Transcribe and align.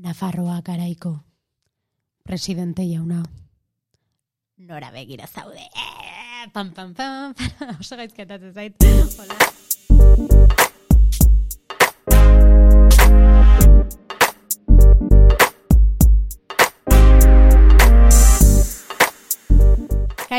Nafarroa 0.00 0.62
garaiko 0.64 1.10
presidente 2.24 2.86
jauna. 2.88 3.22
Nora 4.56 4.90
begira 4.90 5.26
zaude. 5.26 5.60
Eh, 5.60 6.48
pam, 6.54 6.72
pam, 6.72 6.94
pam. 6.94 7.34
Oso 7.80 7.96
gaizketatzen 8.00 8.54
zait. 8.54 8.88
Hola. 9.18 10.48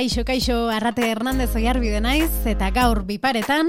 Kaixo, 0.02 0.25
kaixo, 0.25 0.55
Arrate 0.73 1.04
Hernandez 1.11 1.52
oiarbide 1.54 1.99
naiz, 2.01 2.31
eta 2.50 2.71
gaur 2.73 3.04
biparetan, 3.05 3.68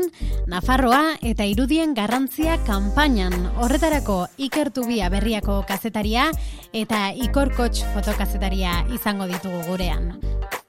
Nafarroa 0.48 1.18
eta 1.20 1.44
irudien 1.44 1.92
garrantzia 1.92 2.54
kanpainan. 2.64 3.34
Horretarako 3.60 4.16
ikertubia 4.40 5.10
berriako 5.12 5.58
kazetaria 5.68 6.30
eta 6.73 7.10
ikorkotx 7.12 7.84
fotokazetaria 7.92 8.78
izango 8.96 9.28
ditugu 9.28 9.60
gurean. 9.66 10.14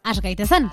Az 0.03 0.19
gaitezen! 0.19 0.67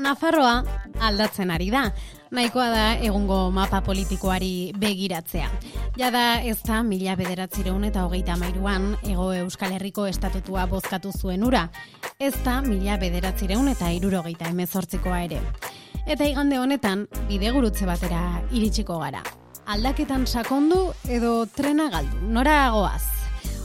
Nafarroa 0.00 0.62
aldatzen 0.96 1.52
ari 1.52 1.68
da. 1.68 1.90
Nahikoa 2.34 2.64
da 2.66 2.86
egungo 2.98 3.36
mapa 3.54 3.78
politikoari 3.86 4.72
begiratzea. 4.82 5.46
Jada 5.94 6.40
ez 6.42 6.56
da 6.66 6.80
mila 6.82 7.14
bederatzireun 7.14 7.86
eta 7.86 8.02
hogeita 8.08 8.34
mairuan 8.40 8.88
ego 9.06 9.28
Euskal 9.38 9.76
Herriko 9.76 10.08
estatutua 10.10 10.64
bozkatu 10.66 11.12
zuen 11.14 11.46
ura. 11.46 11.68
Ez 12.18 12.34
da 12.42 12.56
mila 12.66 12.98
bederatzireun 12.98 13.70
eta 13.70 13.92
irurogeita 13.94 14.50
emezortzikoa 14.50 15.22
ere. 15.28 15.38
Eta 16.10 16.26
igande 16.26 16.58
honetan, 16.58 17.06
bidegurutze 17.30 17.86
batera 17.86 18.42
iritsiko 18.50 18.98
gara. 18.98 19.22
Aldaketan 19.70 20.26
sakondu 20.26 20.88
edo 21.06 21.36
trena 21.46 21.86
galdu, 21.94 22.18
nora 22.34 22.64
goaz? 22.74 23.23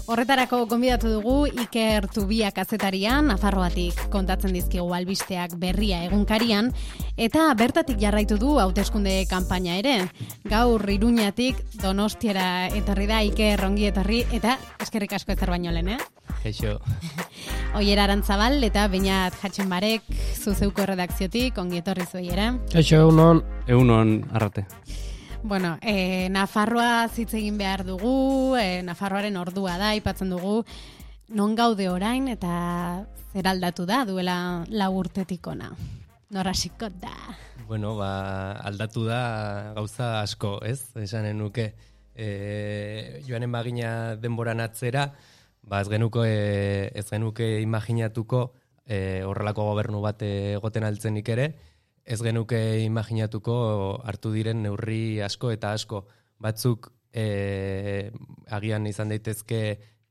Horretarako 0.10 0.64
gonbidatu 0.66 1.10
dugu 1.14 1.34
Iker 1.46 2.08
Tubia 2.10 2.48
kazetaria 2.50 3.20
Nafarroatik 3.22 4.00
kontatzen 4.10 4.56
dizkigu 4.56 4.88
albisteak 4.98 5.52
berria 5.62 6.00
egunkarian 6.08 6.72
eta 7.14 7.44
bertatik 7.60 8.00
jarraitu 8.02 8.40
du 8.42 8.56
hauteskunde 8.58 9.14
kanpaina 9.30 9.76
ere. 9.78 10.08
Gaur 10.50 10.82
Iruñatik 10.90 11.60
Donostiara 11.84 12.48
etorri 12.80 13.06
da 13.12 13.20
Iker 13.28 13.62
ongi 13.68 13.86
etorri 13.92 14.24
eta 14.34 14.56
eskerrik 14.82 15.14
asko 15.14 15.36
ezer 15.36 15.54
baino 15.54 15.76
lehen, 15.76 15.94
eh? 15.94 16.00
Kaixo. 16.42 16.80
Oiera 17.78 18.08
Arantzabal 18.08 18.58
eta 18.66 18.88
Beñat 18.90 19.38
Jatxenbarek 19.44 20.10
zuzeuko 20.42 20.90
redakziotik 20.90 21.62
ongi 21.62 21.84
etorri 21.84 22.10
zueiera. 22.10 22.56
Kaixo, 22.74 23.04
egunon. 23.04 23.44
Egunon, 23.70 24.24
arrate. 24.34 24.66
Bueno, 25.42 25.78
e, 25.82 26.28
Nafarroa 26.30 27.08
zitz 27.08 27.34
egin 27.34 27.58
behar 27.58 27.86
dugu, 27.88 28.58
e, 28.60 28.82
Nafarroaren 28.84 29.38
ordua 29.40 29.78
da, 29.80 29.94
aipatzen 29.96 30.30
dugu, 30.30 30.66
non 31.30 31.56
gaude 31.56 31.88
orain 31.90 32.28
eta 32.28 33.06
zer 33.32 33.48
aldatu 33.48 33.86
da 33.88 34.04
duela 34.06 34.66
lau 34.68 34.92
urtetik 35.00 35.48
ona. 35.48 35.72
Da. 36.30 37.16
Bueno, 37.68 37.96
ba, 37.98 38.52
aldatu 38.62 39.06
da 39.08 39.74
gauza 39.74 40.22
asko, 40.22 40.60
ez? 40.62 40.92
Esanen 40.96 41.40
nuke. 41.40 41.74
E, 42.14 43.24
joanen 43.26 43.52
bagina 43.52 44.16
denboran 44.20 44.60
atzera, 44.60 45.14
ba, 45.64 45.82
ez 45.82 45.90
genuko, 45.90 46.26
e, 46.26 46.92
ez 46.94 47.08
genuke 47.10 47.62
imaginatuko 47.62 48.52
e, 48.86 49.24
horrelako 49.24 49.72
gobernu 49.72 50.02
bat 50.02 50.22
egoten 50.22 50.84
altzenik 50.84 51.30
ere, 51.30 51.54
ez 52.10 52.20
genuke 52.26 52.60
imaginatuko 52.82 53.56
hartu 54.10 54.32
diren 54.34 54.64
neurri 54.66 55.22
asko 55.22 55.52
eta 55.54 55.74
asko. 55.78 56.04
Batzuk 56.42 56.90
e, 57.14 58.10
agian 58.50 58.88
izan 58.90 59.14
daitezke 59.14 59.62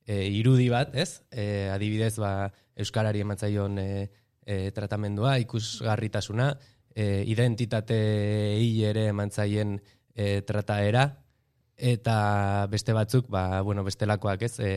e, 0.07 0.19
irudi 0.39 0.69
bat, 0.71 0.95
ez? 0.95 1.25
E, 1.31 1.69
adibidez, 1.75 2.15
ba, 2.23 2.51
Euskarari 2.79 3.25
ematzaion 3.25 3.81
e, 3.83 3.89
e, 4.47 4.59
tratamendua, 4.77 5.37
ikusgarritasuna, 5.43 6.53
e, 6.95 7.25
identitate 7.27 7.99
ere 8.89 9.09
emantzaien 9.11 9.79
e, 10.15 10.43
trataera, 10.47 11.09
eta 11.77 12.67
beste 12.71 12.95
batzuk, 12.95 13.27
ba, 13.31 13.61
bueno, 13.67 13.83
bestelakoak 13.87 14.47
ez, 14.47 14.55
e, 14.61 14.73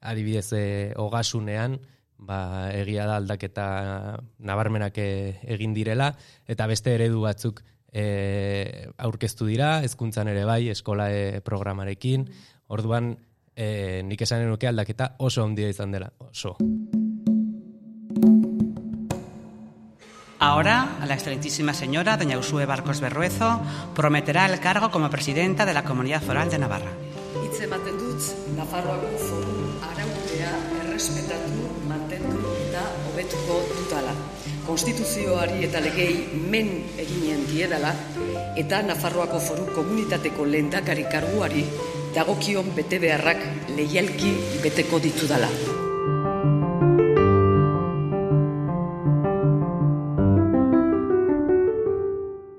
adibidez, 0.00 0.48
e, 0.56 0.64
ogasunean, 0.96 1.78
ba, 2.18 2.70
egia 2.72 3.06
da 3.06 3.16
aldaketa 3.20 4.18
nabarmenak 4.38 4.98
e, 4.98 5.08
egin 5.56 5.74
direla, 5.74 6.12
eta 6.46 6.66
beste 6.66 6.94
eredu 6.94 7.22
batzuk 7.24 7.62
e, 7.92 8.88
aurkeztu 8.96 9.46
dira, 9.46 9.80
hezkuntzan 9.84 10.28
ere 10.32 10.44
bai, 10.44 10.68
eskola 10.72 11.10
e, 11.12 11.40
programarekin, 11.40 12.28
orduan 12.68 13.14
e, 13.54 14.02
nik 14.04 14.22
esanen 14.22 14.50
nuke 14.52 14.68
aldaketa 14.68 15.14
oso 15.18 15.44
handia 15.44 15.68
izan 15.72 15.92
dela, 15.92 16.12
oso. 16.18 16.56
Ahora, 20.38 20.98
a 21.00 21.06
la 21.06 21.14
excelentísima 21.14 21.72
señora 21.72 22.18
doña 22.18 22.36
Usue 22.36 22.66
Barcos 22.66 23.00
Berruezo 23.00 23.60
prometerá 23.94 24.44
el 24.44 24.60
cargo 24.60 24.90
como 24.90 25.08
presidenta 25.08 25.64
de 25.64 25.72
la 25.72 25.82
Comunidad 25.82 26.20
Foral 26.20 26.50
de 26.50 26.58
Navarra. 26.58 26.92
Hitz 27.40 27.60
ematen 27.64 27.96
dut, 27.96 28.20
Nafarroako 28.56 29.16
foru 29.16 29.56
araudea 29.80 30.52
errespetatu, 30.82 31.65
hobetuko 33.16 33.62
dutala. 33.72 34.12
Konstituzioari 34.66 35.62
eta 35.64 35.80
legei 35.80 36.26
men 36.52 36.68
eginen 37.00 37.46
diedala, 37.48 37.94
eta 38.60 38.82
Nafarroako 38.84 39.40
foru 39.40 39.64
komunitateko 39.72 40.44
lehendakari 40.44 41.06
karguari 41.08 41.64
dagokion 42.16 42.74
bete 42.76 43.00
beharrak 43.00 43.72
leialki 43.72 44.36
beteko 44.62 45.00
ditudala. 45.08 45.50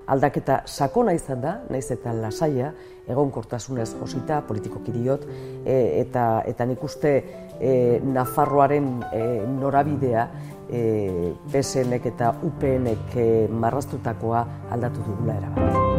aldaketa 0.08 0.62
sakona 0.66 1.12
izan 1.12 1.42
da, 1.42 1.50
naiz 1.70 1.86
eta 1.92 2.14
lasaia, 2.16 2.72
egonkortasunez 3.08 3.90
josita, 4.00 4.40
politikoki 4.48 4.92
diot, 4.94 5.26
e, 5.64 5.76
eta, 6.00 6.42
eta 6.48 6.66
nik 6.68 6.82
uste 6.84 7.12
e, 7.60 8.00
Nafarroaren 8.04 9.02
e, 9.12 9.24
norabidea 9.46 10.28
e, 10.68 11.34
PSNek 11.50 12.06
eta 12.12 12.32
UPNek 12.42 13.16
e, 13.16 13.28
marraztutakoa 13.48 14.46
aldatu 14.70 15.04
dugula 15.06 15.38
erabat. 15.40 15.96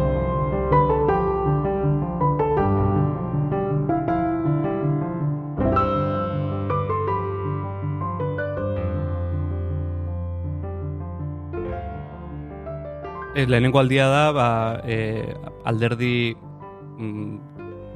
Lehenengo 13.40 13.78
aldia 13.80 14.06
da, 14.10 14.24
ba, 14.36 14.48
e, 14.84 15.34
alderdi 15.64 16.34
mm, 16.36 17.38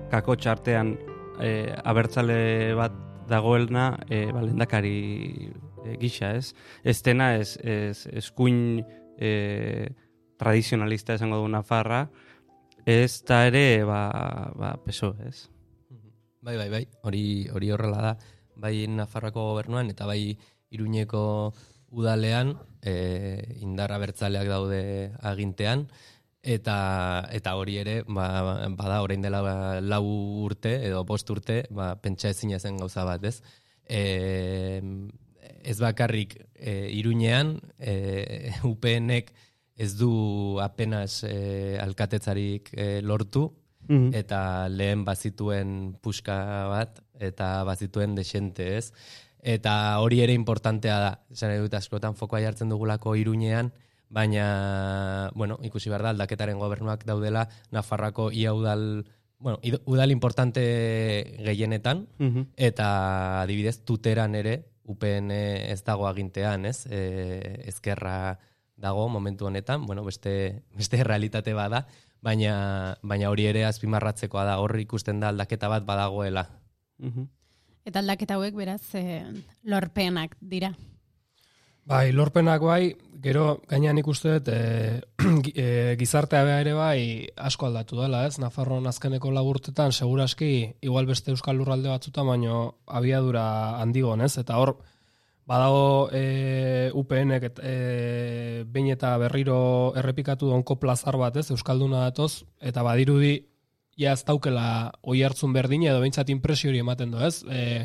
kako 0.09 0.37
txartean 0.41 0.95
e, 1.43 1.51
abertzale 1.85 2.73
bat 2.79 2.95
dagoelna 3.29 3.87
e, 4.09 4.27
ba, 4.33 4.43
lendakari 4.45 5.51
e, 5.85 5.97
gisa, 6.01 6.35
ez? 6.37 6.55
Ez 6.85 7.01
dena, 7.03 7.35
ez, 7.37 7.57
ez, 7.63 8.07
eskuin 8.13 8.85
e, 9.19 9.89
tradizionalista 10.41 11.17
esango 11.19 11.41
du 11.43 11.49
Nafarra, 11.49 12.09
ez 12.85 13.23
da 13.25 13.45
ere, 13.49 13.85
ba, 13.89 14.01
ba, 14.57 14.75
peso, 14.85 15.15
ez? 15.27 15.49
Bai, 16.45 16.59
bai, 16.61 16.69
bai, 16.69 16.85
hori 17.03 17.25
hori 17.53 17.71
horrela 17.73 18.01
da, 18.05 18.17
bai 18.61 18.85
Nafarroako 18.89 19.49
gobernuan 19.53 19.89
eta 19.91 20.07
bai 20.07 20.37
Iruñeko 20.75 21.55
udalean 21.95 22.59
e, 22.83 23.57
indar 23.63 23.95
abertzaleak 23.95 24.51
daude 24.51 25.15
agintean, 25.23 25.87
eta 26.45 27.29
eta 27.33 27.55
hori 27.57 27.79
ere 27.81 28.03
ba, 28.07 28.69
bada 28.77 29.01
orain 29.03 29.23
dela 29.25 29.41
ba, 29.43 29.55
lau 29.81 30.05
urte 30.45 30.77
edo 30.87 31.03
bost 31.09 31.31
urte 31.33 31.65
ba, 31.71 31.95
pentsa 31.97 32.29
ezin 32.29 32.53
zen 32.59 32.77
gauza 32.77 33.05
bat, 33.05 33.25
ez? 33.25 33.41
E, 33.89 34.83
ez 35.65 35.79
bakarrik 35.81 36.37
e, 36.55 36.91
iruñean, 36.93 37.59
e, 37.79 38.53
UPNek 38.63 39.33
ez 39.77 39.97
du 39.97 40.61
apenas 40.61 41.25
e, 41.25 41.79
alkatetzarik 41.81 42.71
e, 42.73 43.01
lortu, 43.03 43.51
eta 44.17 44.69
lehen 44.73 45.03
bazituen 45.05 45.97
puska 46.01 46.37
bat, 46.71 47.03
eta 47.21 47.65
bazituen 47.69 48.15
desente, 48.17 48.79
ez? 48.79 48.93
Eta 49.45 49.99
hori 50.01 50.23
ere 50.25 50.33
importantea 50.33 50.97
da, 51.03 51.11
esan 51.33 51.53
dut 51.61 51.75
askotan 51.77 52.17
fokoa 52.17 52.41
jartzen 52.41 52.73
dugulako 52.73 53.13
iruñean, 53.21 53.75
baina, 54.15 55.31
bueno, 55.35 55.59
ikusi 55.67 55.91
behar 55.91 56.07
da, 56.07 56.15
aldaketaren 56.15 56.61
gobernuak 56.63 57.03
daudela, 57.09 57.49
Nafarrako 57.75 58.31
ia 58.31 58.55
udal, 58.55 59.05
bueno, 59.43 59.59
udal 59.91 60.15
importante 60.15 60.63
gehienetan, 61.43 62.07
eta 62.57 62.87
adibidez, 63.43 63.81
tuteran 63.85 64.39
ere, 64.39 64.61
UPN 64.85 65.33
ez 65.35 65.81
dago 65.83 66.07
agintean, 66.07 66.67
ez? 66.69 66.85
E, 66.87 67.65
ezkerra 67.67 68.39
dago 68.77 69.09
momentu 69.09 69.49
honetan, 69.49 69.87
bueno, 69.89 70.05
beste, 70.05 70.63
beste 70.77 71.03
realitate 71.03 71.55
bada, 71.57 71.87
baina, 72.23 72.97
baina 73.03 73.31
hori 73.33 73.49
ere 73.51 73.65
azpimarratzekoa 73.67 74.45
da, 74.47 74.59
hor 74.63 74.79
ikusten 74.79 75.21
da 75.21 75.33
aldaketa 75.35 75.73
bat 75.73 75.87
badagoela. 75.89 76.49
Mhm. 77.03 77.31
Eta 77.85 78.01
aldaketa 78.01 78.39
hauek 78.39 78.55
beraz 78.57 78.83
e, 78.95 79.25
lorpenak 79.63 80.37
dira. 80.41 80.73
Bai, 81.85 82.13
lorpenak 82.17 82.63
bai, 82.65 82.95
gero 83.25 83.59
gainean 83.69 83.99
ikuste 84.01 84.39
dut 84.39 84.49
e, 84.53 85.01
e, 85.53 85.67
gizartea 86.01 86.45
beha 86.47 86.63
ere 86.63 86.73
bai 86.77 86.99
asko 87.49 87.69
aldatu 87.69 87.99
dela, 88.01 88.23
ez? 88.29 88.39
Nafarroan 88.41 88.89
azkeneko 88.89 89.33
laburtetan 89.33 89.93
seguraski 89.93 90.51
igual 90.81 91.09
beste 91.09 91.33
euskal 91.35 91.61
lurralde 91.61 91.93
batzuta, 91.93 92.25
baino 92.25 92.81
abiadura 92.87 93.45
handigon, 93.83 94.25
ez? 94.25 94.33
Eta 94.41 94.57
hor 94.61 94.79
badago 95.45 96.09
e, 96.13 96.91
UPNek 96.97 97.49
et, 97.51 97.61
e, 97.61 97.75
behin 98.65 98.89
eta 98.95 99.13
berriro 99.21 99.59
errepikatu 100.01 100.49
donko 100.49 100.79
plazar 100.81 101.21
bat, 101.21 101.37
ez? 101.37 101.51
Euskalduna 101.53 102.07
datoz, 102.09 102.47
eta 102.61 102.85
badirudi 102.87 103.37
ja 104.01 104.17
ez 104.17 104.25
daukela 104.25 104.67
oi 105.05 105.21
hartzun 105.23 105.53
berdina 105.53 105.93
edo 105.93 106.01
behintzat 106.01 106.33
impresio 106.33 106.73
hori 106.73 106.81
ematen 106.81 107.13
du, 107.13 107.21
ez? 107.21 107.43
E, 107.45 107.85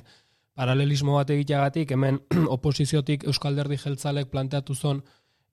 paralelismo 0.60 1.16
bat 1.16 1.32
egiteagatik, 1.32 1.94
hemen 1.96 2.20
oposiziotik 2.58 3.24
Euskalderdi 3.32 3.80
jeltzalek 3.80 4.28
planteatu 4.32 4.76
zon 4.76 5.00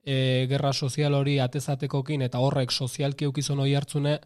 e, 0.03 0.45
gerra 0.51 0.73
sozial 0.73 1.15
hori 1.15 1.37
atezatekokin 1.43 2.25
eta 2.27 2.41
horrek 2.43 2.73
sozialki 2.75 3.27
eukizon 3.29 3.63
hoi 3.63 3.73
hartzune, 3.79 4.17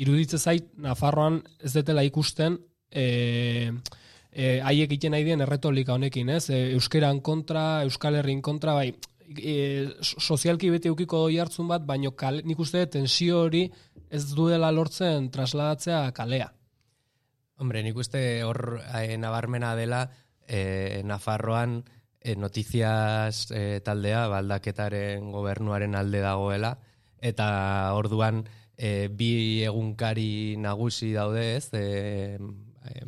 iruditze 0.00 0.40
zait, 0.40 0.70
Nafarroan 0.80 1.40
ez 1.60 1.74
detela 1.74 2.04
ikusten, 2.08 2.56
e, 2.88 3.04
e, 4.32 4.60
haiek 4.64 4.88
egiten 4.88 5.12
nahi 5.16 5.26
dien 5.28 5.44
erretolika 5.44 5.96
honekin, 5.98 6.32
ez? 6.32 6.46
E, 6.48 6.62
euskeran 6.78 7.20
kontra, 7.20 7.82
Euskal 7.84 8.16
Herrin 8.22 8.40
kontra, 8.40 8.78
bai, 8.78 8.94
e, 9.36 9.90
sozialki 10.00 10.70
beti 10.72 10.88
eukiko 10.88 11.26
doi 11.26 11.36
hartzun 11.42 11.68
bat, 11.68 11.84
baino 11.84 12.14
kale, 12.16 12.40
nik 12.48 12.64
uste 12.64 12.86
tensio 12.88 13.44
hori 13.44 13.66
ez 14.10 14.24
duela 14.32 14.72
lortzen 14.72 15.28
trasladatzea 15.34 16.06
kalea. 16.16 16.48
Hombre, 17.60 17.82
nik 17.84 17.98
uste 18.00 18.20
hor 18.46 18.80
eh, 18.80 19.18
nabarmena 19.20 19.74
dela, 19.76 20.06
e, 20.50 21.02
Nafarroan 21.06 21.78
e, 22.20 22.34
notiziaz 22.36 23.50
e, 23.54 23.80
taldea 23.86 24.26
baldaketaren 24.28 25.30
gobernuaren 25.30 25.94
alde 25.94 26.20
dagoela. 26.24 26.74
Eta 27.20 27.92
orduan 27.94 28.42
e, 28.76 29.08
bi 29.08 29.62
egunkari 29.62 30.56
nagusi 30.58 31.12
daude 31.14 31.54
ez? 31.56 31.70
E, 31.72 32.36
e, 32.36 33.06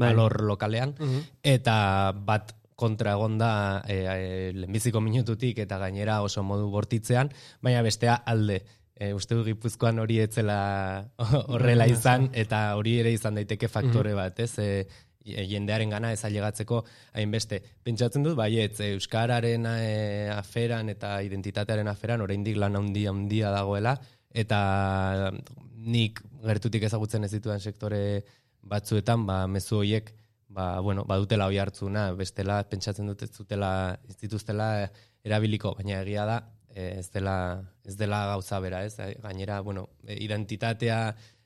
balor 0.00 0.40
lokalean. 0.46 0.94
Eta 1.42 1.76
bat 2.14 2.54
kontra 2.80 3.12
egonda 3.12 3.82
e, 3.84 3.96
e, 4.08 4.52
lehenbiziko 4.56 5.02
minututik 5.04 5.58
eta 5.60 5.76
gainera 5.82 6.22
oso 6.24 6.44
modu 6.46 6.70
bortitzean, 6.72 7.32
baina 7.60 7.82
bestea 7.84 8.22
alde. 8.24 8.62
E, 9.00 9.12
uste 9.16 9.36
du 9.36 9.44
gipuzkoan 9.44 10.00
hori 10.00 10.18
etzela 10.20 10.60
horrela 11.52 11.86
izan, 11.88 12.30
eta 12.36 12.74
hori 12.76 12.98
ere 13.00 13.12
izan 13.16 13.36
daiteke 13.40 13.68
faktore 13.68 14.14
bat, 14.16 14.40
ez? 14.44 14.52
E, 14.60 14.70
jendearen 15.24 15.90
gana 15.92 16.12
ez 16.12 16.22
ailegatzeko 16.24 16.82
hainbeste. 17.18 17.60
Pentsatzen 17.84 18.24
dut, 18.24 18.36
baiet, 18.38 18.80
Euskararen 18.92 19.66
e, 19.70 20.28
aferan 20.32 20.88
eta 20.92 21.18
identitatearen 21.26 21.88
aferan 21.88 22.24
oraindik 22.24 22.56
lan 22.56 22.76
handia 22.76 23.10
handia 23.10 23.50
dagoela, 23.54 23.96
eta 24.30 25.32
nik 25.80 26.20
gertutik 26.44 26.84
ezagutzen 26.86 27.24
ez 27.26 27.32
dituen 27.32 27.60
sektore 27.60 28.22
batzuetan, 28.62 29.26
ba, 29.26 29.44
mezu 29.46 29.80
horiek, 29.80 30.12
ba, 30.48 30.80
bueno, 30.84 31.04
badutela 31.08 31.48
hoi 31.48 31.58
hartzuna, 31.58 32.10
bestela, 32.16 32.62
pentsatzen 32.68 33.08
dut 33.10 33.24
ez 33.26 33.30
dutela, 33.36 33.72
ez 34.08 34.16
dituztela 34.20 34.70
erabiliko, 35.24 35.74
baina 35.78 36.00
egia 36.02 36.26
da, 36.28 36.40
e, 36.74 36.98
ez 37.00 37.08
dela, 37.14 37.36
ez 37.84 37.96
dela 37.96 38.24
gauza 38.32 38.60
bera, 38.60 38.84
ez? 38.84 38.96
Gainera, 39.22 39.60
bueno, 39.60 39.88
identitatea 40.08 41.00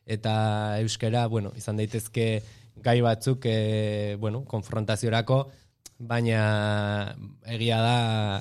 eta 0.04 0.34
euskera, 0.82 1.26
bueno, 1.32 1.52
izan 1.56 1.78
daitezke 1.80 2.42
gai 2.82 3.00
batzuk 3.04 3.46
e, 3.46 4.16
bueno, 4.20 4.44
konfrontaziorako, 4.44 5.44
baina 5.98 7.14
egia 7.46 7.78
da 7.80 7.96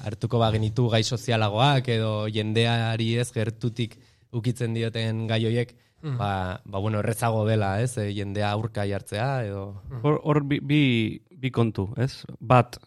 hartuko 0.08 0.40
bagenitu 0.42 0.88
gai 0.90 1.04
sozialagoak 1.04 1.88
edo 1.94 2.28
jendeari 2.28 3.14
ez 3.22 3.30
gertutik 3.32 4.00
ukitzen 4.34 4.74
dioten 4.74 5.28
gai 5.30 5.44
hoiek, 5.46 5.76
mm. 6.02 6.18
ba, 6.18 6.62
ba 6.66 6.80
bueno, 6.80 7.00
errezago 7.00 7.46
dela, 7.46 7.76
ez? 7.82 7.98
E, 7.98 8.10
jendea 8.16 8.52
aurka 8.52 8.88
jartzea 8.90 9.46
edo 9.46 9.64
Hor, 10.02 10.20
hor 10.24 10.44
bi, 10.50 10.60
bi, 10.60 10.82
bi 11.30 11.52
kontu, 11.54 11.92
ez? 11.98 12.26
Bat 12.40 12.80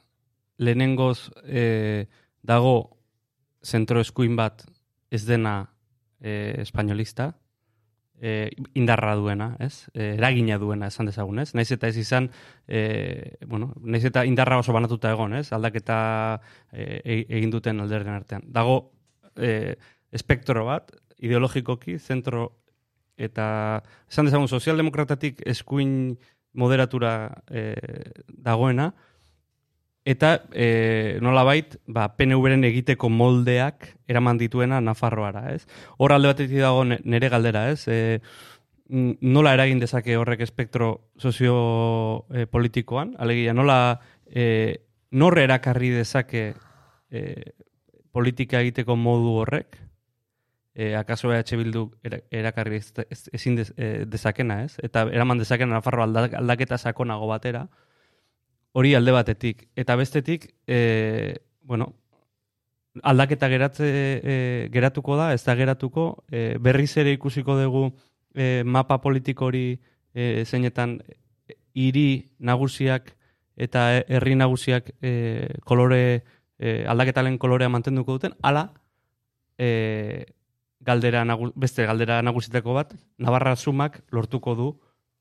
lehenengoz 0.58 1.30
e, 1.44 2.06
dago 2.42 2.98
zentro 3.62 4.00
eskuin 4.00 4.36
bat 4.36 4.64
ez 5.10 5.24
dena 5.26 5.58
e, 6.20 6.62
espainolista, 6.62 7.32
e, 8.20 8.50
indarra 8.74 9.14
duena, 9.14 9.56
ez? 9.60 9.86
E, 9.94 10.14
eragina 10.16 10.58
duena 10.58 10.88
esan 10.92 11.10
dezagun, 11.10 11.40
ez? 11.42 11.52
Naiz 11.54 11.70
eta 11.74 11.88
ez 11.88 11.96
izan, 12.00 12.30
e, 12.68 13.36
bueno, 13.46 13.72
naiz 13.82 14.04
eta 14.08 14.24
indarra 14.28 14.60
oso 14.62 14.74
banatuta 14.76 15.12
egon, 15.12 15.36
ez? 15.38 15.50
Aldaketa 15.52 15.98
e, 16.72 17.24
egin 17.28 17.52
duten 17.52 17.80
alderden 17.80 18.14
artean. 18.16 18.46
Dago 18.52 18.78
e, 19.36 19.76
espektro 20.12 20.64
bat, 20.68 20.92
ideologikoki, 21.18 21.98
zentro 21.98 22.50
eta 23.16 23.82
esan 24.10 24.28
dezagun 24.28 24.48
sozialdemokratatik 24.48 25.40
eskuin 25.48 26.16
moderatura 26.56 27.42
e, 27.48 27.72
dagoena, 28.28 28.90
eta 30.06 30.46
e, 30.54 31.18
nolabait 31.20 31.74
ba, 31.90 32.06
PNV-ren 32.14 32.62
egiteko 32.64 33.10
moldeak 33.10 33.88
eraman 34.06 34.38
dituena 34.38 34.78
Nafarroara, 34.80 35.50
ez? 35.52 35.66
Hor 35.98 36.14
alde 36.14 36.30
batetik 36.30 36.62
dago 36.62 36.84
nere 36.86 37.28
galdera, 37.32 37.66
ez? 37.72 37.88
E, 37.90 38.20
nola 38.86 39.54
eragin 39.56 39.80
dezake 39.82 40.14
horrek 40.16 40.44
espektro 40.46 41.10
soziopolitikoan? 41.18 43.16
Alegia, 43.18 43.52
nola 43.52 43.98
e, 44.30 44.76
norre 45.10 45.42
erakarri 45.48 45.90
dezake 45.96 46.54
e, 47.10 47.50
politika 48.14 48.62
egiteko 48.62 48.94
modu 48.94 49.34
horrek? 49.42 49.74
E, 50.76 50.94
akaso 50.94 51.32
EH 51.34 51.56
Bildu 51.58 51.88
erakarri 52.30 52.78
ezin 53.34 53.58
dezakena, 53.58 54.62
ez? 54.68 54.78
Eta 54.86 55.08
eraman 55.10 55.42
dezakena 55.42 55.80
Nafarro 55.80 56.06
aldaketa 56.06 56.78
sakonago 56.78 57.26
batera, 57.26 57.66
hori 58.76 58.94
alde 58.94 59.12
batetik. 59.12 59.68
Eta 59.76 59.96
bestetik, 59.96 60.50
e, 60.68 61.38
bueno, 61.62 61.94
aldaketa 63.02 63.48
geratze, 63.48 63.86
e, 63.88 64.34
geratuko 64.72 65.16
da, 65.16 65.30
ez 65.32 65.42
da 65.46 65.54
geratuko, 65.56 66.24
e, 66.28 66.58
berriz 66.60 66.92
ere 67.00 67.14
ikusiko 67.16 67.56
dugu 67.56 67.86
e, 68.34 68.62
mapa 68.64 68.98
politiko 69.00 69.48
hori 69.48 69.78
e, 70.12 70.44
zeinetan 70.44 70.98
hiri 71.72 72.28
nagusiak 72.38 73.14
eta 73.56 73.86
herri 74.12 74.36
nagusiak 74.36 74.92
e, 75.00 75.12
kolore, 75.64 76.24
e, 76.60 76.82
aldaketalen 76.84 77.38
kolorea 77.40 77.72
mantenduko 77.72 78.18
duten, 78.18 78.36
ala, 78.44 78.68
e, 79.56 80.26
galdera 80.84 81.24
beste 81.56 81.88
galdera 81.88 82.20
nagusitako 82.22 82.76
bat, 82.76 82.92
Navarra 83.16 83.56
sumak 83.56 84.02
lortuko 84.12 84.54
du 84.54 84.68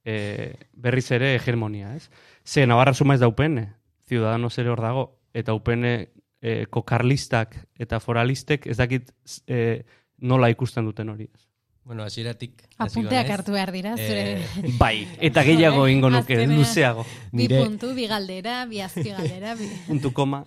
e, 0.05 0.53
berriz 0.73 1.09
ere 1.11 1.35
hegemonia, 1.35 1.95
ez? 1.95 2.09
Ze, 2.45 2.67
Navarra 2.69 2.93
suma 2.93 3.15
ez 3.15 3.19
da 3.23 3.27
UPN, 3.27 3.65
Ciudadanos 4.05 4.53
ere 4.61 4.69
hor 4.69 4.81
dago, 4.81 5.05
eta 5.33 5.55
UPN 5.57 5.85
e, 5.89 6.65
kokarlistak 6.69 7.57
eta 7.81 7.99
foralistek 7.99 8.67
ez 8.69 8.77
dakit 8.77 9.11
e, 9.47 9.83
nola 10.21 10.51
ikusten 10.53 10.85
duten 10.85 11.09
hori, 11.09 11.27
ez? 11.33 11.45
Bueno, 11.85 12.01
asiratik. 12.01 12.63
Apunteak 12.81 13.27
hartu 13.29 13.53
behar 13.53 13.69
dira, 13.69 13.91
zure... 13.93 14.21
Eh, 14.41 14.71
bai, 14.81 15.05
eta 15.21 15.43
gehiago 15.45 15.85
ingo 15.87 16.09
nuke, 16.09 16.39
luzeago. 16.49 17.05
Bi 17.29 17.45
puntu, 17.51 17.91
bi 17.93 18.07
galdera, 18.09 18.63
bi 18.65 18.81
azpi 18.81 19.11
galdera. 19.11 19.53
Bi... 19.59 19.69
puntu 19.89 20.09
koma. 20.13 20.41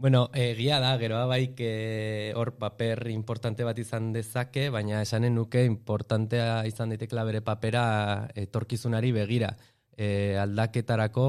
Bueno, 0.00 0.30
egia 0.32 0.78
da, 0.80 0.94
geroa 0.96 1.26
bai, 1.28 1.50
hor 2.32 2.54
paper 2.56 3.10
importante 3.12 3.66
bat 3.68 3.76
izan 3.82 4.14
dezake, 4.14 4.70
baina 4.72 5.02
esanen 5.04 5.34
nuke 5.36 5.60
importantea 5.68 6.62
izan 6.64 6.94
daitekela 6.94 7.26
bere 7.28 7.42
papera 7.44 7.82
etorkizunari 8.32 9.10
begira. 9.12 9.50
E, 9.92 10.38
aldaketarako 10.40 11.26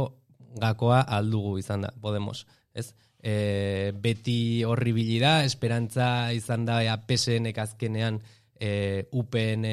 gakoa 0.63 1.01
aldugu 1.18 1.58
izan 1.60 1.84
da, 1.84 1.90
Podemos. 2.00 2.46
Ez? 2.72 2.94
E, 3.20 3.92
beti 3.92 4.63
horri 4.63 4.94
bilida, 4.96 5.42
esperantza 5.44 6.32
izan 6.32 6.63
da 6.63 6.80
ea 6.86 6.96
PSN 7.10 7.51
azkenean 7.51 8.22
e, 8.56 9.04
UPN 9.12 9.68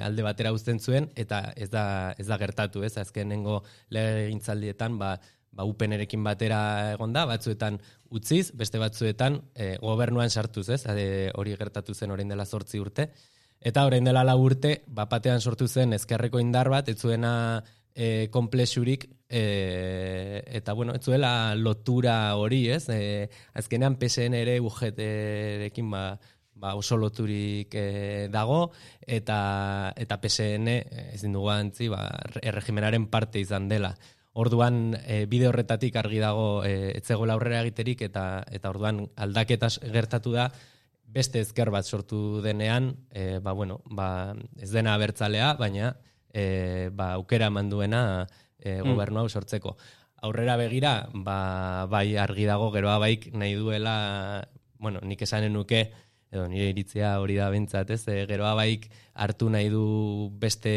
alde 0.00 0.24
batera 0.24 0.54
uzten 0.56 0.80
zuen, 0.80 1.10
eta 1.12 1.42
ez 1.60 1.68
da, 1.68 1.84
ez 2.16 2.24
da 2.32 2.40
gertatu, 2.40 2.88
ez? 2.88 2.94
Azkenengo 3.04 3.60
lege 3.92 4.30
gintzaldietan, 4.30 4.96
ba, 4.96 5.18
ba 5.60 5.66
UPNerekin 5.68 6.24
batera 6.24 6.60
egonda, 6.94 7.26
batzuetan 7.28 7.78
utziz, 8.16 8.50
beste 8.56 8.80
batzuetan 8.80 9.40
e, 9.54 9.76
gobernuan 9.82 10.32
sartuz, 10.32 10.68
ez? 10.72 10.82
E, 10.88 11.28
hori 11.36 11.54
gertatu 11.60 11.94
zen 11.94 12.16
orain 12.16 12.32
dela 12.32 12.48
8 12.48 12.80
urte. 12.80 13.10
Eta 13.60 13.84
orain 13.84 14.06
dela 14.06 14.24
4 14.24 14.40
urte, 14.40 14.72
bapatean 14.88 15.40
sortu 15.44 15.68
zen 15.68 15.92
ezkerreko 15.92 16.40
indar 16.40 16.70
bat, 16.72 16.88
ez 16.88 16.96
zuena 16.96 17.62
e, 17.94 18.28
konplexurik 18.32 19.08
e, 19.28 20.42
eta 20.48 20.72
bueno, 20.72 20.94
ez 20.96 21.04
zuela 21.04 21.54
lotura 21.54 22.34
hori, 22.40 22.68
ez? 22.72 22.86
E, 22.88 23.28
azkenean 23.52 23.98
PSN 24.00 24.38
ere 24.40 24.60
UGT-rekin 24.64 25.90
ba, 25.92 26.04
ba 26.60 26.72
oso 26.76 26.96
loturik 26.96 27.74
e, 27.76 28.28
dago, 28.32 28.70
eta, 29.00 29.92
eta 29.96 30.20
PSN 30.22 30.72
ez 31.12 31.20
dugu 31.26 31.52
antzi, 31.52 31.90
ba, 31.92 32.06
erregimenaren 32.40 33.10
parte 33.12 33.44
izan 33.44 33.68
dela. 33.68 33.92
Orduan 34.32 34.94
e, 35.04 35.24
bide 35.26 35.48
horretatik 35.48 35.96
argi 35.98 36.20
dago 36.22 36.62
e, 36.64 36.92
etzegola 36.98 37.34
aurrera 37.34 37.62
egiterik 37.64 38.02
eta 38.06 38.44
eta 38.50 38.70
orduan 38.70 39.08
aldaketa 39.16 39.68
gertatu 39.90 40.32
da 40.36 40.50
beste 41.10 41.40
ezker 41.42 41.70
bat 41.74 41.84
sortu 41.84 42.40
denean, 42.42 42.92
e, 43.10 43.40
ba, 43.42 43.52
bueno, 43.52 43.80
ba, 43.90 44.36
ez 44.62 44.70
dena 44.70 44.94
abertzalea, 44.94 45.54
baina 45.58 45.96
e, 46.32 46.90
ba, 46.94 47.14
aukera 47.18 47.50
manduena 47.50 48.28
e, 48.58 48.78
gobernu 48.86 49.24
hau 49.24 49.28
sortzeko. 49.28 49.76
Aurrera 50.22 50.56
begira, 50.60 51.08
ba, 51.12 51.86
bai 51.90 52.14
argi 52.20 52.46
dago 52.46 52.70
geroa 52.70 52.98
baik 53.02 53.30
nahi 53.34 53.56
duela, 53.58 54.46
bueno, 54.78 55.02
nik 55.02 55.22
esanen 55.26 55.52
nuke, 55.56 55.88
edo 56.30 56.46
nire 56.48 56.70
iritzia 56.70 57.16
hori 57.20 57.36
da 57.40 57.50
bentsat, 57.50 57.90
ez? 57.90 58.04
E, 58.08 58.24
geroa 58.30 58.54
baik 58.54 58.88
hartu 59.14 59.50
nahi 59.50 59.68
du 59.72 60.30
beste 60.40 60.72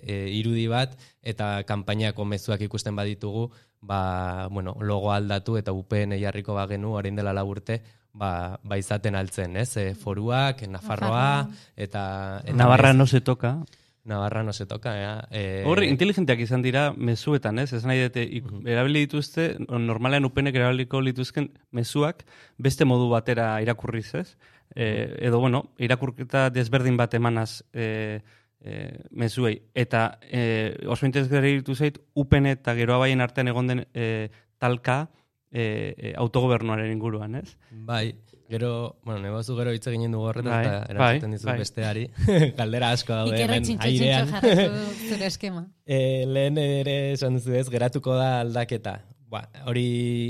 e, 0.00 0.18
irudi 0.38 0.66
bat, 0.72 0.96
eta 1.22 1.62
kanpainako 1.68 2.24
mezuak 2.24 2.64
ikusten 2.64 2.96
baditugu, 2.96 3.50
ba, 3.80 4.48
bueno, 4.50 4.76
logo 4.80 5.12
aldatu 5.12 5.56
eta 5.60 5.76
UPN 5.76 6.16
jarriko 6.20 6.56
bagenu, 6.56 6.94
orain 6.96 7.16
dela 7.16 7.36
laburte, 7.36 7.82
ba, 8.16 8.58
ba 8.64 8.78
izaten 8.80 9.14
altzen, 9.14 9.56
ez? 9.60 9.76
E, 9.76 9.94
foruak, 9.94 10.64
Nafarroa, 10.68 11.46
eta... 11.76 12.40
eta 12.44 12.56
Navarra 12.56 12.94
no 12.96 13.06
se 13.06 13.20
toca. 13.20 13.58
Navarra 14.06 14.44
no 14.44 14.52
se 14.52 14.66
toca, 14.66 14.92
ja. 14.94 15.14
Eh, 15.34 15.64
Horri, 15.66 15.88
inteligenteak 15.90 16.38
izan 16.44 16.62
dira 16.62 16.92
mezuetan, 16.94 17.58
ez? 17.58 17.72
Ez 17.74 17.82
nahi 17.84 18.04
dute, 18.04 18.22
erabili 18.70 19.02
dituzte, 19.02 19.48
normalean 19.66 20.28
upenek 20.28 20.54
erabiliko 20.54 21.00
lituzken 21.02 21.48
mezuak 21.74 22.22
beste 22.56 22.86
modu 22.86 23.08
batera 23.10 23.48
irakurriz, 23.64 24.12
ez? 24.14 24.28
Eh, 24.74 25.16
edo, 25.28 25.40
bueno, 25.40 25.72
irakurketa 25.78 26.50
desberdin 26.50 26.96
bat 26.96 27.14
emanaz 27.14 27.62
eh, 27.72 28.20
eh, 28.60 28.98
mezuei. 29.10 29.60
Eta 29.74 30.18
eh, 30.22 30.76
oso 30.88 31.06
interesgarri 31.06 31.58
ditu 31.60 31.74
zait, 31.74 31.98
upen 32.14 32.46
eta 32.50 32.74
geroa 32.74 32.98
baien 33.04 33.20
artean 33.20 33.48
egon 33.48 33.72
den 33.72 33.86
eh, 33.94 34.28
talka 34.58 35.06
eh, 35.52 36.12
autogobernuaren 36.16 36.92
inguruan, 36.92 37.36
ez? 37.40 37.56
Bai, 37.70 38.14
Gero, 38.48 39.00
bueno, 39.02 39.20
negozu 39.20 39.56
gero 39.58 39.72
hitz 39.74 39.88
egin 39.90 40.12
dugu 40.14 40.28
horretan, 40.30 40.52
bai, 40.52 40.62
eta 40.62 40.92
erantzuten 40.92 41.32
bai, 41.32 41.38
dizu 41.38 41.48
bai. 41.48 41.56
besteari. 41.58 42.04
Galdera 42.58 42.90
asko 42.94 43.16
daude 43.18 43.40
hemen 43.42 43.80
airean. 43.82 44.30
zure 45.08 45.26
eskema. 45.26 45.64
e, 45.82 45.98
lehen 46.30 46.60
ere 46.62 46.96
esan 47.16 47.40
duzu 47.40 47.56
ez, 47.58 47.66
geratuko 47.72 48.14
da 48.14 48.28
aldaketa. 48.44 49.00
Ba, 49.32 49.42
hori 49.66 49.88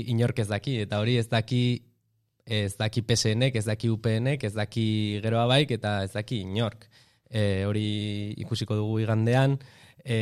inork 0.09 0.41
ez 0.41 0.47
daki, 0.49 0.79
eta 0.87 0.97
hori 1.03 1.19
ez 1.21 1.27
daki 1.29 1.61
ez 2.47 2.77
daki 2.79 3.03
PSNek, 3.03 3.55
ez 3.59 3.65
daki 3.67 3.89
UPNek, 3.91 4.43
ez 4.47 4.53
daki 4.55 4.87
geroa 5.23 5.45
baik, 5.51 5.73
eta 5.75 5.99
ez 6.05 6.13
daki 6.13 6.41
inork. 6.45 6.87
E, 7.27 7.65
hori 7.67 7.87
ikusiko 8.39 8.77
dugu 8.79 9.01
igandean, 9.03 9.57
e, 9.99 10.17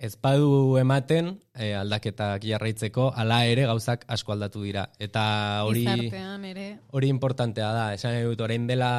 ez 0.00 0.14
badu 0.16 0.78
ematen 0.80 1.34
e, 1.52 1.74
aldaketak 1.76 2.46
jarraitzeko, 2.48 3.10
ala 3.12 3.42
ere 3.44 3.66
gauzak 3.68 4.06
asko 4.08 4.32
aldatu 4.32 4.64
dira. 4.64 4.86
Eta 4.98 5.22
hori 5.68 5.84
hori 5.84 7.12
importantea 7.12 7.68
da. 7.76 7.86
Esan 7.98 8.16
dut, 8.24 8.40
orain 8.40 8.64
dela 8.70 8.90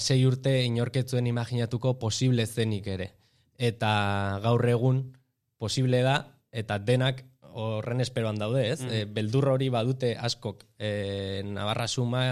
sei 0.00 0.24
urte 0.24 0.62
inorketzuen 0.64 1.28
imaginatuko 1.28 1.98
posible 2.00 2.46
zenik 2.46 2.88
ere. 2.88 3.12
Eta 3.58 3.92
gaur 4.40 4.64
egun 4.64 5.04
posible 5.60 6.00
da, 6.06 6.22
eta 6.54 6.78
denak 6.78 7.26
horren 7.58 8.00
esperoan 8.04 8.38
daude, 8.40 8.64
ez? 8.70 8.82
Mm. 8.82 8.92
E, 8.92 9.04
beldur 9.18 9.48
hori 9.54 9.68
badute 9.74 10.14
askok 10.16 10.64
e, 10.78 11.42
Navarra 11.46 11.88
Suma 11.88 12.22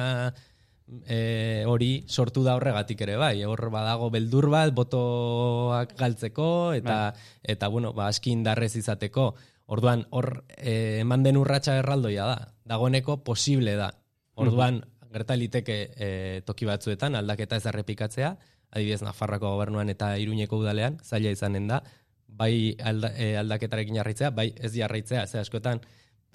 e, 1.05 1.65
hori 1.67 1.91
sortu 2.07 2.45
da 2.47 2.55
horregatik 2.57 3.03
ere 3.07 3.17
bai, 3.21 3.35
hor 3.45 3.69
badago 3.75 4.11
beldur 4.15 4.49
bat 4.53 4.73
botoak 4.75 5.97
galtzeko 5.99 6.49
eta 6.79 6.99
bai. 7.11 7.29
eta 7.55 7.69
bueno, 7.69 7.93
ba 7.93 8.09
aski 8.09 8.33
indarrez 8.33 8.75
izateko. 8.77 9.35
Orduan 9.67 10.05
hor 10.15 10.45
e, 10.57 11.01
eman 11.03 11.25
den 11.27 11.37
urratsa 11.41 11.75
erraldoia 11.81 12.27
da. 12.29 12.37
Dagoeneko 12.65 13.25
posible 13.25 13.75
da. 13.79 13.91
Orduan 14.37 14.83
mm 14.83 14.93
gerta 15.17 15.37
liteke 15.39 15.77
e, 15.97 16.09
toki 16.45 16.67
batzuetan 16.69 17.15
aldaketa 17.17 17.57
ez 17.57 17.65
errepikatzea, 17.71 18.35
adibidez 18.69 19.01
Nafarrako 19.07 19.55
gobernuan 19.55 19.89
eta 19.89 20.11
Iruñeko 20.21 20.59
udalean 20.61 20.99
zaila 21.05 21.33
izanen 21.33 21.71
da 21.71 21.83
bai 22.29 22.77
alda, 22.83 23.13
e, 23.17 23.37
aldaketarekin 23.37 23.97
jarraitzea, 24.01 24.31
bai 24.31 24.53
ez 24.57 24.73
jarraitzea, 24.75 25.27
ze 25.27 25.39
askotan 25.39 25.81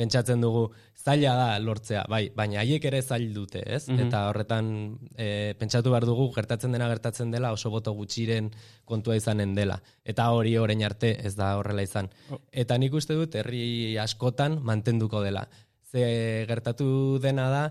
pentsatzen 0.01 0.41
dugu 0.41 0.63
zaila 0.97 1.33
da 1.37 1.47
lortzea, 1.61 2.05
bai, 2.09 2.23
baina 2.35 2.61
haiek 2.61 2.85
ere 2.89 3.01
zail 3.01 3.33
dute, 3.35 3.61
ez? 3.65 3.83
Mhm. 3.89 4.07
Eta 4.07 4.23
horretan 4.29 4.71
e, 5.15 5.27
pentsatu 5.59 5.93
behar 5.93 6.07
dugu 6.09 6.29
gertatzen 6.35 6.73
dena 6.75 6.89
gertatzen 6.91 7.31
dela 7.33 7.51
oso 7.53 7.69
boto 7.73 7.93
gutxiren 7.97 8.51
kontua 8.85 9.17
izanen 9.19 9.55
dela. 9.57 9.81
Eta 10.05 10.29
hori 10.31 10.55
orain 10.57 10.83
arte 10.87 11.13
ez 11.27 11.35
da 11.35 11.53
horrela 11.59 11.85
izan. 11.85 12.09
Oh. 12.31 12.41
Eta 12.51 12.77
nik 12.81 12.97
uste 12.97 13.17
dut 13.17 13.35
herri 13.35 13.97
askotan 14.01 14.59
mantenduko 14.63 15.21
dela. 15.25 15.47
Ze 15.91 16.45
gertatu 16.47 17.19
dena 17.21 17.49
da 17.51 17.63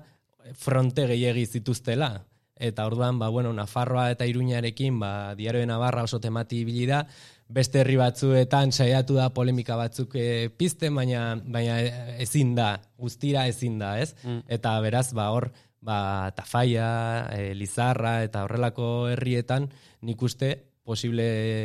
fronte 0.55 1.07
gehiegi 1.11 1.47
zituztela. 1.47 2.13
Eta 2.61 2.85
orduan, 2.85 3.17
ba, 3.19 3.31
bueno, 3.33 3.55
Nafarroa 3.57 4.11
eta 4.13 4.27
Iruñarekin, 4.29 4.99
ba, 5.01 5.35
diarioen 5.35 5.71
Navarra 5.73 6.03
oso 6.05 6.19
temati 6.21 6.59
ibili 6.61 6.85
da, 6.85 7.07
beste 7.51 7.83
herri 7.83 7.97
batzuetan 7.99 8.73
saiatu 8.73 9.17
da 9.19 9.29
polemika 9.35 9.77
batzuk 9.79 10.15
e, 10.19 10.49
pizte, 10.57 10.91
baina, 10.95 11.35
baina 11.45 11.79
ezin 12.23 12.55
da, 12.55 12.77
guztira 12.99 13.47
ezin 13.51 13.79
da, 13.81 13.97
ez? 14.01 14.15
Mm. 14.23 14.45
Eta 14.59 14.77
beraz, 14.85 15.11
ba, 15.17 15.31
hor, 15.35 15.51
ba, 15.83 16.31
tafaia, 16.37 16.91
e, 17.35 17.55
lizarra, 17.59 18.21
eta 18.27 18.45
horrelako 18.47 19.09
herrietan, 19.15 19.71
nik 20.07 20.23
uste, 20.23 20.53
posible 20.87 21.25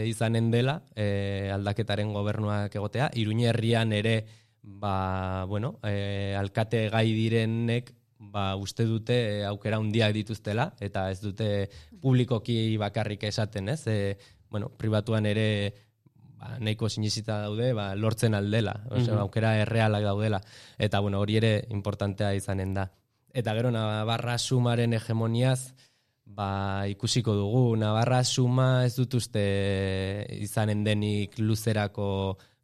izanen 0.09 0.49
dela, 0.53 0.79
e, 0.95 1.49
aldaketaren 1.53 2.11
gobernuak 2.13 2.73
egotea, 2.75 3.11
iruñe 3.17 3.49
herrian 3.51 3.93
ere, 3.95 4.17
ba, 4.61 5.45
bueno, 5.49 5.77
e, 5.85 6.33
alkate 6.37 6.87
gai 6.93 7.07
direnek, 7.13 7.93
ba, 8.35 8.55
uste 8.59 8.85
dute 8.89 9.17
aukera 9.47 9.77
handiak 9.77 10.13
dituztela, 10.15 10.71
eta 10.83 11.09
ez 11.13 11.19
dute 11.21 11.49
publikoki 12.01 12.77
bakarrik 12.81 13.23
esaten, 13.29 13.69
ez? 13.73 13.83
E, 13.87 14.17
bueno, 14.55 14.69
pribatuan 14.71 15.25
ere 15.27 15.73
ba, 16.39 16.53
nahiko 16.63 16.87
sinizita 16.87 17.41
daude, 17.43 17.73
ba, 17.75 17.89
lortzen 17.99 18.37
aldela, 18.37 18.77
ose, 18.87 19.11
mm 19.11 19.19
aukera 19.25 19.57
errealak 19.59 20.05
daudela, 20.07 20.39
eta 20.79 21.01
bueno, 21.03 21.19
hori 21.19 21.35
ere 21.41 21.51
importantea 21.75 22.31
izanen 22.39 22.71
da. 22.77 22.85
Eta 23.35 23.51
gero, 23.57 23.73
Navarra 23.75 24.37
sumaren 24.39 24.95
hegemoniaz, 24.95 25.73
ba, 26.23 26.87
ikusiko 26.87 27.35
dugu, 27.35 27.65
Navarra 27.75 28.21
suma 28.23 28.85
ez 28.85 28.95
dut 28.95 29.19
uste 29.19 29.43
izanen 30.39 30.87
denik 30.87 31.35
luzerako 31.43 32.07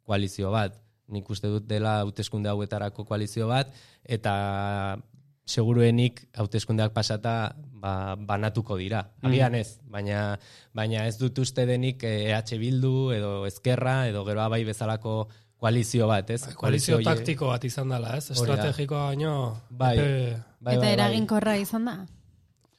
koalizio 0.08 0.48
bat. 0.54 0.80
Nik 1.12 1.28
uste 1.28 1.52
dut 1.52 1.68
dela 1.68 1.98
hauteskunde 2.06 2.48
hauetarako 2.48 3.04
koalizio 3.04 3.52
bat, 3.52 3.68
eta 4.08 4.32
seguruenik 5.44 6.22
hauteskundeak 6.38 6.92
pasata 6.94 7.54
ba, 7.82 8.14
banatuko 8.16 8.76
dira. 8.78 9.02
Mm. 9.20 9.28
Agian 9.28 9.54
ez, 9.58 9.68
baina, 9.90 10.38
baina 10.74 11.06
ez 11.10 11.16
dut 11.18 11.38
uste 11.42 11.66
denik 11.66 12.04
EH 12.06 12.58
Bildu 12.60 13.10
edo 13.16 13.42
Ezkerra 13.46 14.06
edo 14.08 14.24
gero 14.28 14.48
bai 14.50 14.62
bezalako 14.64 15.28
koalizio 15.62 16.08
bat, 16.10 16.30
ez? 16.30 16.40
Bai, 16.46 16.56
koalizio, 16.58 16.98
taktiko 17.06 17.52
bat 17.52 17.64
izan 17.64 17.92
dela, 17.94 18.16
ez? 18.18 18.32
Estrategikoa 18.34 19.12
baino... 19.12 19.36
Bai, 19.70 19.94
bai, 19.98 20.08
bai, 20.58 20.74
Eta 20.74 20.86
bai, 20.88 20.92
eraginkorra 20.96 21.54
izan 21.60 21.86
da? 21.86 21.96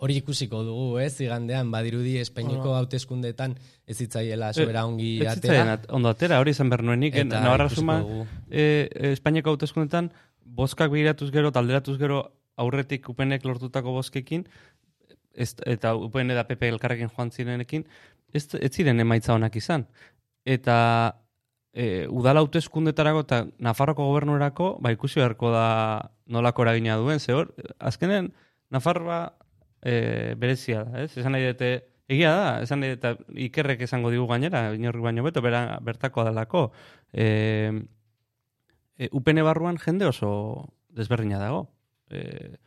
Hori 0.04 0.18
ikusiko 0.20 0.66
dugu, 0.68 0.98
ez? 1.00 1.14
Igandean, 1.24 1.70
badirudi 1.72 2.18
Espainiko 2.20 2.74
hauteskundetan 2.76 3.56
ez 3.88 3.96
zitzaiela 4.04 4.50
eh, 4.52 4.58
sobera 4.58 4.84
ongi 4.90 5.14
atera. 5.32 5.78
ondo 5.96 6.12
atera, 6.12 6.42
hori 6.44 6.52
izan 6.52 6.72
bernuenik. 6.74 7.16
Navarra 7.32 7.70
suma, 7.72 8.02
eh, 8.52 9.14
Espainiako 9.14 9.56
hauteskundetan, 9.56 10.12
boskak 10.44 10.92
begiratuz 10.92 11.32
gero, 11.32 11.54
talderatuz 11.56 11.96
gero, 12.02 12.26
aurretik 12.58 13.10
upenek 13.10 13.46
lortutako 13.46 13.94
boskekin, 13.98 14.46
ez, 15.34 15.54
eta 15.66 15.96
upen 15.98 16.34
da 16.34 16.46
PP 16.48 16.70
elkarrekin 16.74 17.12
joan 17.16 17.32
zirenekin, 17.32 17.86
ez, 18.34 18.48
ez 18.60 18.72
ziren 18.72 19.00
emaitza 19.02 19.34
honak 19.34 19.56
izan. 19.58 19.88
Eta 20.46 20.76
e, 21.74 22.06
udala 22.10 22.44
hauteskundetarako 22.44 23.24
eta 23.26 23.40
Nafarroko 23.64 24.06
gobernuerako, 24.12 24.76
ba 24.82 24.94
ikusi 24.94 25.22
beharko 25.22 25.52
da 25.54 25.66
nolako 26.28 26.68
eragina 26.68 26.98
duen, 27.02 27.20
ze 27.20 27.34
hor, 27.34 27.54
azkenen 27.80 28.34
Nafarroa 28.74 29.36
e, 29.82 30.36
berezia 30.40 30.84
da, 30.86 31.04
ez? 31.04 31.12
Esan 31.18 31.36
nahi 31.36 31.50
dute, 31.52 31.74
egia 32.10 32.32
da, 32.38 32.48
esan 32.66 32.84
nahi 32.84 32.96
dute, 32.96 33.16
ikerrek 33.48 33.84
esango 33.88 34.14
digu 34.14 34.28
gainera, 34.30 34.68
inorri 34.78 35.02
baino 35.02 35.26
beto, 35.26 35.42
bera, 35.46 35.66
bertako 35.82 36.26
dalako. 36.30 36.64
E, 37.14 37.28
e, 38.98 39.10
upene 39.12 39.46
barruan 39.46 39.78
jende 39.82 40.10
oso 40.10 40.34
desberdina 40.94 41.40
dago 41.42 41.73
e, 42.10 42.58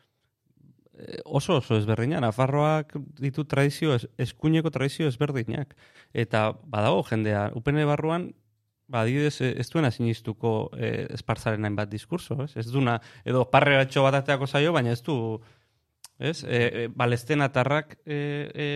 oso 1.25 1.57
oso 1.57 1.76
ezberdina, 1.76 2.21
Nafarroak 2.21 2.97
ditu 3.21 3.45
tradizio, 3.45 3.97
eskuineko 4.19 4.71
tradizio 4.71 5.09
ezberdinak. 5.09 5.76
Eta 6.14 6.50
badago 6.64 7.02
jendea, 7.11 7.50
upene 7.55 7.85
barruan, 7.85 8.31
ba, 8.88 9.02
adibidez, 9.02 9.40
eh, 9.40 9.55
ez 9.61 9.69
duena 9.71 9.90
sinistuko 9.90 10.71
eh, 10.78 11.07
esparzaren 11.14 11.64
hainbat 11.64 11.90
diskurso, 11.90 12.38
ez? 12.45 12.57
Ez 12.57 12.69
duna, 12.73 13.00
edo 13.25 13.45
parre 13.50 13.76
batxo 13.81 14.05
bat 14.07 14.21
ateako 14.23 14.47
zaio, 14.47 14.73
baina 14.73 14.95
ez 14.95 15.02
du, 15.02 15.40
ez? 16.19 16.43
E, 16.45 16.61
e, 16.85 16.87
balesteen 16.88 17.43
atarrak 17.45 17.99
e, 18.07 18.16
e, 18.55 18.69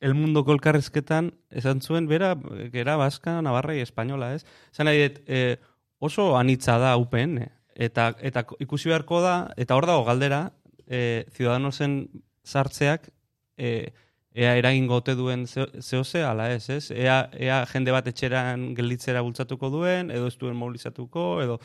el 0.00 0.14
mundo 0.14 0.44
kolkarrezketan 0.44 1.32
esan 1.50 1.80
zuen, 1.80 2.06
bera, 2.08 2.34
gera, 2.72 2.96
baska, 2.96 3.40
navarra 3.42 3.74
y 3.74 3.80
española, 3.80 4.34
ez? 4.34 4.46
Zan 4.72 4.86
nahi, 4.86 5.10
e, 5.26 5.58
oso 5.98 6.36
anitza 6.38 6.78
da 6.78 6.96
UPN, 6.96 7.50
eta, 7.76 8.10
eta 8.24 8.44
ikusi 8.64 8.90
beharko 8.90 9.20
da, 9.24 9.36
eta 9.60 9.76
hor 9.76 9.86
dago 9.88 10.04
galdera, 10.08 10.48
e, 10.88 11.26
ciudadanosen 11.36 12.06
sartzeak, 12.46 13.10
e, 13.58 13.92
ea 14.36 14.56
eragingo 14.60 14.98
ote 15.00 15.14
duen 15.16 15.46
zehose, 15.48 16.22
ala 16.24 16.50
ez, 16.52 16.68
ez? 16.70 16.90
Ea, 16.92 17.22
ea 17.32 17.62
jende 17.70 17.92
bat 17.94 18.08
etxeran 18.08 18.72
gelditzera 18.76 19.22
bultzatuko 19.24 19.70
duen, 19.72 20.10
edo 20.12 20.28
ez 20.28 20.36
duen 20.40 20.56
mobilizatuko, 20.56 21.28
edo 21.44 21.60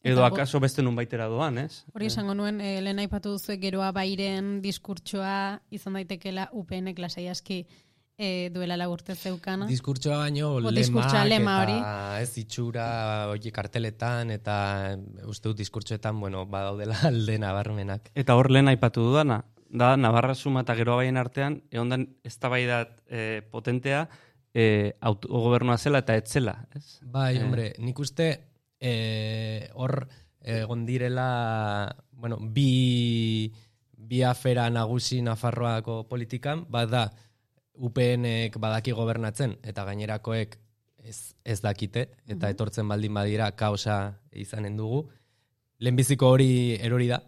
edo 0.00 0.24
akaso 0.24 0.60
beste 0.60 0.80
nun 0.80 0.96
baitera 0.96 1.26
doan, 1.28 1.58
ez? 1.60 1.84
Hori 1.92 2.08
esango 2.08 2.32
nuen, 2.36 2.60
e, 2.64 2.78
lehen 2.80 3.02
aipatu 3.02 3.34
duzu 3.36 3.56
geroa 3.60 3.90
bairen 3.92 4.60
diskurtsoa 4.64 5.60
izan 5.76 5.98
daitekela 5.98 6.48
UPN 6.56 6.94
klasei 6.96 7.26
aski 7.28 7.66
e, 8.20 8.50
duela 8.52 8.76
lagurte 8.76 9.14
zeukana. 9.16 9.66
Diskurtsoa 9.70 10.18
baino 10.20 10.52
lemak 10.60 11.14
lema 11.26 11.54
hori. 11.62 11.76
eta 11.78 12.20
ez 12.20 12.32
itxura 12.42 12.86
hori 13.32 13.52
karteletan 13.54 14.30
eta 14.34 14.56
uste 15.24 15.48
dut 15.48 15.62
diskurtsoetan, 15.62 16.20
bueno, 16.20 16.44
badaudela 16.46 16.98
alde 17.10 17.38
nabarmenak. 17.40 18.10
Eta 18.14 18.36
hor 18.36 18.50
lehen 18.52 18.68
aipatu 18.68 19.06
dudana, 19.08 19.40
da, 19.70 19.94
Navarra 19.96 20.34
Suma 20.34 20.66
eta 20.66 20.76
Geroa 20.76 21.00
Baien 21.00 21.16
artean, 21.16 21.62
egon 21.70 21.94
den 21.94 22.08
ez 22.22 22.36
e, 23.08 23.40
potentea, 23.50 24.08
e, 24.52 24.92
autogobernua 25.00 25.78
zela 25.78 26.04
eta 26.04 26.16
etzela, 26.16 26.66
ez? 26.76 27.00
Bai, 27.00 27.38
e, 27.38 27.42
hombre, 27.42 27.72
nik 27.78 27.98
uste 27.98 28.28
e, 28.78 29.70
hor 29.72 30.06
egon 30.42 30.84
direla, 30.84 31.96
bueno, 32.12 32.36
bi, 32.40 33.50
bi 33.96 34.22
afera 34.22 34.68
nagusi 34.70 35.22
Nafarroako 35.22 36.04
politikan, 36.08 36.66
bat 36.68 36.90
da, 36.90 37.08
UPNek 37.80 38.58
badaki 38.60 38.92
gobernatzen, 38.92 39.56
eta 39.64 39.86
gainerakoek 39.88 40.56
ez, 41.04 41.34
ez 41.44 41.60
dakite, 41.64 42.06
eta 42.28 42.50
etortzen 42.52 42.88
baldin 42.88 43.14
badira 43.16 43.50
kaosa 43.56 44.00
izanen 44.36 44.76
dugu. 44.76 45.06
Lehenbiziko 45.80 46.28
hori 46.34 46.76
erori 46.76 47.08
da, 47.08 47.22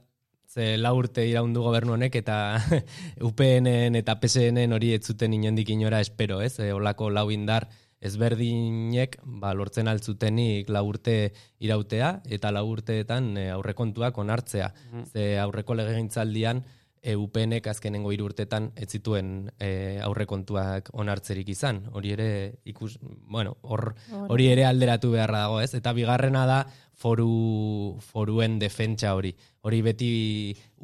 ze 0.52 0.76
la 0.76 0.92
urte 0.92 1.24
iraundu 1.24 1.62
gobernu 1.64 1.94
honek 1.96 2.18
eta 2.20 2.36
UPNen 3.28 3.96
eta 3.96 4.18
PSNen 4.20 4.74
hori 4.76 4.92
ez 4.92 5.06
zuten 5.06 5.32
inondik 5.32 5.72
inora 5.72 6.02
espero, 6.04 6.42
ez? 6.44 6.58
E, 6.60 6.72
olako 6.76 7.08
lau 7.10 7.30
indar 7.32 7.68
ezberdinek 8.02 9.16
ba, 9.40 9.54
lortzen 9.54 9.88
altzutenik 9.88 10.68
la 10.74 10.82
urte 10.84 11.32
irautea 11.62 12.16
eta 12.28 12.50
la 12.52 12.64
urteetan 12.66 13.32
e, 13.38 13.48
aurrekontuak 13.54 14.18
onartzea. 14.18 14.68
Mm. 14.90 15.08
Ze 15.14 15.26
aurreko 15.40 15.78
legegintzaldian 15.78 16.64
e, 17.02 17.16
UPNek 17.18 17.66
azkenengo 17.66 18.12
hiru 18.14 18.28
urtetan 18.30 18.70
ez 18.78 18.88
zituen 18.94 19.50
e, 19.58 19.98
aurrekontuak 20.06 20.92
onartzerik 20.94 21.50
izan. 21.50 21.82
Hori 21.92 22.14
ere 22.14 22.28
ikus, 22.70 22.94
bueno, 23.02 23.56
hor 23.62 23.90
hori 24.30 24.48
ere 24.52 24.64
alderatu 24.68 25.10
beharra 25.16 25.44
dago, 25.46 25.60
ez? 25.60 25.72
Eta 25.74 25.92
bigarrena 25.96 26.46
da 26.46 26.62
foru 27.02 27.98
foruen 28.06 28.58
defentsa 28.62 29.16
hori. 29.18 29.34
Hori 29.66 29.82
beti 29.82 30.12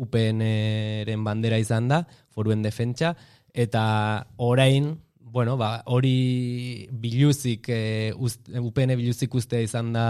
UPNren 0.03 1.25
bandera 1.25 1.59
izan 1.63 1.89
da, 1.89 2.03
foruen 2.35 2.63
defentsa, 2.67 3.15
eta 3.55 3.85
orain, 4.43 4.97
bueno, 5.21 5.57
ba, 5.61 5.83
hori 5.87 6.89
biluzik, 6.91 7.71
e, 7.71 8.13
UPN 8.15 8.97
biluzik 8.99 9.35
ustea 9.39 9.63
izan 9.63 9.93
da 9.95 10.07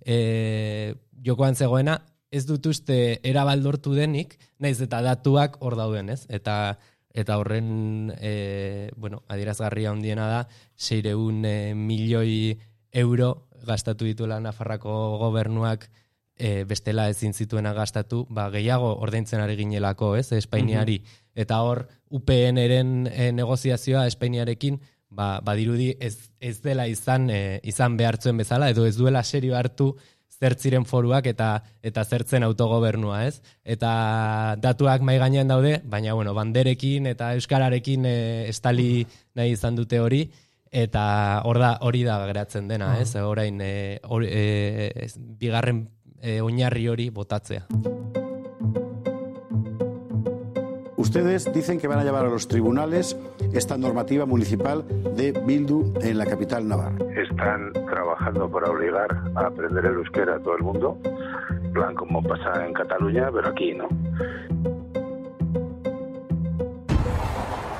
e, 0.00 0.94
jokoan 1.24 1.54
zegoena, 1.54 2.00
ez 2.34 2.44
dut 2.48 2.66
uste 2.66 3.20
erabaldortu 3.22 3.94
denik, 3.94 4.34
naiz 4.58 4.80
eta 4.82 5.00
datuak 5.04 5.60
hor 5.62 5.78
dauden, 5.78 6.10
ez? 6.10 6.24
Eta 6.28 6.76
eta 7.14 7.36
horren 7.38 8.10
e, 8.18 8.90
bueno, 8.98 9.22
adierazgarria 9.30 9.92
handiena 9.94 10.26
da, 10.26 10.40
seireun 10.74 11.44
e, 11.46 11.74
milioi 11.78 12.58
euro 12.90 13.46
gastatu 13.64 14.04
dituela 14.04 14.40
Nafarrako 14.42 15.18
gobernuak 15.20 15.86
e, 16.34 16.64
bestela 16.66 17.06
ezin 17.08 17.32
zituena 17.32 17.72
gastatu, 17.72 18.24
ba, 18.30 18.48
gehiago 18.50 18.96
ordaintzen 18.98 19.40
ari 19.40 19.56
ginelako, 19.56 20.16
ez, 20.18 20.32
Espainiari. 20.32 20.98
Mhm. 20.98 21.22
Eta 21.46 21.60
hor, 21.62 21.86
UPN-eren 22.10 23.06
e, 23.10 23.30
negoziazioa 23.32 24.08
Espainiarekin, 24.10 24.80
ba, 25.14 25.38
badirudi 25.44 25.92
ez, 26.00 26.30
ez 26.40 26.58
dela 26.62 26.88
izan 26.90 27.30
e, 27.30 27.60
izan 27.62 27.96
behartzuen 27.96 28.42
bezala, 28.42 28.70
edo 28.74 28.86
ez 28.86 28.96
duela 28.98 29.22
serio 29.22 29.56
hartu 29.56 29.94
zertziren 30.40 30.84
foruak 30.84 31.26
eta 31.30 31.50
eta 31.82 32.04
zertzen 32.04 32.46
autogobernua, 32.46 33.24
ez? 33.26 33.40
Eta 33.64 34.56
datuak 34.60 35.04
mai 35.06 35.18
gainean 35.22 35.48
daude, 35.48 35.78
baina 35.84 36.14
bueno, 36.14 36.34
banderekin 36.34 37.06
eta 37.12 37.34
euskararekin 37.38 38.08
e, 38.08 38.16
estali 38.48 39.06
nahi 39.34 39.54
izan 39.54 39.78
dute 39.78 40.00
hori, 40.00 40.24
eta 40.74 41.06
hor 41.46 41.62
da 41.62 41.76
hori 41.86 42.02
da 42.06 42.18
geratzen 42.26 42.68
dena, 42.68 42.96
ez? 43.00 43.14
Orain 43.22 43.60
e, 43.62 44.00
e, 44.02 45.08
bigarren 45.38 45.86
e, 46.20 46.40
oinarri 46.42 46.88
hori 46.90 47.10
botatzea. 47.14 48.23
Ustedes 50.96 51.52
dicen 51.52 51.80
que 51.80 51.88
van 51.88 51.98
a 51.98 52.04
llevar 52.04 52.24
a 52.24 52.28
los 52.28 52.46
tribunales 52.46 53.16
esta 53.52 53.76
normativa 53.76 54.26
municipal 54.26 54.84
de 55.16 55.32
Bildu 55.32 55.92
en 56.00 56.18
la 56.18 56.24
capital 56.24 56.68
navarra. 56.68 56.96
Están 57.16 57.72
trabajando 57.72 58.48
para 58.48 58.70
obligar 58.70 59.10
a 59.34 59.46
aprender 59.46 59.84
el 59.86 59.94
euskera 59.94 60.36
a 60.36 60.38
todo 60.38 60.56
el 60.56 60.62
mundo, 60.62 60.96
plan 61.72 61.94
como 61.94 62.22
pasa 62.22 62.64
en 62.64 62.72
Cataluña, 62.72 63.28
pero 63.32 63.48
aquí 63.48 63.74
no. 63.74 63.88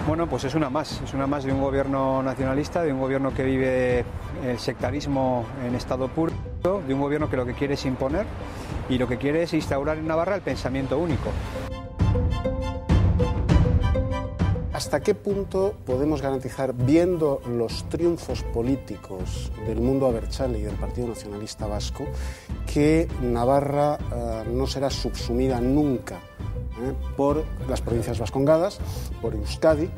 Bueno, 0.07 0.27
pues 0.29 0.45
es 0.45 0.55
una 0.55 0.69
más, 0.69 1.01
es 1.01 1.15
una 1.15 1.27
más 1.27 1.45
de 1.45 1.53
un 1.53 1.63
gobierno 1.63 2.23
nacionalista, 2.23 2.83
de 2.83 2.93
un 2.93 3.01
gobierno 3.01 3.33
que 3.33 3.43
vive 3.43 4.05
el 4.45 4.59
sectarismo 4.59 5.47
en 5.67 5.75
estado 5.75 6.09
puro, 6.09 6.33
de 6.87 6.93
un 6.93 7.01
gobierno 7.01 7.31
que 7.31 7.37
lo 7.37 7.47
que 7.47 7.55
quiere 7.55 7.75
es 7.75 7.87
imponer 7.87 8.27
y 8.89 8.99
lo 8.99 9.09
que 9.09 9.17
quiere 9.17 9.45
es 9.45 9.55
instaurar 9.55 9.97
en 9.99 10.07
Navarra 10.07 10.35
el 10.35 10.43
pensamiento 10.43 10.99
único. 10.99 11.31
¿Hasta 14.85 15.01
qué 15.01 15.15
punto 15.15 15.75
podemos 15.87 16.21
garantizar, 16.21 16.75
viendo 16.75 17.41
los 17.49 17.89
triunfos 17.89 18.43
políticos 18.43 19.51
del 19.67 19.81
mundo 19.81 20.07
abertzale 20.07 20.59
y 20.59 20.63
del 20.63 20.77
Partido 20.77 21.09
Nacionalista 21.09 21.67
Vasco, 21.67 22.05
que 22.71 23.09
Navarra 23.23 23.97
uh, 23.97 24.55
no 24.55 24.67
será 24.67 24.91
subsumida 24.91 25.59
nunca 25.63 26.17
¿eh? 26.17 26.93
por 27.17 27.47
las 27.67 27.81
provincias 27.81 28.19
vascongadas, 28.19 28.79
por 29.23 29.35
Euskadi. 29.35 29.89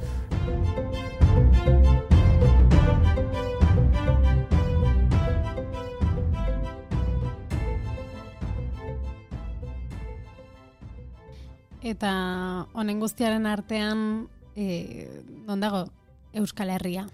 Eta 11.83 12.67
honen 12.73 13.01
guztiaren 13.01 13.47
artean, 13.47 14.29
eh, 14.57 15.23
non 15.47 15.61
dago 15.61 15.87
Euskal 16.33 16.71
Herria. 16.71 17.07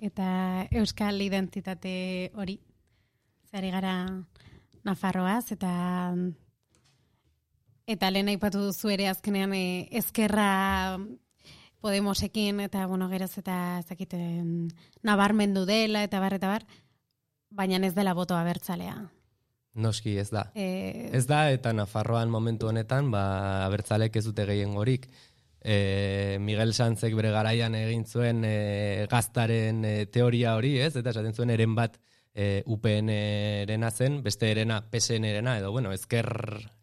Eta 0.00 0.68
Euskal 0.70 1.22
identitate 1.22 2.30
hori. 2.34 2.58
Zari 3.50 3.70
gara 3.70 3.94
Nafarroaz, 4.84 5.52
eta 5.54 5.70
Eta 7.84 8.08
lehen 8.08 8.30
aipatu 8.32 8.62
duzu 8.70 8.88
ere 8.94 9.10
azkenean 9.10 9.52
e, 9.52 9.88
ezkerra 9.92 10.98
Podemosekin 11.84 12.62
eta 12.64 12.86
bueno, 12.88 13.10
geroz 13.10 13.34
eta 13.36 13.80
ezakiten 13.82 14.70
nabarmendu 15.04 15.66
dela 15.68 16.00
eta 16.06 16.20
bar 16.22 16.38
eta 16.38 16.48
bar, 16.48 16.64
baina 17.52 17.76
ez 17.84 17.92
dela 17.92 18.14
botoa 18.16 18.40
abertzalea. 18.40 18.94
Noski 19.74 20.14
ez 20.16 20.30
da. 20.30 20.46
E... 20.54 21.10
Ez 21.12 21.26
da 21.28 21.50
eta 21.52 21.74
Nafarroan 21.76 22.30
momentu 22.32 22.70
honetan 22.70 23.10
ba 23.12 23.66
abertzalek 23.66 24.16
ez 24.16 24.24
dute 24.24 24.46
gehien 24.48 24.72
gorik. 24.72 25.10
E, 25.64 26.36
Miguel 26.44 26.74
Sanzek 26.76 27.14
bere 27.16 27.30
garaian 27.32 27.74
egin 27.74 28.04
zuen 28.04 28.44
e, 28.44 29.06
gaztaren 29.10 29.80
e, 29.88 29.94
teoria 30.12 30.58
hori, 30.58 30.76
ez? 30.84 30.92
Eta 31.00 31.14
esaten 31.14 31.32
zuen 31.32 31.50
eren 31.54 31.72
bat 31.74 31.96
e, 32.34 32.62
UPN-erena 32.66 33.90
zen, 33.90 34.20
beste 34.22 34.50
erena 34.50 34.82
PSN-erena, 34.90 35.56
edo 35.62 35.70
bueno, 35.72 35.92
ezker 35.96 36.28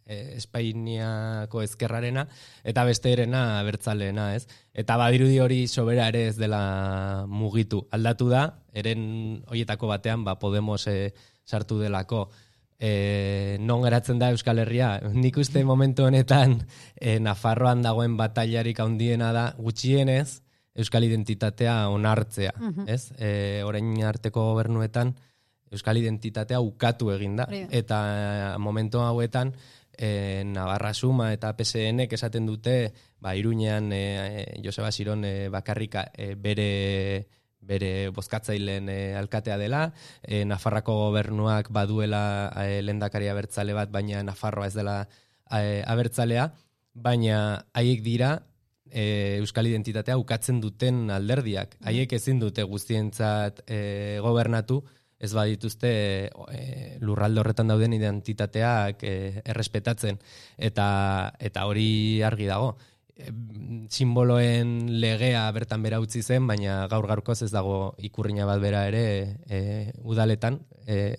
e, 0.06 0.38
Espainiako 0.40 1.62
ezkerrarena, 1.62 2.26
eta 2.64 2.86
beste 2.88 3.12
erena 3.14 3.62
bertzaleena, 3.68 4.32
ez? 4.36 4.48
Eta 4.74 4.98
badirudi 4.98 5.38
hori 5.44 5.66
sobera 5.68 6.08
ere 6.10 6.28
ez 6.32 6.38
dela 6.40 7.26
mugitu. 7.28 7.86
Aldatu 7.92 8.32
da, 8.32 8.48
eren 8.74 9.44
hoietako 9.48 9.92
batean, 9.92 10.26
ba, 10.26 10.40
Podemos 10.40 10.88
e, 10.88 11.14
sartu 11.46 11.78
delako. 11.84 12.30
E, 12.82 13.58
non 13.62 13.84
geratzen 13.86 14.18
da 14.18 14.32
Euskal 14.34 14.58
Herria. 14.64 14.96
Nik 15.14 15.38
uste 15.38 15.62
momentu 15.64 16.08
honetan 16.08 16.56
e, 16.96 17.20
Nafarroan 17.22 17.84
dagoen 17.86 18.16
batailarik 18.18 18.80
handiena 18.82 19.28
da 19.36 19.52
gutxienez 19.58 20.42
euskal 20.74 21.04
identitatea 21.04 21.90
onartzea, 21.94 22.54
Mhm. 22.58 22.88
ez? 22.90 23.12
E, 23.20 23.62
orain 23.68 23.92
arteko 24.08 24.48
gobernuetan 24.54 25.14
euskal 25.72 25.98
identitatea 25.98 26.60
ukatu 26.60 27.12
egin 27.14 27.36
da 27.36 27.46
Hori 27.46 27.66
da. 27.66 27.78
eta 27.78 28.58
momentu 28.58 29.00
hauetan 29.00 29.54
e, 29.98 30.44
Navarra 30.46 30.94
Suma 30.94 31.34
eta 31.34 31.54
PSNek 31.56 32.14
esaten 32.14 32.46
dute 32.48 32.94
ba 33.22 33.36
Iruñean 33.36 33.92
e, 33.94 34.60
Joseba 34.64 34.92
Siron 34.92 35.24
e, 35.24 35.50
bakarrika 35.50 36.08
e, 36.18 36.34
bere 36.36 37.28
bere 37.62 38.10
bozkatzaileen 38.16 38.90
e, 38.90 39.00
alkatea 39.18 39.58
dela, 39.62 39.86
e, 40.24 40.44
Nafarrako 40.46 40.98
gobernuak 41.08 41.72
baduela 41.72 42.52
e, 42.66 42.82
lendakari 42.82 43.30
abertzale 43.32 43.74
bat, 43.78 43.92
baina 43.94 44.24
Nafarroa 44.24 44.68
ez 44.68 44.76
dela 44.76 44.98
e, 45.06 45.82
abertzalea, 45.86 46.52
baina 46.94 47.66
haiek 47.74 48.02
dira 48.04 48.34
e, 48.92 49.38
euskal 49.40 49.70
identitatea 49.70 50.18
ukatzen 50.20 50.60
duten 50.62 51.10
alderdiak. 51.14 51.78
Haiek 51.88 52.14
ezin 52.18 52.42
dute 52.42 52.64
guztientzat 52.68 53.64
e, 53.68 54.20
gobernatu, 54.24 54.82
ez 55.22 55.32
badituzte 55.38 55.92
e, 56.28 56.62
lurralde 57.06 57.42
horretan 57.44 57.70
dauden 57.72 57.94
identitateak 57.94 59.04
e, 59.06 59.16
errespetatzen. 59.46 60.20
Eta 60.58 60.88
eta 61.40 61.68
hori 61.70 62.22
argi 62.26 62.50
dago. 62.50 62.74
Simboloen 63.90 65.00
legea 65.02 65.44
bertan 65.52 65.84
bera 65.84 66.00
utzi 66.02 66.22
zen, 66.24 66.46
baina 66.48 66.88
gaur 66.92 67.08
gaurkoz 67.10 67.42
ez 67.46 67.52
dago 67.52 67.94
ikurrina 68.04 68.46
bat 68.48 68.62
bera 68.64 68.86
ere 68.90 69.04
e, 69.50 69.60
udaletan, 70.04 70.60
e, 70.88 71.18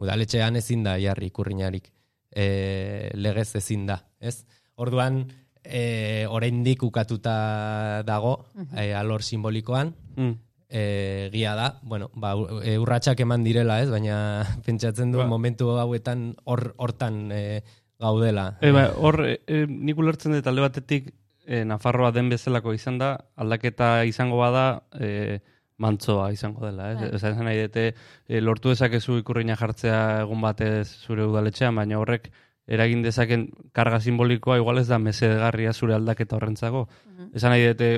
udaletxean 0.00 0.56
ezin 0.56 0.84
da 0.86 0.96
jarri 0.98 1.28
ikurrinarik. 1.32 1.90
E, 2.34 3.10
legez 3.14 3.54
ezin 3.60 3.86
da, 3.86 4.00
ez? 4.20 4.44
Orduan, 4.76 5.24
e, 5.62 6.26
oraindik 6.28 6.82
ukatuta 6.82 8.02
dago 8.06 8.44
e, 8.76 8.92
alor 8.94 9.22
simbolikoan, 9.22 9.94
Mm. 10.16 10.34
e, 10.70 11.28
gia 11.32 11.54
da, 11.58 11.80
bueno, 11.82 12.10
ba, 12.14 12.34
e, 12.62 12.78
urratsak 12.78 13.18
eman 13.20 13.42
direla, 13.44 13.80
ez? 13.82 13.90
Baina 13.90 14.44
pentsatzen 14.66 15.10
du 15.12 15.18
Ba. 15.18 15.26
momentu 15.26 15.70
hauetan 15.78 16.36
hor 16.44 16.74
hortan 16.78 17.30
e, 17.32 17.62
gaudela. 17.98 18.58
E, 18.62 18.70
ba, 18.70 18.88
hor, 18.96 19.24
e, 19.26 19.40
e, 19.46 19.66
nik 19.68 19.98
ulertzen 19.98 20.32
dut 20.38 20.46
alde 20.46 20.62
batetik 20.62 21.12
e, 21.46 21.64
Nafarroa 21.64 22.10
den 22.12 22.30
bezalako 22.32 22.74
izan 22.74 22.98
da, 22.98 23.16
aldaketa 23.36 24.04
izango 24.08 24.38
bada 24.40 24.64
e, 24.98 25.40
mantzoa 25.78 26.30
izango 26.32 26.64
dela. 26.66 26.92
Ez? 26.92 26.98
Bai. 27.00 27.10
Esan 27.18 27.44
nahi 27.44 27.60
dute, 27.66 27.86
e, 28.28 28.40
lortu 28.40 28.72
dezakezu 28.72 29.18
ikurriña 29.20 29.58
jartzea 29.60 30.00
egun 30.22 30.42
batez 30.44 30.88
zure 31.06 31.26
udaletxean, 31.26 31.74
baina 31.76 31.98
horrek 32.00 32.30
eragin 32.66 33.02
dezaken 33.04 33.48
karga 33.76 34.00
simbolikoa 34.00 34.56
igual 34.56 34.80
ez 34.80 34.88
da 34.88 34.98
mesedegarria 34.98 35.72
zure 35.72 35.94
aldaketa 35.94 36.36
horrentzako. 36.38 36.86
Esan 37.34 37.52
nahi 37.52 37.66
dute, 37.66 37.90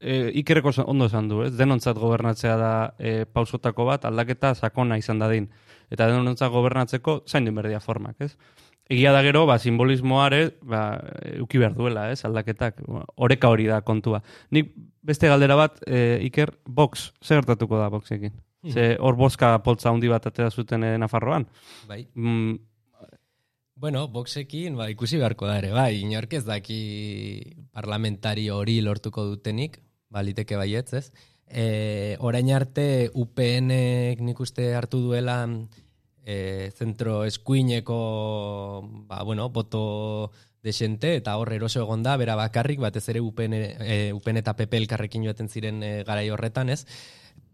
e, 0.00 0.30
ikerreko 0.40 0.70
ondo 0.86 1.08
esan 1.10 1.28
du, 1.28 1.42
ez? 1.46 1.52
Denontzat 1.56 1.98
gobernatzea 1.98 2.56
da 2.60 2.72
e, 2.98 3.24
pausotako 3.24 3.88
bat, 3.88 4.04
aldaketa 4.04 4.54
sakona 4.54 4.98
izan 5.00 5.22
dadin. 5.22 5.48
Eta 5.90 6.08
denontzat 6.10 6.52
gobernatzeko 6.52 7.22
zain 7.26 7.50
berdia 7.54 7.80
formak, 7.80 8.20
ez? 8.20 8.36
Egia 8.92 9.14
da 9.16 9.22
gero, 9.24 9.46
ba, 9.48 9.56
simbolismoare, 9.58 10.58
ba, 10.62 10.82
euki 11.38 11.60
behar 11.62 11.72
duela, 11.76 12.10
ez, 12.12 12.20
aldaketak. 12.28 12.82
Oreka 13.16 13.48
hori 13.48 13.64
da 13.70 13.80
kontua. 13.80 14.20
Nik 14.52 14.74
beste 15.00 15.30
galdera 15.30 15.56
bat, 15.56 15.80
e, 15.86 16.20
Iker, 16.28 16.52
box, 16.66 17.10
zer 17.24 17.40
gertatuko 17.40 17.80
da 17.80 17.88
boxekin? 17.92 18.34
Ze 18.64 18.94
hor 18.96 19.16
bozka 19.16 19.58
poltza 19.64 19.90
handi 19.90 20.08
bat 20.08 20.26
atera 20.26 20.50
zuten 20.50 20.84
e, 20.84 20.94
Nafarroan. 21.00 21.48
Bai. 21.88 22.06
Mm, 22.14 22.60
Bueno, 23.76 24.06
boxekin, 24.06 24.76
ba, 24.78 24.86
ikusi 24.88 25.18
beharko 25.18 25.48
da 25.50 25.56
ere, 25.58 25.72
bai, 25.74 25.98
inork 25.98 26.36
ez 26.38 26.44
daki 26.46 26.76
parlamentari 27.74 28.46
hori 28.54 28.78
lortuko 28.86 29.24
dutenik, 29.32 29.80
baliteke 30.14 30.56
baietz, 30.56 30.92
ez? 30.94 31.08
E, 31.50 31.64
orain 32.22 32.52
arte 32.54 33.10
UPNek 33.12 34.22
nik 34.24 34.40
uste 34.40 34.70
hartu 34.78 35.02
duela 35.02 35.40
e, 36.24 36.70
zentro 36.74 37.24
eskuineko, 37.24 37.96
ba, 39.06 39.22
bueno, 39.22 39.48
boto 39.50 40.32
desente, 40.64 41.16
eta 41.16 41.36
hor 41.36 41.52
eroso 41.52 41.82
egon 41.82 42.02
da, 42.02 42.16
bera 42.16 42.34
bakarrik, 42.40 42.80
batez 42.80 43.04
ere 43.12 43.20
UPN, 43.20 43.54
e, 43.84 43.98
UPN 44.16 44.40
eta 44.40 44.56
PP 44.56 44.80
elkarrekin 44.80 45.26
joaten 45.28 45.50
ziren 45.52 45.82
e, 45.84 45.92
garai 46.08 46.30
horretan, 46.32 46.72
ez? 46.72 46.86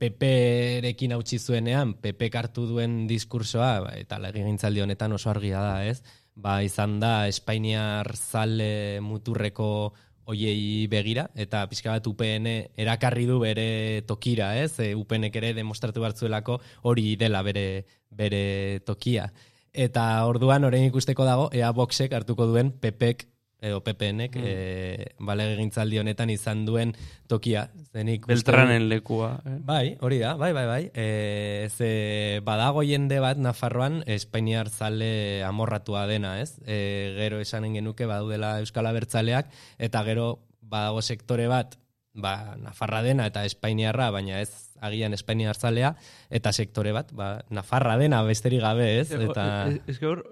PP-rekin 0.00 1.12
hautsi 1.12 1.38
zuenean, 1.38 1.96
PP 2.00 2.30
hartu 2.38 2.64
duen 2.70 3.04
diskursoa, 3.10 3.90
eta 3.98 4.20
legigintzaldi 4.22 4.80
honetan 4.86 5.12
oso 5.12 5.28
argia 5.34 5.60
da, 5.60 5.74
ez? 5.84 6.00
Ba, 6.40 6.60
izan 6.64 7.00
da, 7.02 7.26
Espainiar 7.28 8.14
zale 8.16 9.00
muturreko 9.04 9.92
oiei 10.30 10.86
begira, 10.90 11.26
eta 11.34 11.64
pixka 11.70 11.94
bat 11.96 12.06
UPN 12.06 12.48
erakarri 12.78 13.26
du 13.28 13.40
bere 13.42 14.02
tokira, 14.08 14.52
ez? 14.62 14.72
E, 14.80 14.92
UPNek 14.98 15.36
ere 15.42 15.52
demostratu 15.56 16.02
bartzuelako 16.04 16.60
hori 16.90 17.14
dela 17.20 17.42
bere, 17.46 17.84
bere 18.10 18.44
tokia. 18.86 19.30
Eta 19.70 20.04
orduan, 20.26 20.66
orain 20.66 20.88
ikusteko 20.88 21.26
dago, 21.26 21.50
ea 21.54 21.70
boxek 21.74 22.14
hartuko 22.16 22.48
duen 22.50 22.72
PPek 22.82 23.29
edo 23.60 23.82
PPNek 23.84 24.36
mm. 24.36 24.44
e, 24.44 25.06
bale 25.20 25.46
gintzaldi 25.58 26.00
honetan 26.00 26.32
izan 26.32 26.64
duen 26.66 26.94
tokia. 27.28 27.66
Zenik 27.92 28.24
uste 28.24 28.34
Beltranen 28.34 28.88
lekua. 28.88 29.34
Eh? 29.44 29.56
Bai, 29.66 29.84
hori 30.00 30.20
da, 30.22 30.34
bai, 30.40 30.52
bai, 30.56 30.66
bai. 30.68 30.82
E, 30.94 31.68
ze 31.70 32.40
badago 32.46 32.84
jende 32.86 33.20
bat 33.20 33.38
Nafarroan 33.38 34.00
Espainiar 34.06 34.70
zale 34.70 35.42
amorratua 35.46 36.06
dena, 36.10 36.38
ez? 36.40 36.56
E, 36.66 37.14
gero 37.18 37.40
esanen 37.44 37.76
genuke 37.76 38.08
badudela 38.10 38.58
Euskal 38.64 38.88
Abertzaleak, 38.90 39.52
eta 39.78 40.02
gero 40.08 40.32
badago 40.60 41.02
sektore 41.02 41.48
bat, 41.50 41.76
ba, 42.14 42.56
Nafarra 42.58 43.02
dena 43.02 43.26
eta 43.30 43.44
Espainiarra, 43.46 44.10
baina 44.14 44.40
ez 44.40 44.70
agian 44.80 45.14
Espainiar 45.14 45.58
zalea, 45.58 45.94
eta 46.30 46.52
sektore 46.52 46.94
bat, 46.96 47.12
ba, 47.16 47.32
Nafarra 47.50 47.96
dena 48.00 48.22
besterik 48.26 48.62
gabe, 48.64 48.88
ez? 49.00 49.10
Eta... 49.12 49.46
Ez, 49.68 49.80
ez 49.86 49.98
que 49.98 50.08
hor, 50.08 50.24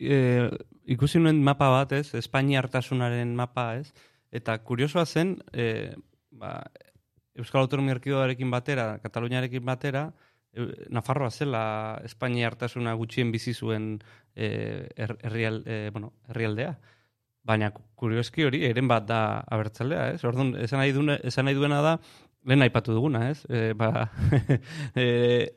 e, 0.00 0.48
ikusi 0.90 1.20
nuen 1.20 1.42
mapa 1.44 1.68
bat, 1.72 1.92
ez? 1.92 2.14
Espainiartasunaren 2.18 3.34
mapa, 3.36 3.74
ez? 3.80 3.92
Eta 4.32 4.56
kuriosoa 4.64 5.04
zen, 5.06 5.36
e, 5.52 5.94
ba, 6.30 6.56
Euskal 7.38 7.62
Autonomia 7.62 7.96
Erkidoarekin 7.96 8.50
batera, 8.50 8.98
Kataluniarekin 9.02 9.64
batera, 9.64 10.08
e, 10.52 10.66
Nafarroa 10.90 11.30
zela 11.30 11.64
Espainiartasuna 12.06 12.94
gutxien 12.98 13.30
bizi 13.32 13.54
zuen 13.54 13.92
e, 14.34 14.88
er, 14.96 15.16
herrial, 15.22 15.62
e, 15.66 15.90
bueno, 15.92 16.14
herrialdea. 16.28 16.74
Baina 17.46 17.70
kurioski 17.72 18.44
hori 18.44 18.64
eren 18.68 18.88
bat 18.88 19.06
da 19.08 19.20
abertzalea, 19.48 20.10
ez? 20.14 20.24
Orduan, 20.28 20.54
esan 20.60 20.82
nahi, 20.82 20.92
dune, 20.92 21.16
esan 21.24 21.48
nahi 21.48 21.56
duena 21.56 21.80
da, 21.84 21.94
lehen 22.46 22.62
aipatu 22.64 22.94
duguna, 22.96 23.26
ez? 23.30 23.44
E, 23.48 23.72
ba, 23.76 24.08
e, 24.94 25.06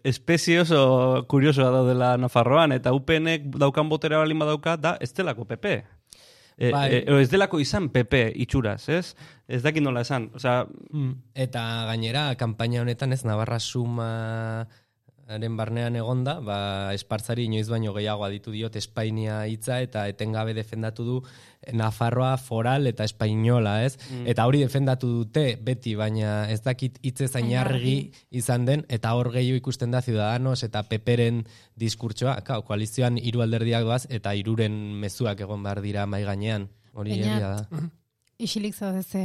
espezie 0.04 0.60
oso 0.64 1.26
kuriosoa 1.32 1.72
daudela 1.72 2.14
Nafarroan, 2.20 2.76
eta 2.76 2.94
UPNek 2.96 3.52
daukan 3.62 3.92
botera 3.92 4.20
balin 4.22 4.42
badauka, 4.42 4.76
da 4.78 4.98
ez 5.02 5.14
delako 5.16 5.48
PP. 5.50 5.78
E, 6.58 6.70
Bai. 6.70 6.88
e, 7.00 7.04
ez 7.22 7.30
delako 7.32 7.60
izan 7.64 7.90
PP 7.94 8.28
itxuraz, 8.46 8.82
ez? 8.94 9.16
Ez 9.48 9.64
dakit 9.64 9.84
nola 9.84 10.04
esan. 10.06 10.30
Osea, 10.36 10.64
Eta 11.34 11.64
gainera, 11.90 12.28
kanpaina 12.40 12.84
honetan 12.84 13.16
ez 13.16 13.24
Navarra 13.26 13.60
Suma 13.60 14.68
haren 15.28 15.56
barnean 15.58 15.96
egonda, 15.96 16.40
ba, 16.44 16.92
espartzari 16.94 17.46
inoiz 17.48 17.68
baino 17.72 17.94
gehiago 17.96 18.26
aditu 18.28 18.52
diot 18.52 18.76
Espainia 18.76 19.44
hitza 19.48 19.80
eta 19.82 20.08
etengabe 20.12 20.54
defendatu 20.54 21.06
du 21.08 21.18
Nafarroa 21.72 22.36
foral 22.38 22.90
eta 22.92 23.06
espainola, 23.08 23.78
ez? 23.86 23.96
Eta 24.28 24.44
hori 24.50 24.60
defendatu 24.66 25.08
dute 25.08 25.46
beti, 25.64 25.96
baina 25.96 26.50
ez 26.52 26.60
dakit 26.66 27.00
hitze 27.02 27.30
zain 27.30 27.54
argi 27.56 28.12
izan 28.32 28.66
den, 28.68 28.84
eta 28.90 29.14
hor 29.16 29.32
gehiago 29.32 29.62
ikusten 29.62 29.92
da 29.96 30.02
Ciudadanos 30.04 30.64
eta 30.68 30.84
Peperen 30.84 31.46
diskurtsoa, 31.80 32.42
Kau, 32.44 32.62
koalizioan 32.68 33.18
hiru 33.18 33.46
alderdiak 33.46 33.88
doaz, 33.88 34.04
eta 34.10 34.36
hiruren 34.36 34.76
mezuak 35.00 35.40
egon 35.40 35.64
behar 35.64 35.82
dira 35.82 36.06
mai 36.06 36.24
gainean. 36.28 36.68
Hori 36.94 37.16
egia 37.16 37.56
da. 37.56 37.88
Isilik 38.44 38.76
zaudeze 38.76 39.24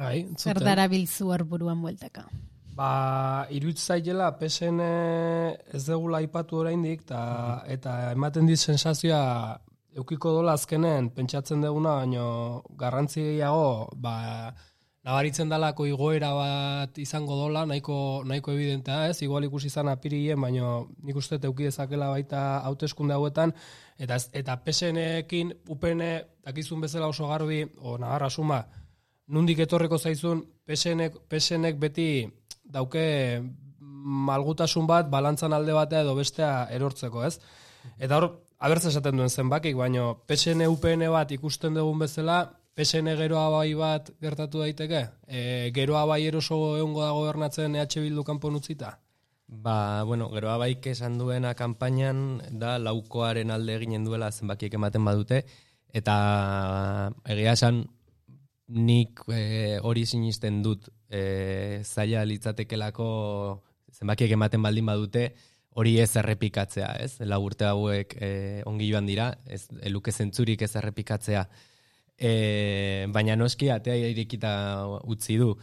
Bai, 0.00 0.26
zer 0.38 0.58
hor 0.58 1.44
buruan 1.44 1.82
bueltaka. 1.82 2.26
Ba, 2.76 3.46
iruditzaiela 3.50 4.30
PSN 4.38 4.80
ez 5.74 5.82
degula 5.86 6.20
aipatu 6.22 6.60
oraindik 6.62 7.02
ta, 7.08 7.20
eta 7.66 8.12
ematen 8.12 8.46
dit 8.46 8.60
sensazioa 8.60 9.58
eukiko 9.98 10.32
dola 10.38 10.54
azkenen 10.54 11.10
pentsatzen 11.14 11.64
deguna, 11.64 11.96
baino 12.02 12.26
garrantzi 12.78 13.20
gehiago 13.24 13.90
ba, 13.96 14.14
nabaritzen 15.04 15.50
dalako 15.50 15.86
igoera 15.88 16.30
bat 16.36 16.98
izango 17.02 17.36
dola, 17.40 17.64
nahiko, 17.66 18.22
nahiko 18.28 18.54
evidentea 18.54 19.08
ez, 19.10 19.20
igual 19.26 19.44
ikusi 19.48 19.70
izan 19.72 19.88
apirilien, 19.88 20.40
baino 20.40 20.88
nik 21.02 21.16
uste 21.16 21.38
dut 21.38 21.50
euki 21.50 21.68
dezakela 21.68 22.10
baita 22.14 22.60
hauteskunde 22.68 23.16
hauetan, 23.16 23.54
eta, 23.98 24.20
eta 24.32 24.60
PSN-ekin 24.64 25.54
UPN 25.68 26.04
dakizun 26.46 26.84
bezala 26.86 27.08
oso 27.10 27.28
garbi, 27.28 27.64
o 27.80 27.96
nagarra 27.98 28.30
suma, 28.30 28.60
nundik 29.28 29.64
etorreko 29.66 29.98
zaizun 29.98 30.44
PSNek, 30.66 31.24
PSNek 31.28 31.80
beti 31.80 32.10
dauke 32.72 33.04
malgutasun 34.28 34.86
bat 34.88 35.10
balantzan 35.10 35.52
alde 35.52 35.74
batea 35.76 36.04
edo 36.04 36.14
bestea 36.16 36.68
erortzeko, 36.72 37.24
ez? 37.26 37.36
Eta 37.98 38.16
hor, 38.16 38.30
abertza 38.58 38.88
esaten 38.92 39.20
duen 39.20 39.30
zenbakik, 39.30 39.76
baino 39.76 40.22
PSN 40.28 40.66
UPN 40.68 41.06
bat 41.12 41.32
ikusten 41.36 41.76
dugun 41.76 42.00
bezala, 42.04 42.40
PSN 42.76 43.16
geroa 43.18 43.48
bai 43.52 43.74
bat 43.74 44.10
gertatu 44.22 44.62
daiteke? 44.62 45.02
E, 45.26 45.70
geroa 45.76 46.06
bai 46.08 46.22
eroso 46.26 46.58
egongo 46.78 47.02
da 47.04 47.12
gobernatzen 47.16 47.76
EH 47.76 48.00
Bildu 48.00 48.24
kanpon 48.24 48.56
utzita? 48.60 48.94
Ba, 49.50 50.04
bueno, 50.06 50.28
geroa 50.30 50.56
baik 50.62 50.86
esan 50.92 51.18
duena 51.18 51.56
kanpainan 51.58 52.40
da 52.62 52.76
laukoaren 52.78 53.50
alde 53.50 53.74
eginen 53.80 54.06
duela 54.06 54.30
zenbakiek 54.30 54.76
ematen 54.78 55.04
badute, 55.04 55.42
eta 55.92 56.14
egia 57.26 57.56
esan 57.58 57.82
nik 58.70 59.24
e, 59.26 59.80
hori 59.82 60.06
sinisten 60.06 60.62
dut 60.62 60.86
e, 61.10 61.82
zaila 61.84 62.22
litzatekelako 62.24 63.08
zenbakiek 63.92 64.32
ematen 64.36 64.62
baldin 64.62 64.86
badute, 64.86 65.30
hori 65.78 65.96
ez 66.02 66.10
errepikatzea, 66.18 66.92
ez? 67.02 67.18
Lau 67.26 67.40
urte 67.44 67.66
hauek 67.68 68.14
e, 68.18 68.30
ongi 68.66 68.88
joan 68.90 69.06
dira, 69.06 69.30
ez 69.46 69.66
eluke 69.86 70.12
zentzurik 70.12 70.62
ez 70.66 70.72
errepikatzea. 70.78 71.44
E, 72.20 72.32
baina 73.14 73.36
noski 73.38 73.70
atea 73.72 73.96
irekita 74.10 74.52
utzi 75.08 75.38
du. 75.40 75.54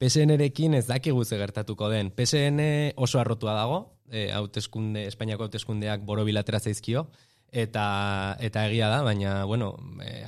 PSN-erekin 0.00 0.76
ez 0.76 0.86
dakigu 0.88 1.24
ze 1.24 1.38
gertatuko 1.40 1.88
den. 1.88 2.10
PSN 2.14 2.60
oso 2.96 3.20
arrotua 3.20 3.56
dago, 3.56 3.80
e, 4.10 4.28
hauteskunde, 4.32 5.06
Espainiako 5.08 5.48
hauteskundeak 5.48 6.04
boro 6.06 6.24
bilatera 6.24 6.60
zaizkio, 6.60 7.06
eta, 7.50 8.36
eta 8.40 8.66
egia 8.68 8.90
da, 8.92 9.02
baina, 9.06 9.44
bueno, 9.48 9.74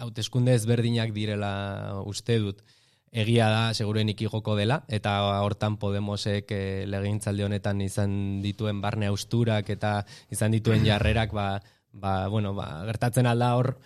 hauteskunde 0.01 0.55
ezberdinak 0.57 1.12
direla 1.17 2.03
uste 2.07 2.38
dut 2.43 2.64
egia 3.12 3.49
da 3.49 3.75
segurenik 3.75 4.21
igoko 4.23 4.57
dela 4.57 4.83
eta 4.88 5.14
hortan 5.44 5.79
Podemosek 5.81 6.53
e, 6.53 6.62
legintzalde 6.87 7.44
honetan 7.44 7.81
izan 7.81 8.40
dituen 8.44 8.81
barne 8.81 9.09
austurak 9.09 9.71
eta 9.71 10.03
izan 10.31 10.53
dituen 10.53 10.85
jarrerak 10.85 11.33
ba, 11.33 11.49
ba, 11.92 12.29
bueno, 12.29 12.55
ba, 12.55 12.85
gertatzen 12.88 13.27
alda 13.27 13.55
hor 13.57 13.77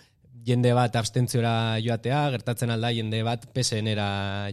jende 0.43 0.73
bat 0.75 0.95
abstentziora 0.99 1.79
joatea, 1.83 2.23
gertatzen 2.33 2.73
alda 2.73 2.91
jende 2.91 3.21
bat 3.23 3.45
PSN-era 3.55 4.07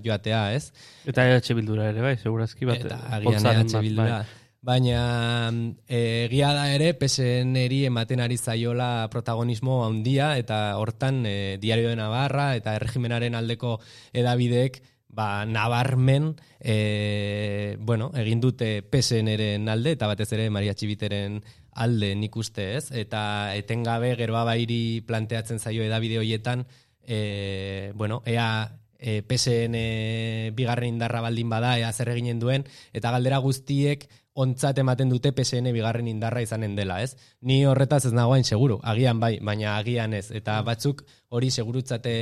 joatea, 0.05 0.43
ez? 0.55 0.71
Eta 1.11 1.27
EH 1.27 1.57
Bildura 1.59 1.89
ere, 1.91 2.05
bai, 2.05 2.15
segurazki 2.21 2.69
bat. 2.69 2.85
Eta 2.85 3.01
agian 3.17 3.51
EH 3.51 3.81
Bildura. 3.81 4.21
Bai. 4.21 4.40
Baina 4.61 5.49
e, 5.89 6.27
egia 6.27 6.51
da 6.53 6.67
ere 6.75 6.93
PSN-eri 7.01 7.87
ematen 7.89 8.21
ari 8.21 8.37
zaiola 8.37 9.09
protagonismo 9.09 9.79
handia 9.87 10.35
eta 10.37 10.77
hortan 10.77 11.25
e, 11.25 11.57
Diario 11.63 11.89
de 11.89 11.97
Navarra 11.97 12.53
eta 12.59 12.75
erregimenaren 12.77 13.39
aldeko 13.39 13.79
edabideek 14.13 14.83
ba, 15.09 15.47
nabarmen 15.47 16.35
e, 16.61 17.77
bueno, 17.81 18.11
egin 18.13 18.45
dute 18.45 18.83
PSN-eren 18.85 19.65
alde 19.73 19.97
eta 19.97 20.11
batez 20.13 20.29
ere 20.37 20.51
Maria 20.53 20.77
Txibiteren 20.77 21.41
alde 21.73 22.13
nik 22.21 22.37
uste 22.37 22.75
ez? 22.77 22.91
Eta 22.93 23.57
etengabe 23.57 24.13
geroa 24.21 24.45
bairi 24.45 25.01
planteatzen 25.09 25.59
zaio 25.59 25.89
edabide 25.89 26.21
hoietan 26.21 26.67
e, 27.01 27.93
bueno, 27.97 28.21
ea 28.27 28.77
e, 29.01 29.23
PSN 29.27 30.55
bigarren 30.55 30.95
indarra 30.95 31.25
baldin 31.25 31.51
bada 31.51 31.79
ea 31.81 31.93
zer 31.93 32.13
eginen 32.13 32.39
duen 32.39 32.69
eta 32.93 33.11
galdera 33.11 33.41
guztiek 33.43 34.07
ontzat 34.41 34.79
ematen 34.79 35.11
dute 35.11 35.33
PSN 35.35 35.73
bigarren 35.75 36.09
indarra 36.09 36.43
izanen 36.43 36.77
dela, 36.77 37.01
ez? 37.03 37.17
Ni 37.43 37.65
horretaz 37.67 38.05
ez 38.07 38.13
nagoain 38.15 38.45
seguru, 38.47 38.79
agian 38.87 39.21
bai, 39.21 39.33
baina 39.43 39.77
agian 39.77 40.15
ez. 40.15 40.31
Eta 40.37 40.61
batzuk 40.67 41.03
hori 41.35 41.51
segurutzate 41.51 42.15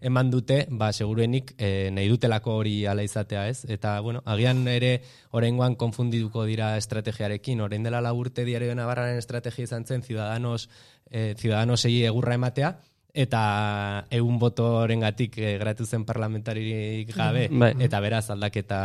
eman 0.00 0.30
dute, 0.30 0.64
ba, 0.70 0.92
seguruenik 0.92 1.54
e, 1.56 1.90
nahi 1.94 2.10
dutelako 2.12 2.58
hori 2.60 2.74
ala 2.90 3.04
izatea, 3.06 3.46
ez? 3.48 3.64
Eta, 3.64 3.96
bueno, 4.04 4.22
agian 4.26 4.66
ere 4.68 4.94
orengoan 5.32 5.76
konfundiduko 5.80 6.44
dira 6.44 6.74
estrategiarekin, 6.76 7.64
orain 7.64 7.82
dela 7.82 8.02
laburte 8.04 8.44
diario 8.44 8.74
nabarraren 8.76 9.18
estrategia 9.18 9.64
izan 9.70 9.86
zen, 9.88 10.04
ciudadanos, 10.04 10.68
e, 11.10 11.32
ciudadanosei 11.38 12.02
egurra 12.04 12.36
ematea, 12.36 12.76
eta 13.14 14.06
egun 14.10 14.40
botoren 14.42 15.04
gatik 15.06 15.38
e, 15.38 15.54
gratu 15.60 15.86
zen 15.86 16.02
parlamentaririk 16.04 17.12
gabe, 17.14 17.46
bai. 17.48 17.70
eta 17.86 18.00
beraz 18.02 18.26
aldaketa 18.34 18.80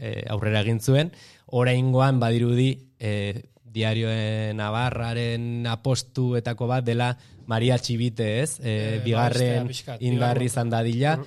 e, 0.00 0.22
aurrera 0.32 0.62
egin 0.64 0.80
zuen, 0.80 1.12
oraingoan 1.52 2.18
badirudi 2.22 2.70
e, 2.98 3.42
diarioen 3.72 4.56
Navarraren 4.56 5.68
apostuetako 5.68 6.66
bat 6.68 6.84
dela 6.84 7.12
Maria 7.48 7.76
Txibite, 7.76 8.28
ez? 8.40 8.56
E, 8.60 9.00
bigarren 9.04 9.68
indarri 10.00 10.48
izan 10.48 10.72
dadila, 10.72 11.18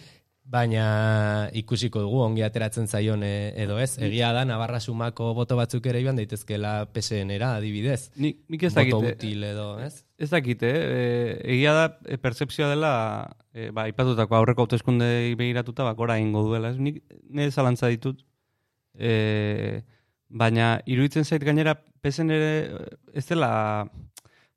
baina 0.45 1.49
ikusiko 1.57 2.03
dugu 2.05 2.21
ongi 2.25 2.45
ateratzen 2.45 2.87
zaion 2.87 3.21
edo 3.25 3.77
ez. 3.81 3.97
Egia 4.01 4.31
da, 4.33 4.45
Navarra 4.49 4.79
sumako 4.79 5.33
boto 5.37 5.57
batzuk 5.57 5.85
ere 5.89 6.01
joan 6.05 6.17
daitezkela 6.21 6.77
PSN-era, 6.93 7.55
adibidez. 7.59 8.11
Nik, 8.17 8.43
nik 8.49 8.67
ez. 8.69 8.73
Boto 8.77 9.01
util 9.13 9.45
edo, 9.49 9.69
ez? 9.81 10.04
Ez 10.17 10.29
dakite, 10.31 10.69
e, 10.71 10.99
egia 11.55 11.73
da, 11.75 11.87
e, 12.07 12.17
percepzioa 12.17 12.69
dela, 12.71 12.91
e, 13.51 13.69
ba, 13.75 13.87
ipatutako 13.91 14.37
aurreko 14.37 14.63
hauteskunde 14.63 15.07
begiratuta, 15.35 15.83
ba, 15.83 15.91
gora 15.93 16.17
ingo 16.19 16.45
duela. 16.47 16.71
Ez? 16.71 16.79
Nik 16.79 17.01
nire 17.27 17.51
zalantza 17.51 17.91
ditut, 17.91 18.21
e, 18.95 19.81
baina 20.29 20.77
iruditzen 20.87 21.27
zait 21.27 21.43
gainera, 21.43 21.75
PSN 22.01 22.31
ere, 22.31 22.53
ez 23.13 23.25
dela, 23.27 23.51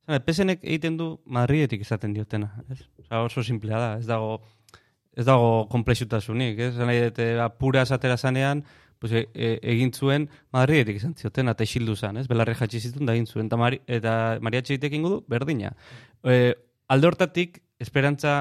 PSNek 0.07 0.62
egiten 0.62 0.97
du 0.97 1.11
Madridetik 1.27 1.83
izaten 1.85 2.14
diotena. 2.14 2.53
Ez? 2.71 2.81
Osa, 3.03 3.25
oso 3.27 3.42
simplea 3.44 3.83
da, 3.83 3.90
ez 3.99 4.07
dago 4.07 4.38
ez 5.18 5.27
dago 5.27 5.66
komplexutasunik, 5.73 6.61
ez? 6.62 6.75
Nahi 6.79 7.09
dute 7.09 7.33
apura 7.42 7.83
esatera 7.83 8.16
zanean, 8.16 8.62
pues, 8.99 9.13
e, 9.13 9.27
e, 9.35 9.51
egin 9.75 9.93
zuen 9.93 10.29
Madridetik 10.55 11.01
izan 11.01 11.15
zioten, 11.15 11.49
eta 11.53 11.67
isildu 11.67 11.97
zan, 11.97 12.19
ez? 12.21 12.27
Belarri 12.31 12.55
jatsi 12.59 12.81
zituen 12.81 13.07
da 13.07 13.15
egin 13.17 13.27
zuen, 13.27 13.47
eta, 13.47 13.59
Mari, 13.61 13.81
eta 13.87 14.15
Maria 14.43 14.63
Txegitek 14.63 14.99
ingo 14.99 15.13
du, 15.15 15.21
berdina. 15.29 15.75
E, 16.25 16.55
alde 16.89 17.11
hortatik, 17.11 17.63
esperantza 17.79 18.41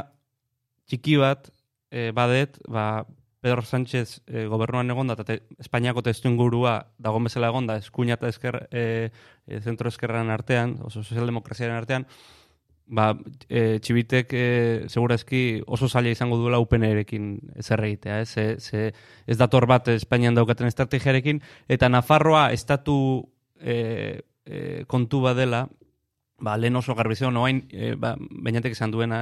txiki 0.87 1.17
bat, 1.21 1.51
e, 1.91 2.11
badet, 2.15 2.59
ba, 2.67 3.05
Pedro 3.39 3.61
Sánchez 3.61 4.21
e, 4.25 4.45
gobernuan 4.49 4.89
egonda, 4.89 5.13
eta 5.13 5.23
te, 5.27 5.37
Espainiako 5.61 6.01
testu 6.03 6.29
ingurua 6.31 6.79
dagoen 6.97 7.29
bezala 7.29 7.51
egonda, 7.51 7.77
eskuina 7.77 8.17
eta 8.17 8.31
esker, 8.31 8.63
e, 8.71 9.11
e, 9.45 9.61
zentro 9.61 9.91
eskerran 9.93 10.33
artean, 10.33 10.77
oso 10.83 11.03
sozialdemokraziaren 11.03 11.77
artean, 11.77 12.07
ba, 12.87 13.11
e, 13.49 13.79
txibitek 13.83 14.33
e, 14.33 14.45
segurazki 14.87 15.61
oso 15.67 15.89
zaila 15.89 16.13
izango 16.13 16.37
duela 16.39 16.59
UPN-erekin 16.63 17.33
zer 17.61 17.83
egitea, 17.83 18.21
ez, 18.23 18.29
ze, 18.29 18.45
ze, 18.59 18.93
ez 19.27 19.37
dator 19.37 19.67
bat 19.67 19.89
Espainian 19.91 20.37
daukaten 20.37 20.69
estrategiarekin, 20.69 21.41
eta 21.67 21.89
Nafarroa 21.91 22.47
estatu 22.55 22.97
e, 23.59 24.23
e, 24.45 24.83
kontu 24.87 25.21
badela, 25.25 25.65
ba, 26.39 26.55
lehen 26.57 26.79
oso 26.79 26.95
garbizio, 26.95 27.31
noain, 27.31 27.65
e, 27.71 27.93
ba, 27.99 28.15
bainatek 28.17 28.77
izan 28.77 28.93
duena, 28.93 29.21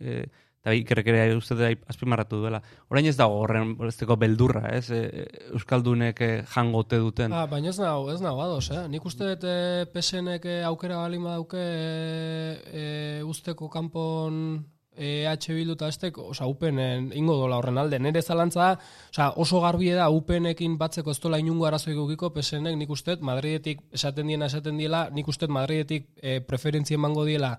e, 0.00 0.24
eta 0.66 0.74
ikerrek 0.74 1.12
ere 1.12 1.36
uste 1.38 1.54
da 1.54 1.68
azpimarratu 1.86 2.40
duela. 2.42 2.58
Orain 2.90 3.06
ez 3.06 3.14
dago 3.14 3.38
horren 3.44 3.76
esteko 3.86 4.16
beldurra, 4.18 4.64
ez? 4.74 4.90
E, 4.90 5.26
Euskaldunek 5.54 6.22
e, 6.26 6.30
jangote 6.50 6.98
duten. 6.98 7.30
Ah, 7.30 7.46
baina 7.46 7.70
ez 7.70 7.78
nago, 7.78 8.10
ez 8.10 8.18
nago 8.24 8.42
ados, 8.42 8.72
eh? 8.74 8.82
Nik 8.90 9.06
uste 9.06 9.28
dut 9.30 9.46
e, 9.46 9.86
PSNek 9.94 10.48
e, 10.50 10.56
aukera 10.66 10.98
balima 11.04 11.36
dauke 11.36 11.60
e, 11.62 12.56
e, 12.66 12.88
usteko 13.22 13.70
kanpon 13.70 14.64
EH 14.96 15.52
Bildu 15.52 15.76
eta 15.76 15.90
estek, 15.92 16.18
oza, 16.18 16.48
UPN 16.48 17.12
ingo 17.14 17.36
dola 17.36 17.60
horren 17.60 17.78
alde. 17.78 18.00
Nere 18.02 18.22
zalantza, 18.24 18.72
oza, 19.12 19.30
oso 19.36 19.60
garbie 19.62 19.94
da 19.94 20.08
UPNekin 20.10 20.78
batzeko 20.80 21.14
ez 21.14 21.20
dola 21.22 21.38
inungo 21.38 21.68
arazo 21.68 21.92
egukiko 21.92 22.32
PSNek 22.34 22.74
nik 22.80 22.90
uste 22.90 23.18
Madridetik 23.20 23.86
esaten 23.94 24.26
diena 24.32 24.50
esaten 24.50 24.82
diela, 24.82 25.06
nik 25.14 25.28
uste 25.28 25.46
Madridetik 25.46 26.10
e, 26.16 26.40
preferentzien 26.40 27.00
mango 27.00 27.28
diela 27.28 27.54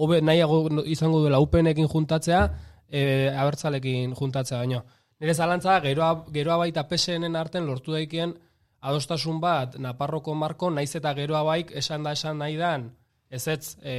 hobe 0.00 0.20
nahiago 0.24 0.62
izango 0.88 1.20
duela 1.20 1.40
UPNekin 1.44 1.88
juntatzea, 1.88 2.42
e, 2.88 3.02
abertzalekin 3.36 4.14
juntatzea 4.18 4.62
baino. 4.62 4.82
Nire 5.20 5.34
zalantza, 5.34 5.76
geroa, 5.84 6.14
geroa 6.32 6.56
baita 6.62 6.86
PSNen 6.88 7.36
arten 7.36 7.66
lortu 7.68 7.92
daikien 7.92 8.32
adostasun 8.80 9.40
bat 9.40 9.76
Naparroko 9.78 10.34
marko, 10.34 10.70
naiz 10.72 10.94
eta 10.96 11.12
geroa 11.14 11.42
baik 11.44 11.74
esan 11.76 12.06
da 12.06 12.14
esan 12.16 12.40
nahi 12.40 12.56
dan, 12.56 12.88
ez 13.30 13.46
ez... 13.48 13.76
E... 13.84 13.94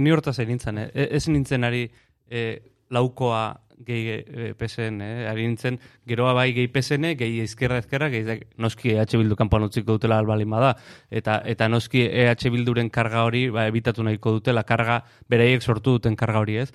ni 0.00 0.12
hortaz 0.14 0.38
nintzen, 0.38 0.78
eh? 0.78 0.90
Ez 0.94 1.26
nintzen 1.28 1.66
ari 1.66 1.88
e, 2.30 2.44
laukoa 2.90 3.42
gehi 3.86 4.14
e, 4.18 4.52
PSN, 4.58 5.00
eh? 5.02 5.26
ari 5.30 5.46
nintzen 5.46 5.78
geroa 6.08 6.32
bai 6.36 6.52
gehi 6.56 6.68
PSN, 6.72 7.12
gehi 7.18 7.40
ezkerra 7.44 7.78
ezkerra, 7.82 8.08
gehi 8.12 8.38
noski 8.58 8.94
EH 8.94 9.16
Bildu 9.16 9.36
kanpoan 9.38 9.68
utziko 9.68 9.96
dutela 9.96 10.18
albalin 10.18 10.50
bada, 10.50 10.74
eta, 11.10 11.40
eta 11.46 11.68
noski 11.68 12.04
EH 12.06 12.50
Bilduren 12.54 12.90
karga 12.90 13.24
hori 13.26 13.48
ba, 13.54 13.66
ebitatu 13.70 14.06
nahiko 14.06 14.38
dutela, 14.38 14.64
karga 14.68 15.02
beraiek 15.28 15.62
sortu 15.62 15.98
duten 15.98 16.16
karga 16.16 16.42
hori 16.44 16.58
ez. 16.64 16.70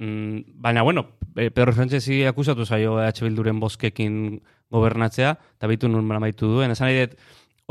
Mm, 0.00 0.60
baina, 0.64 0.82
bueno, 0.82 1.06
Pedro 1.34 1.72
Sánchez 1.72 2.06
hi 2.08 2.24
akusatu 2.24 2.64
zaio 2.66 2.98
EH 3.02 3.20
Bilduren 3.26 3.60
boskekin 3.60 4.40
gobernatzea, 4.70 5.34
eta 5.58 5.68
bitu 5.68 5.88
nun 5.88 6.06
maitu 6.06 6.48
duen. 6.48 6.72
Esan 6.72 6.88
nahi 6.88 7.08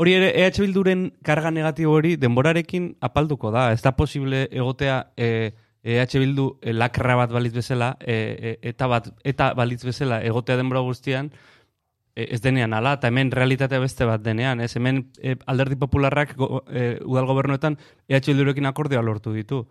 hori 0.00 0.14
ere 0.16 0.30
EH 0.46 0.62
Bilduren 0.62 1.10
karga 1.26 1.50
negatibo 1.50 1.92
hori 1.92 2.14
denborarekin 2.16 2.94
apalduko 3.00 3.50
da. 3.50 3.72
Ez 3.72 3.82
da 3.82 3.96
posible 3.96 4.46
egotea... 4.50 5.10
E, 5.16 5.52
EH 5.82 6.18
Bildu 6.18 6.58
e, 6.60 6.72
lakra 6.72 7.16
bat 7.16 7.32
balitz 7.32 7.54
bezala, 7.54 7.94
e, 8.00 8.58
eta 8.62 8.86
bat 8.86 9.08
eta 9.24 9.52
balitz 9.56 9.82
bezala 9.84 10.20
egotea 10.22 10.58
denbora 10.60 10.82
guztian, 10.84 11.30
e, 12.14 12.26
ez 12.34 12.40
denean 12.44 12.74
ala, 12.76 12.94
eta 12.98 13.08
hemen 13.08 13.32
realitatea 13.32 13.80
beste 13.80 14.08
bat 14.08 14.22
denean, 14.22 14.60
ez 14.60 14.74
hemen 14.76 15.06
e, 15.22 15.36
alderdi 15.46 15.78
popularrak 15.80 16.36
go, 16.36 16.64
e, 16.68 16.98
udal 17.04 17.28
gobernuetan 17.30 17.78
EH 18.08 18.26
Bildurekin 18.26 18.66
akordioa 18.66 19.02
lortu 19.02 19.32
ditu. 19.32 19.64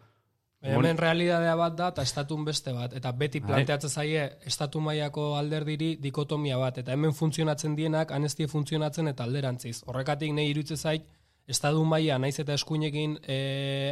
Hemen 0.60 0.98
realidadea 1.00 1.54
bat 1.56 1.76
da, 1.78 1.86
eta 1.94 2.04
estatun 2.04 2.42
beste 2.44 2.74
bat, 2.76 2.92
eta 2.98 3.14
beti 3.16 3.40
planteatzen 3.40 3.90
zaie 3.90 4.26
estatu 4.46 4.82
mailako 4.84 5.38
alderdiri 5.40 5.94
dikotomia 6.04 6.58
bat, 6.60 6.82
eta 6.82 6.92
hemen 6.92 7.14
funtzionatzen 7.16 7.78
dienak, 7.78 8.12
anestie 8.12 8.48
funtzionatzen 8.52 9.08
eta 9.08 9.24
alderantziz. 9.24 9.78
Horrekatik 9.88 10.34
nahi 10.36 10.52
irutze 10.52 10.76
zait, 10.76 11.06
estatu 11.48 11.86
maila 11.88 12.18
naiz 12.20 12.36
eta 12.44 12.58
eskuinekin 12.60 13.16
e, 13.24 13.38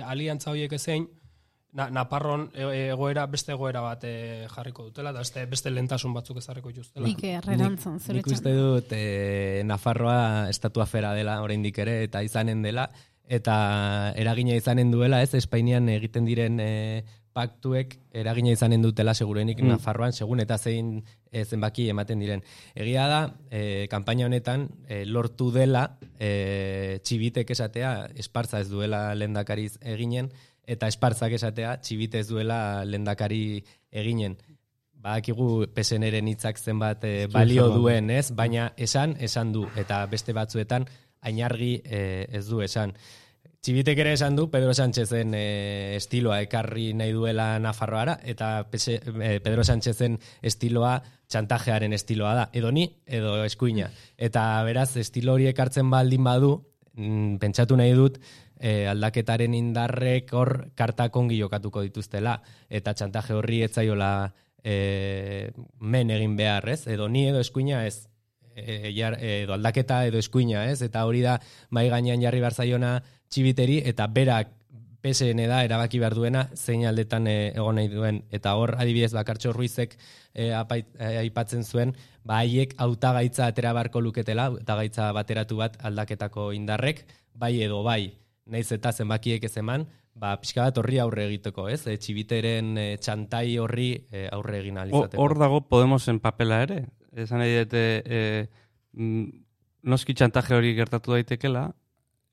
aliantza 0.04 0.52
horiek 0.52 0.76
ezein, 0.76 1.08
na, 1.78 1.90
Naparron 1.94 2.50
e- 2.54 2.90
egoera, 2.90 3.28
beste 3.30 3.54
egoera 3.54 3.84
bat 3.86 4.04
e, 4.04 4.48
jarriko 4.50 4.88
dutela, 4.90 5.12
eta 5.13 5.22
beste, 5.22 5.46
beste 5.52 5.72
lentasun 5.72 6.16
batzuk 6.16 6.40
ezarriko 6.42 6.74
jutela. 6.74 7.06
Ike, 7.08 7.36
errerantzun, 7.38 8.00
zure 8.02 8.18
Nik 8.18 8.32
uste 8.34 8.56
dut 8.58 8.96
e, 8.98 9.62
Nafarroa 9.70 10.50
estatua 10.50 10.88
fera 10.90 11.13
dela 11.13 11.38
oraindik 11.46 11.78
ere 11.86 12.02
eta 12.08 12.24
izanen 12.26 12.66
dela 12.66 12.90
eta 13.28 14.13
eragina 14.16 14.56
izanen 14.56 14.90
duela, 14.90 15.22
ez 15.22 15.36
Espainian 15.38 15.90
egiten 15.92 16.26
diren 16.26 16.60
e, 16.63 16.72
paktuek 17.38 17.94
eragina 18.18 18.50
izanen 18.56 18.82
dutela 18.82 19.13
segurenik 19.13 19.62
Mm. 19.62 19.76
Nafarroan 19.76 20.13
segun 20.13 20.40
eta 20.42 20.58
zein 20.58 21.04
e, 21.30 21.44
zenbaki 21.46 21.90
ematen 21.92 22.20
diren. 22.20 22.42
Egia 22.74 23.06
da, 23.08 23.22
e, 23.52 23.86
kanpaina 23.92 24.26
honetan 24.26 24.70
e, 24.88 25.04
lortu 25.06 25.52
dela 25.52 26.00
e, 26.18 27.00
txibitek 27.04 27.52
esatea 27.52 28.10
espartza 28.16 28.63
ez 28.63 28.70
duela 28.72 29.13
lendakariz 29.13 29.78
eginen 29.82 30.32
eta 30.68 30.90
espartzak 30.92 31.34
esatea 31.38 31.78
txibite 31.80 32.20
ez 32.20 32.28
duela 32.28 32.84
lendakari 32.86 33.64
eginen 33.92 34.36
badakigu 35.08 35.68
PSNren 35.74 36.28
hitzak 36.28 36.60
zenbat 36.60 37.06
e, 37.08 37.14
balio 37.32 37.70
duen, 37.72 38.10
ez? 38.12 38.32
Baina 38.36 38.72
esan, 38.78 39.16
esan 39.24 39.54
du, 39.56 39.68
eta 39.80 40.02
beste 40.12 40.36
batzuetan 40.36 40.88
ainargi 41.28 41.78
e, 41.86 42.02
ez 42.34 42.46
du 42.50 42.62
esan. 42.66 42.94
Txibitek 43.64 44.00
ere 44.00 44.14
esan 44.16 44.36
du 44.38 44.48
Pedro 44.52 44.74
Sánchezen 44.74 45.34
e, 45.36 45.46
estiloa 45.98 46.40
ekarri 46.46 46.92
nahi 46.96 47.14
duela 47.16 47.50
Nafarroara, 47.60 48.18
eta 48.24 48.52
PS, 48.72 48.98
e, 48.98 49.32
Pedro 49.44 49.66
Sánchezen 49.66 50.18
estiloa 50.46 50.98
txantajearen 51.28 51.94
estiloa 51.98 52.34
da, 52.38 52.50
edo 52.56 52.72
ni, 52.72 52.88
edo 53.06 53.42
eskuina. 53.44 53.90
Eta 54.18 54.48
beraz, 54.68 54.92
estilo 55.02 55.36
hori 55.36 55.50
ekartzen 55.52 55.90
baldin 55.92 56.24
badu, 56.24 56.54
mm, 56.96 57.40
pentsatu 57.44 57.80
nahi 57.80 57.96
dut, 57.98 58.22
e, 58.60 58.88
aldaketaren 58.88 59.54
indarrek 59.58 60.34
hor 60.34 60.52
kartak 60.76 61.15
ongi 61.15 61.39
jokatuko 61.39 61.84
dituztela, 61.86 62.38
eta 62.70 62.93
txantaje 62.93 63.38
horri 63.38 63.63
etzaiola 63.67 64.12
e, 64.63 65.52
men 65.80 66.12
egin 66.12 66.36
behar, 66.38 66.67
ez? 66.70 66.86
Edo 66.88 67.08
ni 67.10 67.28
edo 67.30 67.41
eskuina 67.43 67.86
ez, 67.88 68.08
e, 68.56 68.91
jar, 68.96 69.17
edo 69.22 69.56
aldaketa 69.56 70.04
edo 70.10 70.20
eskuina, 70.20 70.65
ez? 70.72 70.82
Eta 70.86 71.06
hori 71.06 71.24
da 71.26 71.38
mai 71.70 71.88
gainean 71.89 72.22
jarri 72.22 72.43
behar 72.43 72.58
zaiona 72.58 72.98
txibiteri, 73.30 73.82
eta 73.86 74.08
berak 74.08 74.54
PSN 75.02 75.46
da 75.48 75.62
erabaki 75.63 76.00
behar 76.02 76.15
duena 76.17 76.48
zein 76.56 76.86
aldetan 76.89 77.28
e, 77.30 77.38
egon 77.56 77.78
nahi 77.80 77.89
duen. 77.91 78.24
Eta 78.34 78.56
hor 78.60 78.76
adibidez 78.82 79.13
bakartxo 79.15 79.54
ruizek 79.54 79.96
e, 80.34 80.52
apait, 80.58 80.89
e, 80.98 81.13
aipatzen 81.24 81.63
zuen, 81.63 81.93
ba 82.28 82.41
haiek 82.41 82.74
hautagaitza 82.82 83.48
atera 83.48 83.74
barko 83.78 84.02
luketela, 84.02 84.50
hautagaitza 84.52 85.12
bateratu 85.15 85.62
bat 85.62 85.78
aldaketako 85.89 86.52
indarrek, 86.58 87.06
bai 87.38 87.54
edo 87.62 87.84
bai, 87.86 88.17
naiz 88.50 88.72
eta 88.72 88.92
zenbakiek 88.94 89.44
ez 89.44 89.56
eman, 89.60 89.86
ba, 90.18 90.36
pixka 90.42 90.64
bat 90.66 90.78
horri 90.82 91.00
aurre 91.00 91.28
egiteko, 91.28 91.68
ez? 91.70 91.82
E, 91.88 91.98
txibiteren 92.02 92.78
e, 92.78 92.86
txantai 93.04 93.58
horri 93.62 93.90
e, 94.12 94.28
aurre 94.34 94.62
egin 94.62 94.78
ahal 94.80 94.94
O- 94.94 95.02
izateko. 95.04 95.24
Hor 95.24 95.38
dago 95.38 95.62
Podemosen 95.70 96.20
papela 96.24 96.62
ere. 96.66 96.86
Esan 97.18 97.42
nahi 97.42 97.58
dute, 97.64 97.84
e, 98.06 98.22
noski 99.88 100.14
txantaje 100.18 100.56
hori 100.58 100.74
gertatu 100.78 101.14
daitekela, 101.16 101.68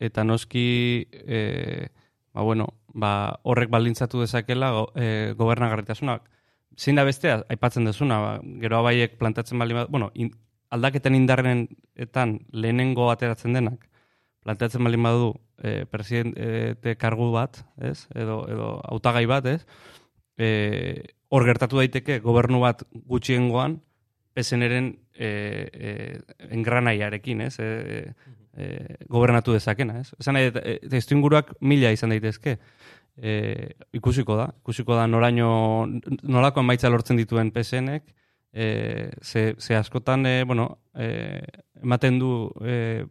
eta 0.03 0.24
noski, 0.24 1.07
e, 1.12 1.88
ba, 2.35 2.42
bueno, 2.42 2.68
ba, 2.94 3.40
horrek 3.42 3.70
baldintzatu 3.72 4.20
dezakela 4.24 4.70
go, 4.74 4.87
e, 4.96 5.35
gobernagarritasunak. 5.38 6.31
Zein 6.77 6.98
da 6.98 7.05
bestea, 7.07 7.42
aipatzen 7.53 7.87
dezuna, 7.87 8.18
ba, 8.20 8.33
gero 8.62 8.81
abaiek 8.81 9.18
plantatzen 9.20 9.61
bat, 9.61 9.88
bueno, 9.88 10.11
in, 10.14 10.33
aldaketen 10.74 11.14
indarrenetan 11.14 12.38
lehenengo 12.53 13.11
ateratzen 13.12 13.55
denak, 13.55 13.87
planteatzen 14.44 14.85
baldin 14.85 15.02
badu 15.07 15.33
e, 15.59 15.85
presidente 15.90 16.94
kargu 17.00 17.30
bat, 17.33 17.62
ez? 17.80 18.07
Edo, 18.14 18.42
edo 18.50 18.68
hautagai 18.85 19.24
bat, 19.30 19.48
ez? 19.48 19.64
E, 20.37 20.48
hor 21.33 21.46
gertatu 21.48 21.80
daiteke 21.80 22.20
gobernu 22.24 22.61
bat 22.62 22.85
gutxiengoan 23.09 23.78
PSNren 24.35 24.90
e, 25.14 25.28
e, 25.28 25.92
engranaiarekin, 26.50 27.44
ez? 27.46 27.54
E, 27.62 28.12
e, 28.57 28.66
gobernatu 29.11 29.54
dezakena, 29.54 30.00
ez? 30.02 30.12
Esan 30.20 30.37
nahi, 30.38 30.50
e, 30.61 31.02
inguruak 31.16 31.54
mila 31.61 31.92
izan 31.94 32.14
daitezke. 32.14 32.59
E, 33.14 33.33
ikusiko 33.94 34.37
da, 34.37 34.48
ikusiko 34.61 34.96
da 34.98 35.07
noraino, 35.07 35.87
nolako 36.22 36.64
emaitza 36.64 36.90
lortzen 36.90 37.20
dituen 37.20 37.52
PSNek, 37.54 38.11
e, 38.52 39.11
ze, 39.22 39.54
ze 39.59 39.76
askotan, 39.76 40.26
e, 40.26 40.42
bueno, 40.44 40.78
e, 40.94 41.42
ematen 41.83 42.18
du 42.18 42.50
e, 42.62 43.04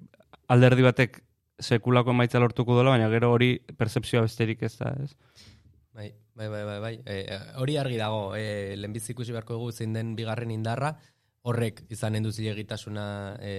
alderdi 0.54 0.86
batek 0.86 1.22
sekulako 1.64 2.14
emaitza 2.14 2.42
lortuko 2.42 2.78
dela, 2.78 2.94
baina 2.94 3.10
gero 3.12 3.32
hori 3.34 3.56
percepzioa 3.78 4.26
besterik 4.28 4.64
ez 4.66 4.76
da, 4.80 4.94
ez? 5.04 5.14
Bai, 5.94 6.10
bai, 6.36 6.50
bai, 6.50 6.64
bai, 6.66 6.80
bai. 6.82 6.94
E, 7.06 7.40
hori 7.62 7.78
argi 7.78 8.00
dago, 8.02 8.34
e, 8.36 8.76
lehenbizi 8.80 9.14
ikusi 9.14 9.36
beharko 9.36 9.60
dugu 9.60 9.72
zein 9.72 9.94
den 9.94 10.16
bigarren 10.18 10.52
indarra, 10.52 10.96
horrek 11.44 11.84
izanen 11.94 12.26
du 12.26 12.32
zilegitasuna 12.34 13.06
e, 13.42 13.54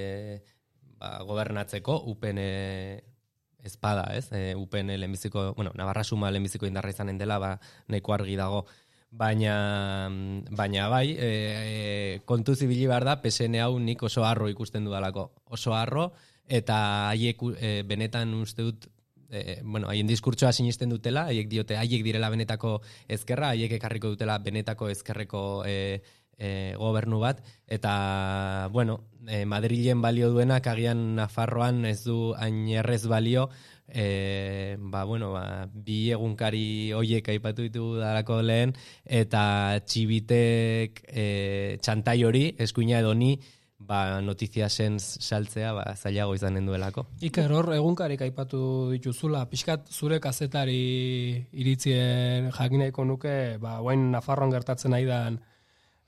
ba, 0.99 1.19
gobernatzeko, 1.29 2.01
upen 2.11 2.41
e, 2.43 2.51
espada, 3.65 4.09
ez? 4.17 4.27
E, 4.33 4.55
upen 4.59 4.91
lehenbiziko, 4.93 5.53
bueno, 5.57 5.73
Navarra 5.79 6.05
suma 6.05 6.33
lehenbiziko 6.35 6.67
indarra 6.67 6.93
izanen 6.93 7.21
dela, 7.21 7.39
ba, 7.39 7.55
nahiko 7.89 8.17
argi 8.17 8.37
dago. 8.41 8.65
Baina, 9.15 10.11
baina 10.51 10.89
bai, 10.91 11.15
e, 11.15 11.29
e, 11.31 12.21
kontu 12.27 12.57
zibili 12.59 12.89
behar 12.91 13.07
da, 13.07 13.21
PSN 13.23 13.61
hau 13.63 13.79
nik 13.79 14.03
oso 14.03 14.27
harro 14.27 14.51
ikusten 14.51 14.89
dudalako. 14.89 15.29
Oso 15.55 15.77
harro, 15.79 16.09
eta 16.49 17.11
haiek 17.11 17.41
e, 17.59 17.71
benetan 17.89 18.35
uste 18.35 18.63
dut 18.63 18.89
e, 19.31 19.61
bueno, 19.63 19.89
haien 19.89 20.07
diskurtsoa 20.07 20.53
sinisten 20.53 20.93
dutela, 20.93 21.27
haiek 21.31 21.49
diote, 21.51 21.79
haiek 21.81 22.05
direla 22.07 22.31
benetako 22.31 22.79
ezkerra, 23.09 23.55
haiek 23.55 23.73
ekarriko 23.79 24.15
dutela 24.15 24.39
benetako 24.39 24.91
ezkerreko 24.93 25.43
e, 25.67 26.03
e, 26.39 26.75
gobernu 26.79 27.21
bat, 27.23 27.43
eta, 27.67 28.69
bueno, 28.73 29.01
e, 29.27 29.45
Madrilen 29.45 30.03
balio 30.03 30.31
duenak 30.31 30.67
agian 30.71 31.15
Nafarroan 31.17 31.85
ez 31.91 32.03
du 32.05 32.35
hain 32.39 32.67
errez 32.69 33.05
balio, 33.11 33.49
e, 33.89 34.77
ba, 34.79 35.05
bueno, 35.05 35.33
ba, 35.35 35.67
bi 35.73 36.11
egunkari 36.15 36.93
hoiek 36.97 37.29
aipatu 37.35 37.67
ditu 37.67 37.95
dalako 38.01 38.41
lehen, 38.43 38.75
eta 39.05 39.81
txibitek 39.85 41.05
e, 41.09 41.27
txantai 41.83 42.23
hori, 42.25 42.47
eskuina 42.59 43.01
edo 43.03 43.15
ni, 43.15 43.35
ba, 43.79 44.21
notiziasen 44.23 44.99
saltzea 45.01 45.73
ba, 45.77 45.85
zailago 45.97 46.35
izanen 46.35 46.67
duelako. 46.67 47.07
Iker 47.27 47.53
hor 47.53 47.73
egunkarik 47.75 48.23
aipatu 48.27 48.91
dituzula, 48.93 49.45
pixkat 49.51 49.91
zure 49.93 50.21
kazetari 50.21 51.47
iritzien 51.53 52.51
jakin 52.53 52.85
nahiko 52.85 53.05
nuke, 53.05 53.35
ba, 53.63 53.79
guain 53.85 54.11
Nafarroan 54.13 54.55
gertatzen 54.55 54.95
nahi 54.95 55.09
dan 55.09 55.41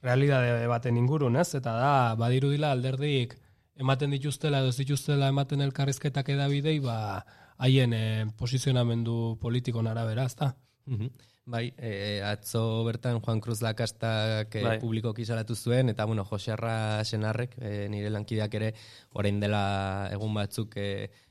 realidade 0.03 0.67
baten 0.71 0.97
ingurun, 0.97 1.37
ez? 1.37 1.49
Eta 1.59 1.75
da, 1.81 1.93
badirudila 2.19 2.71
alderdik 2.73 3.37
ematen 3.77 4.15
dituztela 4.15 4.63
edo 4.63 4.73
ez 4.73 4.79
dituztela 4.79 5.29
ematen 5.33 5.65
elkarrizketak 5.67 6.31
edabidei, 6.37 6.79
ba, 6.81 7.25
haien 7.59 7.93
eh, 7.97 8.27
posizionamendu 8.39 9.37
politikon 9.41 9.87
arabera, 9.87 10.25
ezta? 10.25 10.55
Mhm. 10.87 11.35
Bai, 11.47 11.73
e, 11.79 12.23
atzo 12.27 12.83
bertan 12.83 13.21
Juan 13.21 13.41
Cruz 13.41 13.61
Lakastak 13.63 14.57
e, 14.59 14.63
Bai. 14.65 14.79
publikoki 14.83 15.23
salatu 15.25 15.55
zuen, 15.55 15.93
eta 15.93 16.05
bueno, 16.05 16.25
Jose 16.27 16.51
Arra 16.51 17.05
Senarrek, 17.05 17.55
e, 17.63 17.87
nire 17.89 18.11
lankideak 18.11 18.57
ere, 18.59 18.73
orain 19.15 19.39
dela 19.39 20.09
egun 20.11 20.35
batzuk 20.35 20.75
e, 20.75 20.89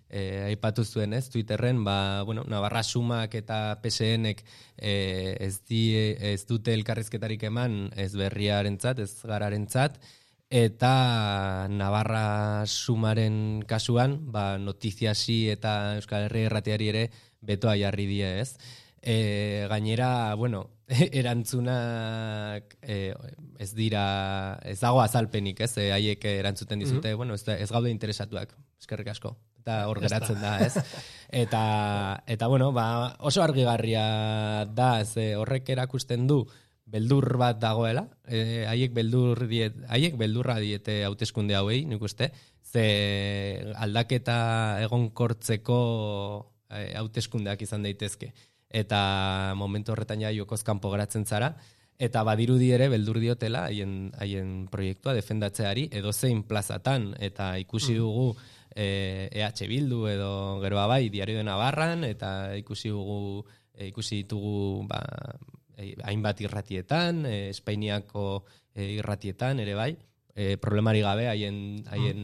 e, 0.07 0.21
aipatu 0.45 0.85
zuen, 0.87 1.17
ez, 1.19 1.27
Twitterren, 1.33 1.81
ba, 1.83 2.23
bueno, 2.23 2.45
Navarra 2.47 2.83
Sumak 2.83 3.35
eta 3.35 3.57
PSNek 3.83 4.45
e, 4.77 4.93
ez, 5.49 5.59
di, 5.67 5.81
ez 6.31 6.45
dute 6.47 6.71
elkarrizketarik 6.79 7.43
eman, 7.51 7.89
ez 7.99 8.13
berriarentzat, 8.15 9.03
ez 9.03 9.19
gararentzat, 9.19 9.99
eta 10.47 11.67
Navarra 11.67 12.63
Sumaren 12.71 13.65
kasuan, 13.67 14.15
ba, 14.31 14.55
notiziasi 14.63 15.49
eta 15.51 15.97
Euskal 15.99 16.29
Herri 16.29 16.47
erratiari 16.47 16.91
ere 16.95 17.05
betoa 17.43 17.75
jarri 17.83 18.07
die, 18.15 18.31
ez? 18.47 18.84
E, 19.05 19.67
gainera, 19.69 20.33
bueno, 20.33 20.71
erantzunak 20.89 22.77
e, 22.81 23.13
ez 23.61 23.71
dira, 23.77 24.57
ez 24.65 24.79
dago 24.81 25.01
azalpenik, 25.03 25.61
ez? 25.61 25.75
E, 25.77 25.91
haiek 25.93 26.25
erantzuten 26.25 26.81
dizute, 26.81 27.13
bueno, 27.13 27.37
ez, 27.37 27.43
da- 27.45 27.57
ez 27.61 27.69
gaude 27.69 27.91
interesatuak, 27.93 28.55
eskerrik 28.81 29.11
asko. 29.13 29.35
Eta 29.61 29.83
hor 29.89 30.01
geratzen 30.01 30.41
da, 30.41 30.57
ez? 30.65 30.73
Eta, 31.45 31.61
eta 32.29 32.47
bueno, 32.47 32.71
ba, 32.71 33.15
oso 33.19 33.41
argigarria 33.43 34.65
da, 34.73 35.03
ze 35.05 35.33
horrek 35.35 35.69
erakusten 35.73 36.27
du, 36.29 36.45
beldur 36.85 37.25
bat 37.41 37.57
dagoela, 37.59 38.05
e, 38.25 38.65
haiek 38.69 38.93
beldur 38.93 39.47
diet, 39.49 39.77
haiek 39.89 40.17
beldurra 40.17 40.59
diete 40.61 41.03
hauteskunde 41.03 41.57
hauei, 41.57 41.83
nik 41.89 42.01
uste, 42.01 42.29
ze 42.61 42.85
aldaketa 43.75 44.81
egonkortzeko 44.85 45.79
e, 46.69 46.93
izan 47.65 47.83
daitezke. 47.83 48.33
Eta 48.69 49.53
momentu 49.55 49.93
horretan 49.93 50.21
ja 50.21 50.31
jokoz 50.31 50.63
kanpo 50.63 50.91
geratzen 50.91 51.25
zara, 51.25 51.55
eta 51.97 52.23
badirudi 52.27 52.71
ere 52.75 52.89
beldur 52.91 53.19
diotela 53.23 53.65
haien 53.69 54.11
haien 54.19 54.67
proiektua 54.71 55.13
defendatzeari 55.15 55.87
edo 55.95 56.11
zein 56.11 56.43
plazatan. 56.43 57.13
Eta 57.19 57.55
ikusi 57.61 57.95
dugu 57.95 58.33
eh, 58.75 59.29
EH 59.31 59.67
Bildu 59.71 60.05
edo 60.11 60.59
geroa 60.61 60.87
bai 60.87 61.09
Diario 61.09 61.37
de 61.37 61.43
Navarran 61.47 62.03
eta 62.03 62.55
ikusi 62.57 62.91
dugu 62.91 63.45
eh, 63.73 63.87
ikusi 63.87 64.23
ditugu 64.23 64.83
ba, 64.87 65.01
eh, 65.77 65.95
hainbat 66.03 66.41
irratietan, 66.41 67.25
eh, 67.25 67.49
Espainiako 67.49 68.45
eh, 68.75 68.91
irratietan 68.99 69.59
ere 69.59 69.75
bai, 69.75 69.95
eh, 70.35 70.57
problemari 70.61 71.01
gabe 71.01 71.29
haien 71.31 71.57
haien 71.89 72.19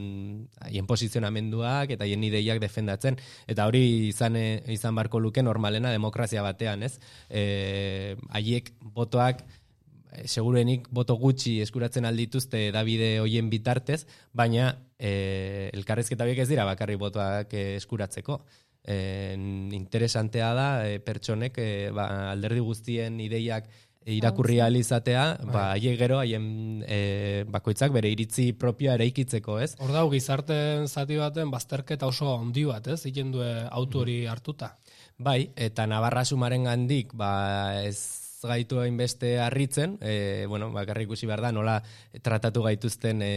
haien 0.68 0.88
posizionamenduak 0.88 1.96
eta 1.96 2.04
haien 2.06 2.24
ideiak 2.28 2.60
defendatzen 2.62 3.18
eta 3.48 3.66
hori 3.70 4.10
izan 4.10 4.36
eh, 4.36 4.62
izan 4.76 4.96
barko 4.96 5.20
luke 5.20 5.42
normalena 5.44 5.92
demokrazia 5.96 6.44
batean, 6.44 6.84
ez? 6.84 7.00
Eh, 7.30 8.18
haiek 8.30 8.74
botoak 8.82 9.42
eh, 9.42 10.28
segurenik 10.28 10.90
boto 10.92 11.16
gutxi 11.16 11.62
eskuratzen 11.64 12.06
aldituzte 12.06 12.70
Davide 12.76 13.14
hoien 13.24 13.50
bitartez, 13.50 14.04
baina 14.34 14.76
eh, 15.00 15.70
elkarrezketa 15.74 16.28
biek 16.28 16.44
ez 16.44 16.50
dira 16.52 16.68
bakarrik 16.68 17.00
botoak 17.00 17.56
eh, 17.56 17.78
eskuratzeko. 17.80 18.42
Eh, 18.84 19.36
interesantea 19.78 20.54
da 20.58 20.68
eh, 20.90 20.98
pertsonek 21.00 21.58
eh, 21.62 21.92
ba, 21.94 22.32
alderdi 22.32 22.64
guztien 22.66 23.20
ideiak 23.22 23.68
irakurri 24.06 24.60
ahal 24.60 24.80
izatea, 24.80 25.26
ba, 25.46 25.72
haiek 25.76 26.00
gero, 26.00 26.18
haien 26.22 26.46
eh, 26.88 27.44
bakoitzak 27.50 27.94
bere 27.94 28.10
iritzi 28.10 28.52
propioa 28.58 28.96
eraikitzeko, 28.98 29.60
ez? 29.62 29.76
Hor 29.80 29.94
dau, 29.94 30.08
gizarten 30.14 30.88
zati 30.88 31.20
baten 31.22 31.52
bazterketa 31.54 32.10
oso 32.10 32.34
handi 32.40 32.66
bat, 32.66 32.88
ez? 32.96 33.04
Iken 33.12 33.32
du 33.36 33.46
auto 33.46 34.02
hori 34.02 34.26
hartuta. 34.26 34.74
Bai, 35.22 35.52
eta 35.56 35.86
Navarra 35.86 36.26
sumaren 36.26 36.66
gandik, 36.66 37.14
ba, 37.14 37.32
ez 37.86 38.22
gaitu 38.48 38.80
hainbeste 38.82 39.40
harritzen, 39.40 39.98
e, 40.02 40.46
bueno, 40.50 40.72
bakarrik 40.74 41.06
ikusi 41.10 41.28
behar 41.30 41.44
da, 41.46 41.52
nola 41.54 41.76
tratatu 42.26 42.64
gaituzten 42.66 43.22
e, 43.22 43.32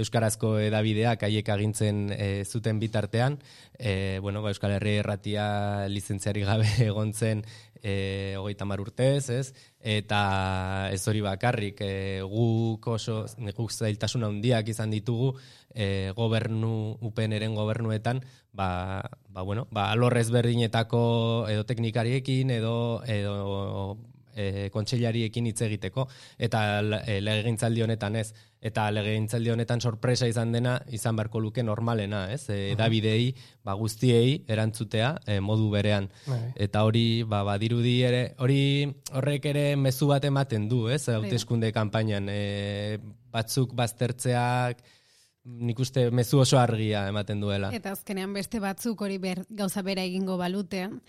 Euskarazko 0.00 0.56
edabideak 0.58 1.22
haiek 1.26 1.48
agintzen 1.54 2.08
e, 2.16 2.44
zuten 2.44 2.80
bitartean, 2.82 3.38
e, 3.78 4.18
bueno, 4.22 4.42
ba, 4.42 4.50
Euskal 4.50 4.74
Herri 4.74 4.96
erratia 5.04 5.86
lizentziari 5.88 6.42
gabe 6.46 6.68
egon 6.90 7.14
zen 7.14 7.44
e, 7.82 8.34
hogeita 8.38 8.66
mar 8.68 8.82
urtez, 8.82 9.30
ez? 9.30 9.52
Eta 9.80 10.90
ez 10.92 11.00
hori 11.08 11.22
bakarrik, 11.24 11.80
e, 11.80 12.20
guk 12.20 12.86
oso, 12.92 13.24
guk 13.56 13.72
zailtasun 13.72 14.26
handiak 14.28 14.68
izan 14.68 14.92
ditugu, 14.92 15.32
e, 15.72 16.12
gobernu, 16.16 16.98
UPNren 17.00 17.54
gobernuetan, 17.56 18.20
ba, 18.52 19.00
ba, 19.28 19.42
bueno, 19.42 19.66
ba, 19.72 19.90
alorrez 19.90 20.28
berdinetako 20.30 21.46
edo 21.48 21.64
teknikariekin, 21.64 22.50
edo, 22.50 23.00
edo 23.08 23.96
e, 24.40 24.68
kontseilariekin 24.72 25.50
hitz 25.50 25.60
egiteko 25.66 26.06
eta 26.38 26.62
e, 27.04 27.20
legegintzaldi 27.20 27.84
honetan 27.86 28.16
ez 28.20 28.30
eta 28.60 28.90
legegintzaldi 28.92 29.52
honetan 29.54 29.80
sorpresa 29.80 30.28
izan 30.28 30.52
dena 30.52 30.74
izan 30.92 31.16
beharko 31.16 31.40
luke 31.40 31.62
normalena, 31.64 32.26
ez? 32.32 32.42
E, 32.52 32.74
Davidei, 32.76 33.32
ba 33.64 33.74
guztiei 33.78 34.42
erantzutea 34.48 35.14
e, 35.26 35.38
modu 35.40 35.70
berean. 35.72 36.10
Bai. 36.26 36.42
Eta 36.68 36.84
hori, 36.84 37.22
ba 37.28 37.42
badirudi 37.48 37.96
ere, 38.04 38.22
hori 38.38 38.60
horrek 39.16 39.50
ere 39.52 39.64
mezu 39.80 40.10
bat 40.12 40.24
ematen 40.28 40.68
du, 40.68 40.86
ez? 40.92 41.06
Hauteskunde 41.08 41.72
kanpainan 41.72 42.28
e, 42.28 42.40
batzuk 43.32 43.72
baztertzeak 43.78 44.84
nik 45.44 45.78
uste 45.80 46.10
mezu 46.12 46.42
oso 46.42 46.58
argia 46.60 47.06
ematen 47.08 47.40
duela. 47.40 47.70
Eta 47.74 47.94
azkenean 47.96 48.34
beste 48.36 48.60
batzuk 48.60 49.00
hori 49.00 49.16
ber, 49.22 49.40
gauza 49.48 49.82
bera 49.82 50.04
egingo 50.04 50.36
balutean, 50.36 51.00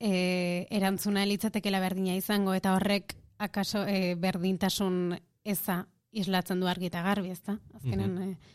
e, 0.00 0.66
erantzuna 0.70 1.24
litzatekela 1.26 1.80
berdina 1.80 2.14
izango, 2.18 2.54
eta 2.54 2.74
horrek 2.76 3.16
akaso 3.38 3.84
e, 3.86 4.14
berdintasun 4.14 5.18
eza 5.44 5.84
islatzen 6.10 6.60
du 6.60 6.68
argi 6.68 6.88
eta 6.88 7.02
garbi, 7.02 7.30
ezta? 7.34 7.58
Azkenean, 7.74 8.14
mm 8.14 8.54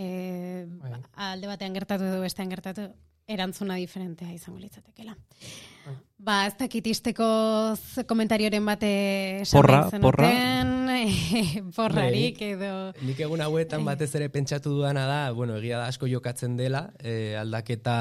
alde 0.00 1.44
batean 1.44 1.74
gertatu 1.76 2.06
edo 2.08 2.22
bestean 2.22 2.48
gertatu, 2.48 2.86
erantzuna 3.30 3.76
diferentea 3.80 4.32
izango 4.34 4.58
litzatekela. 4.60 5.14
Ba, 6.20 6.42
ez 6.46 6.52
dakit 6.60 6.84
isteko 6.90 7.24
z- 7.74 8.02
komentarioren 8.06 8.66
bate 8.68 8.88
esan 9.40 9.56
Porra, 9.56 9.78
zenuten, 9.88 10.02
porra. 10.04 10.28
eh, 11.00 11.62
porrarik 11.76 12.42
edo... 12.44 12.72
Nik 13.06 13.22
egun 13.24 13.40
hauetan 13.40 13.86
batez 13.88 14.10
ere 14.18 14.28
pentsatu 14.28 14.74
dudana 14.74 15.06
da, 15.08 15.20
bueno, 15.32 15.56
egia 15.56 15.78
da 15.80 15.86
asko 15.88 16.10
jokatzen 16.10 16.58
dela, 16.58 16.90
e, 17.00 17.34
aldaketa 17.40 17.94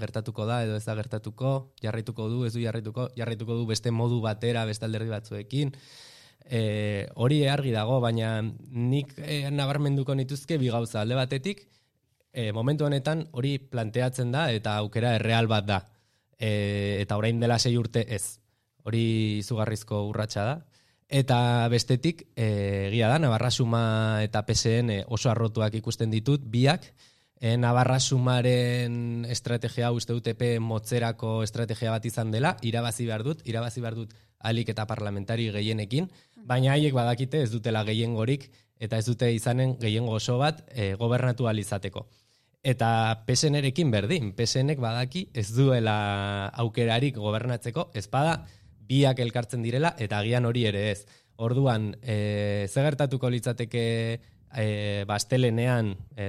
gertatuko 0.00 0.46
da 0.48 0.62
edo 0.64 0.78
ez 0.80 0.84
da 0.88 0.96
gertatuko, 0.96 1.52
jarraituko 1.84 2.30
du, 2.32 2.46
ez 2.48 2.54
du 2.56 2.62
jarraituko, 2.64 3.10
jarraituko 3.20 3.58
du 3.60 3.66
beste 3.68 3.92
modu 3.92 4.22
batera, 4.24 4.64
beste 4.64 4.88
alderdi 4.88 5.12
batzuekin. 5.12 5.74
E, 6.48 6.62
hori 7.20 7.42
argi 7.46 7.70
dago, 7.76 8.00
baina 8.02 8.38
nik 8.42 9.12
e, 9.20 9.44
nabarmenduko 9.52 10.16
nituzke 10.18 10.56
bi 10.58 10.72
gauza 10.72 11.02
alde 11.04 11.20
batetik, 11.20 11.66
e, 12.32 12.52
momentu 12.52 12.86
honetan 12.86 13.26
hori 13.32 13.58
planteatzen 13.58 14.32
da 14.32 14.48
eta 14.52 14.76
aukera 14.80 15.14
erreal 15.18 15.48
bat 15.48 15.66
da. 15.68 15.80
E, 16.38 16.98
eta 17.02 17.16
orain 17.20 17.40
dela 17.40 17.58
sei 17.58 17.76
urte 17.78 18.06
ez. 18.08 18.38
Hori 18.82 19.38
izugarrizko 19.38 20.02
urratsa 20.08 20.44
da. 20.48 20.56
Eta 21.12 21.68
bestetik, 21.68 22.24
e, 22.34 22.88
egia 22.88 23.10
da, 23.12 23.18
Navarra 23.20 23.50
Suma 23.50 24.22
eta 24.24 24.46
PSN 24.48 25.02
oso 25.12 25.30
arrotuak 25.30 25.74
ikusten 25.76 26.10
ditut, 26.10 26.40
biak, 26.48 26.88
e, 27.36 27.56
Navarra 27.60 28.00
Sumaren 28.00 29.26
estrategia 29.28 29.92
uste 29.92 30.16
dut 30.16 30.32
EP 30.32 30.56
motzerako 30.58 31.42
estrategia 31.44 31.92
bat 31.92 32.06
izan 32.08 32.32
dela, 32.32 32.56
irabazi 32.62 33.06
behar 33.06 33.26
dut, 33.26 33.44
irabazi 33.44 33.84
behar 33.84 33.98
dut 33.98 34.14
alik 34.40 34.72
eta 34.72 34.86
parlamentari 34.86 35.50
gehienekin, 35.54 36.08
baina 36.48 36.72
haiek 36.72 36.94
badakite 36.96 37.42
ez 37.42 37.50
dutela 37.52 37.84
gehiengorik 37.84 38.48
eta 38.82 38.98
ez 38.98 39.06
dute 39.06 39.28
izanen 39.34 39.76
gehiengo 39.78 40.16
oso 40.16 40.38
bat 40.40 40.64
e, 40.70 40.94
gobernatu 40.98 41.46
ahal 41.46 41.60
izateko. 41.62 42.06
Eta 42.62 43.24
PSN-erekin 43.26 43.90
berdin, 43.90 44.30
PSN-ek 44.38 44.78
badaki 44.78 45.24
ez 45.34 45.48
duela 45.50 46.46
aukerarik 46.62 47.16
gobernatzeko, 47.18 47.88
ez 47.98 48.06
bada 48.06 48.36
biak 48.86 49.18
elkartzen 49.18 49.64
direla 49.66 49.96
eta 49.98 50.20
agian 50.22 50.46
hori 50.46 50.68
ere 50.70 50.84
ez. 50.92 51.00
Orduan, 51.42 51.90
e, 52.02 52.68
ze 52.70 52.84
gertatuko 52.86 53.30
litzateke 53.34 53.82
e, 54.54 54.66
bastelenean 55.08 55.90
e, 56.14 56.28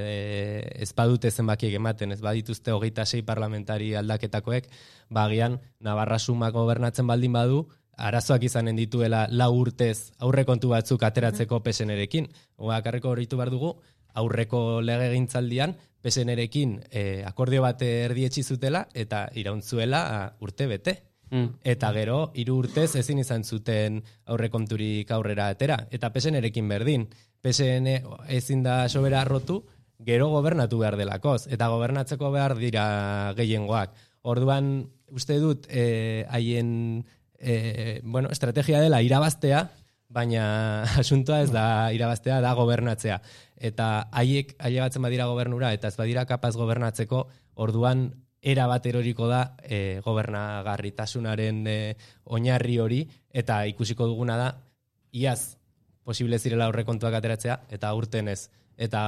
ez 0.74 0.90
badute 0.98 1.30
zenbakiek 1.30 1.78
ematen, 1.78 2.16
ez 2.16 2.22
badituzte 2.22 2.74
hogeita 2.74 3.06
sei 3.06 3.22
parlamentari 3.22 3.94
aldaketakoek, 3.94 4.72
bagian 5.14 5.60
Navarra 5.86 6.18
Suma 6.18 6.50
gobernatzen 6.50 7.06
baldin 7.06 7.38
badu, 7.38 7.68
arazoak 7.94 8.48
izanen 8.50 8.80
dituela 8.80 9.28
lau 9.30 9.52
urtez 9.54 10.14
aurrekontu 10.18 10.72
batzuk 10.74 11.04
ateratzeko 11.06 11.60
PSN-erekin. 11.62 12.32
Bakarreko 12.58 13.12
horritu 13.14 13.38
behar 13.38 13.52
dugu, 13.54 13.76
aurreko 14.20 14.82
lege 14.82 15.12
gintzaldian, 15.14 15.76
PSN-erekin 16.04 16.78
e, 16.92 17.24
akordio 17.26 17.64
bat 17.64 17.82
erdietxi 17.82 18.44
zutela 18.44 18.88
eta 18.94 19.28
irauntzuela 19.40 20.04
urte 20.44 20.68
bete. 20.68 20.98
Mm. 21.34 21.48
Eta 21.66 21.90
gero, 21.96 22.18
hiru 22.38 22.60
urtez 22.62 22.92
ezin 23.00 23.24
izan 23.24 23.44
zuten 23.44 24.02
aurrekonturik 24.30 25.10
aurrera 25.16 25.48
atera. 25.50 25.80
Eta 25.90 26.12
PSN-erekin 26.14 26.68
berdin. 26.70 27.08
PSN 27.42 27.90
ezin 28.30 28.62
da 28.64 28.84
sobera 28.90 29.24
arrotu, 29.24 29.64
gero 30.06 30.30
gobernatu 30.30 30.80
behar 30.84 30.98
delakoz. 31.00 31.48
Eta 31.48 31.72
gobernatzeko 31.74 32.32
behar 32.36 32.58
dira 32.60 33.34
gehiengoak. 33.38 33.96
Orduan, 34.24 34.90
uste 35.12 35.40
dut, 35.40 35.66
eh, 35.70 36.26
haien 36.30 37.06
eh, 37.40 38.00
bueno, 38.04 38.30
estrategia 38.32 38.80
dela 38.82 39.02
irabaztea, 39.02 39.66
baina 40.14 40.84
asuntoa 41.02 41.42
ez 41.44 41.52
da 41.52 41.66
irabaztea, 41.96 42.40
da 42.42 42.54
gobernatzea. 42.58 43.20
Eta 43.64 44.10
haiek 44.12 44.56
ailegatzen 44.60 45.04
badira 45.06 45.30
gobernura, 45.32 45.72
eta 45.74 45.88
ez 45.88 45.96
badira 45.96 46.26
kapaz 46.28 46.56
gobernatzeko, 46.60 47.24
orduan 47.64 48.10
era 48.44 48.66
bat 48.68 48.86
eroriko 48.86 49.30
da 49.32 49.56
e, 49.64 50.02
gobernagarritasunaren 50.04 51.62
e, 51.72 51.78
oinarri 52.36 52.76
hori, 52.84 53.00
eta 53.32 53.62
ikusiko 53.72 54.10
duguna 54.10 54.36
da, 54.40 54.50
iaz, 55.16 55.56
posible 56.04 56.40
zirela 56.40 56.68
aurrekontuak 56.68 57.16
ateratzea, 57.16 57.62
eta 57.72 57.94
urten 57.96 58.28
ez. 58.34 58.50
Eta 58.76 59.00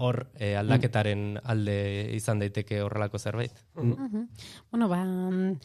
hor 0.00 0.22
e, 0.38 0.54
aldaketaren 0.56 1.40
alde 1.42 1.78
izan 2.16 2.40
daiteke 2.40 2.80
horrelako 2.80 3.18
zerbait. 3.18 3.64
Mhm. 3.76 4.26
Bueno, 4.70 4.88
ba, 4.88 5.04
mm, 5.04 5.56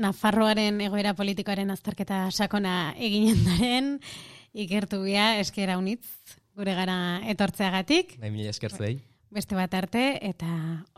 Nafarroaren 0.00 0.78
egoera 0.80 1.12
politikoaren 1.18 1.72
azterketa 1.74 2.22
sakona 2.30 2.94
eginen 2.96 3.42
daren, 3.44 3.88
ikertu 4.54 5.02
bia 5.02 5.34
eskera 5.42 5.76
unitz, 5.78 6.06
gure 6.60 6.74
gara 6.76 6.96
etortzeagatik, 7.32 8.18
Nahi 8.20 8.30
mila 8.34 8.50
esker 8.52 8.74
zuei. 8.76 8.98
beste 9.32 9.56
bat 9.56 9.72
arte, 9.74 10.18
eta 10.20 10.50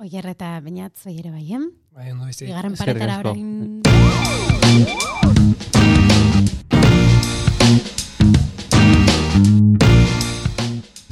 oier 0.03 0.27
eta 0.33 0.57
bainat 0.65 0.97
zoi 0.99 1.19
ere 1.21 1.31
baien. 1.31 1.69
Bai, 1.95 2.11
ondo 2.11 2.27
bizi. 2.27 2.49
Bigarren 2.49 2.75
paretara 2.75 3.21
orain... 3.23 3.83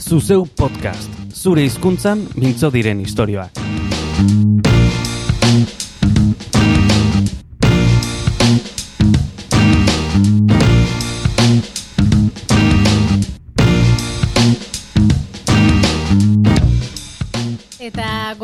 Zuzeu 0.00 0.42
podcast, 0.58 1.12
zure 1.30 1.62
hizkuntzan 1.68 2.26
mintzo 2.34 2.72
diren 2.74 3.04
istorioak. 3.04 4.69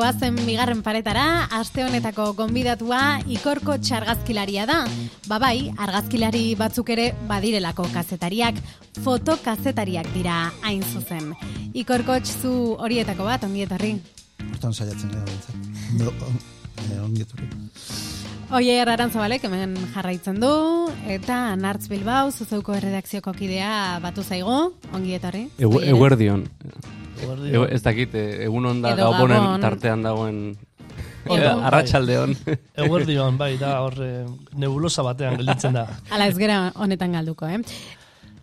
Goazen 0.06 0.36
bigarren 0.46 0.84
paretara, 0.86 1.48
aste 1.50 1.82
honetako 1.82 2.28
gonbidatua 2.38 3.18
ikorko 3.32 3.74
txargazkilaria 3.82 4.62
da. 4.68 4.76
Babai, 5.26 5.72
argazkilari 5.82 6.44
batzuk 6.54 6.92
ere 6.94 7.08
badirelako 7.26 7.88
kazetariak, 7.90 8.60
fotokazetariak 9.02 10.06
dira 10.14 10.36
hain 10.62 10.84
zuzen. 10.92 11.32
Ikorko 11.74 12.20
zu 12.22 12.52
horietako 12.78 13.26
bat, 13.26 13.48
ongi 13.48 13.64
etorri. 13.66 13.96
Hortan 14.52 14.76
saiatzen 14.78 15.10
gara 15.10 15.26
bintzen. 15.26 16.38
Eh, 16.86 17.00
ongi 17.02 17.26
etorri. 17.26 17.50
Oie 18.54 18.78
Arantzabalek 18.78 19.48
hemen 19.48 19.74
jarraitzen 19.96 20.38
du, 20.38 20.52
eta 21.10 21.56
Nartz 21.58 21.88
Bilbao, 21.90 22.30
zuzeuko 22.30 22.78
erredakzioko 22.78 23.34
kidea 23.34 23.98
batu 24.04 24.22
zaigu, 24.22 24.60
ongi 24.94 25.18
etorri. 25.18 25.48
Eguerdion. 25.58 26.46
Egu, 27.22 27.64
ez 27.70 27.82
dakit, 27.82 28.14
eh, 28.14 28.44
egun 28.46 28.66
onda 28.66 28.92
Edo 28.94 29.10
gabonen 29.10 29.42
Gabon. 29.42 29.60
tartean 29.60 30.02
dagoen 30.02 30.40
eh, 31.30 31.66
arratsaldeon. 31.68 32.36
Eguerdion, 32.84 33.38
bai, 33.38 33.56
da, 33.60 33.80
hor, 33.84 33.98
eh, 34.04 34.24
nebulosa 34.54 35.04
batean 35.06 35.38
gelditzen 35.40 35.76
da. 35.76 35.86
Ala 36.12 36.28
ez 36.28 36.36
gera 36.38 36.72
honetan 36.74 37.16
galduko, 37.16 37.48
eh? 37.48 37.62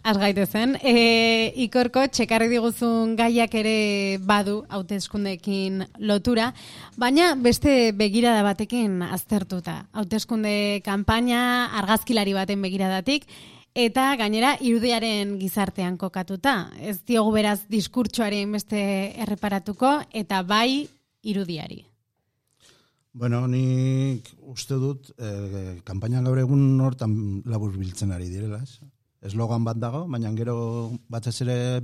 Az 0.04 0.18
gaitezen, 0.20 0.74
e, 0.84 1.54
ikorko 1.64 2.02
txekarri 2.12 2.50
diguzun 2.52 3.14
gaiak 3.16 3.54
ere 3.56 4.18
badu 4.20 4.58
hauteskundeekin 4.68 5.86
lotura, 6.04 6.50
baina 7.00 7.30
beste 7.40 7.94
begirada 7.96 8.42
batekin 8.44 9.00
aztertuta. 9.06 9.86
Hauteskunde 9.96 10.82
kanpaina 10.84 11.70
argazkilari 11.80 12.36
baten 12.36 12.68
begiradatik, 12.68 13.24
eta 13.74 14.14
gainera 14.18 14.54
irudiaren 14.62 15.38
gizartean 15.42 15.98
kokatuta. 15.98 16.70
Ez 16.80 17.00
diogu 17.08 17.34
beraz 17.34 17.60
diskurtsoaren 17.70 18.52
beste 18.54 18.80
erreparatuko, 19.26 20.00
eta 20.14 20.44
bai 20.44 20.88
irudiari. 21.24 21.84
Bueno, 23.14 23.44
nik 23.48 24.30
uste 24.50 24.78
dut, 24.82 25.12
eh, 25.18 25.80
kanpainan 25.86 26.26
gaur 26.26 26.40
egun 26.40 26.80
hortan 26.82 27.44
labur 27.46 27.76
biltzen 27.78 28.12
ari 28.12 28.30
direla, 28.30 28.62
ez? 28.64 28.80
Eslogan 29.22 29.64
bat 29.64 29.78
dago, 29.78 30.08
baina 30.08 30.32
gero 30.34 30.92
batez 31.10 31.42
ere 31.42 31.82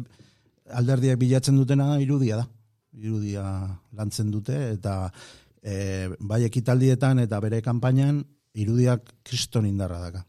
alderdiak 0.73 1.19
bilatzen 1.19 1.55
dutena 1.55 1.99
irudia 2.01 2.41
da. 2.41 2.47
Irudia 2.97 3.43
lantzen 3.93 4.31
dute, 4.31 4.57
eta 4.73 5.11
eh, 5.61 6.09
bai 6.19 6.43
ekitaldietan 6.45 7.19
eta 7.19 7.39
bere 7.39 7.61
kanpainan 7.61 8.23
irudiak 8.53 9.13
kriston 9.23 9.65
indarra 9.69 9.99
daka. 9.99 10.25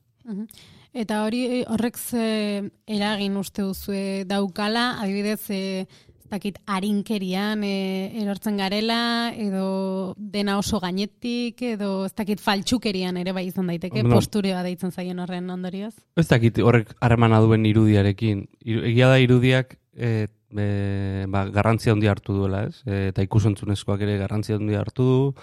Eta 0.92 1.24
hori 1.24 1.64
horrek 1.70 1.96
ze 1.96 2.70
eragin 2.86 3.36
uste 3.38 3.62
duzue 3.62 4.24
daukala, 4.26 4.96
adibidez, 5.02 5.44
e, 5.50 5.86
dakit, 6.30 6.58
arinkerian 6.66 7.62
e, 7.66 8.10
erortzen 8.22 8.56
garela, 8.58 9.30
edo 9.34 10.14
dena 10.16 10.56
oso 10.58 10.80
gainetik, 10.82 11.62
edo 11.74 12.06
ez 12.06 12.14
dakit 12.14 12.42
faltsukerian 12.42 13.18
ere 13.20 13.34
bai 13.36 13.46
izan 13.48 13.70
daiteke, 13.70 14.02
Bueno. 14.02 14.16
posturioa 14.18 14.62
deitzen 14.66 14.90
zaien 14.90 15.18
horren 15.18 15.50
ondorioz. 15.50 15.94
Ez 16.16 16.28
dakit 16.28 16.58
horrek 16.58 16.94
harremana 17.00 17.40
duen 17.40 17.66
irudiarekin. 17.66 18.46
Iru, 18.64 18.84
egia 18.90 19.08
da 19.10 19.18
irudiak 19.18 19.76
e, 19.94 20.28
e, 20.56 21.26
ba, 21.28 21.46
garrantzia 21.50 21.92
handia 21.92 22.14
hartu 22.14 22.34
duela, 22.34 22.66
ez? 22.70 22.82
E, 22.86 23.08
eta 23.10 23.26
ikusontzunezkoak 23.26 24.06
ere 24.06 24.18
garrantzia 24.18 24.58
handia 24.58 24.80
hartu 24.82 25.06
du, 25.06 25.34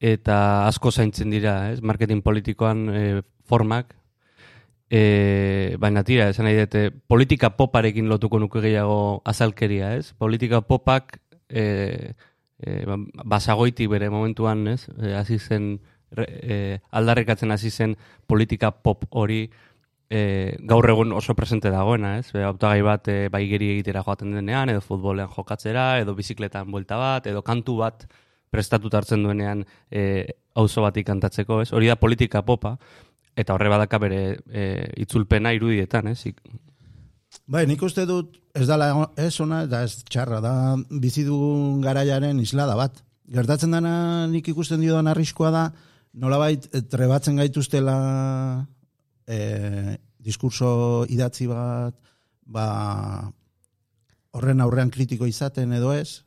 eta 0.00 0.66
asko 0.68 0.90
zaintzen 0.90 1.30
dira, 1.30 1.70
ez? 1.72 1.80
Marketing 1.80 2.24
politikoan 2.24 2.88
e, 2.88 3.04
formak, 3.44 3.94
e, 4.94 5.76
baina 5.82 6.04
tira, 6.06 6.28
esan 6.30 6.46
nahi 6.46 6.60
dute, 6.60 6.84
politika 7.10 7.50
poparekin 7.58 8.06
lotuko 8.10 8.38
nuke 8.38 8.62
gehiago 8.62 9.22
azalkeria, 9.26 9.94
ez? 9.98 10.12
Politika 10.14 10.60
popak 10.62 11.18
e, 11.48 12.14
e, 12.62 12.84
ba, 12.86 12.98
basagoiti 13.34 13.88
bere 13.90 14.10
momentuan, 14.14 14.68
ez? 14.70 14.84
E, 14.94 15.16
hasi 15.18 15.40
zen, 15.40 15.72
e, 16.14 16.78
aldarrekatzen 16.94 17.50
hasi 17.50 17.72
zen 17.74 17.96
politika 18.30 18.70
pop 18.70 19.08
hori 19.10 19.48
e, 20.10 20.20
gaur 20.62 20.86
egun 20.90 21.16
oso 21.18 21.34
presente 21.34 21.74
dagoena, 21.74 22.18
ez? 22.20 22.28
E, 22.30 22.44
hautagai 22.46 22.84
bat 22.86 23.10
e, 23.10 23.18
bai 23.34 23.48
geri 23.50 23.72
egitera 23.74 24.04
joaten 24.06 24.36
denean, 24.38 24.70
edo 24.70 24.84
futbolean 24.84 25.32
jokatzera, 25.34 25.88
edo 26.04 26.14
bizikletan 26.14 26.70
buelta 26.70 27.00
bat, 27.00 27.26
edo 27.26 27.42
kantu 27.42 27.80
bat 27.82 28.06
prestatuta 28.54 29.00
hartzen 29.00 29.26
duenean 29.26 29.64
e, 29.90 30.38
auzo 30.54 30.86
batik 30.86 31.08
kantatzeko, 31.10 31.64
ez? 31.64 31.72
Hori 31.74 31.90
da 31.90 31.98
politika 31.98 32.44
popa, 32.46 32.76
eta 33.36 33.54
horre 33.54 33.70
badaka 33.72 33.98
bere 33.98 34.20
e, 34.48 34.64
itzulpena 35.02 35.52
irudietan, 35.56 36.08
ez? 36.12 36.30
Bai, 37.50 37.64
nik 37.66 37.82
uste 37.82 38.06
dut 38.06 38.38
ez 38.54 38.66
dala 38.68 39.10
ez 39.18 39.32
ona 39.42 39.64
eta 39.66 39.82
ez 39.84 40.04
txarra 40.06 40.40
da 40.40 40.54
bizi 41.02 41.24
dugun 41.26 41.80
garaiaren 41.82 42.38
islada 42.40 42.76
bat. 42.78 43.02
Gertatzen 43.34 43.74
dana 43.74 44.26
nik 44.30 44.48
ikusten 44.52 44.80
diodan 44.84 45.10
arriskoa 45.10 45.50
da 45.50 45.64
nolabait 46.14 46.68
eh, 46.72 46.82
trebatzen 46.86 47.40
gaituztela 47.40 47.96
e, 49.26 49.96
diskurso 50.24 51.04
idatzi 51.10 51.48
bat 51.50 51.96
ba, 52.46 52.66
horren 54.36 54.60
aurrean 54.60 54.92
kritiko 54.94 55.26
izaten 55.26 55.72
edo 55.72 55.92
ez, 55.96 56.22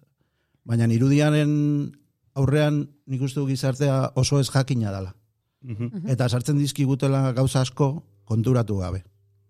baina 0.67 0.89
irudiaren 0.91 1.51
aurrean 2.37 2.83
nik 3.07 3.23
uste 3.23 3.39
du 3.39 3.47
gizartea 3.47 4.11
oso 4.15 4.41
ez 4.41 4.49
jakina 4.51 4.91
Eta 6.07 6.29
sartzen 6.29 6.57
dizkigutela 6.57 7.31
gauza 7.33 7.61
asko 7.61 8.03
konturatu 8.23 8.77
gabe. 8.77 9.03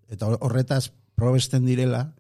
Eta 0.10 0.26
hor- 0.28 0.40
horretaz 0.42 0.92
probesten 1.16 1.66
direla, 1.66 2.14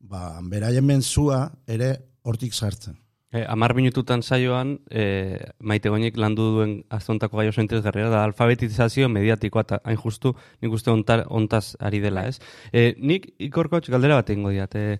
ba, 0.00 0.40
beraien 0.42 0.84
menzua 0.84 1.52
ere 1.66 1.96
hortik 2.22 2.52
sartzen. 2.54 2.96
E, 3.32 3.44
amar 3.46 3.76
minututan 3.78 4.24
saioan, 4.26 4.80
e, 4.90 5.38
maite 5.60 5.88
goinek 5.88 6.16
landu 6.18 6.48
duen 6.56 6.72
aztontako 6.90 7.38
gai 7.38 7.46
oso 7.48 7.60
interesgarria 7.62 8.08
da 8.10 8.24
alfabetizazio 8.24 9.08
mediatikoa 9.08 9.62
eta 9.62 9.78
hain 9.84 9.96
justu 9.96 10.32
nik 10.60 10.72
uste 10.74 10.90
ontar, 10.90 11.26
ontaz 11.28 11.76
ari 11.78 12.00
dela, 12.00 12.26
ez? 12.26 12.40
E, 12.72 12.96
nik 12.98 13.28
ikorkotx 13.38 13.88
galdera 13.88 14.16
bat 14.18 14.30
egingo 14.34 14.50
diat, 14.50 14.74
e, 14.74 14.98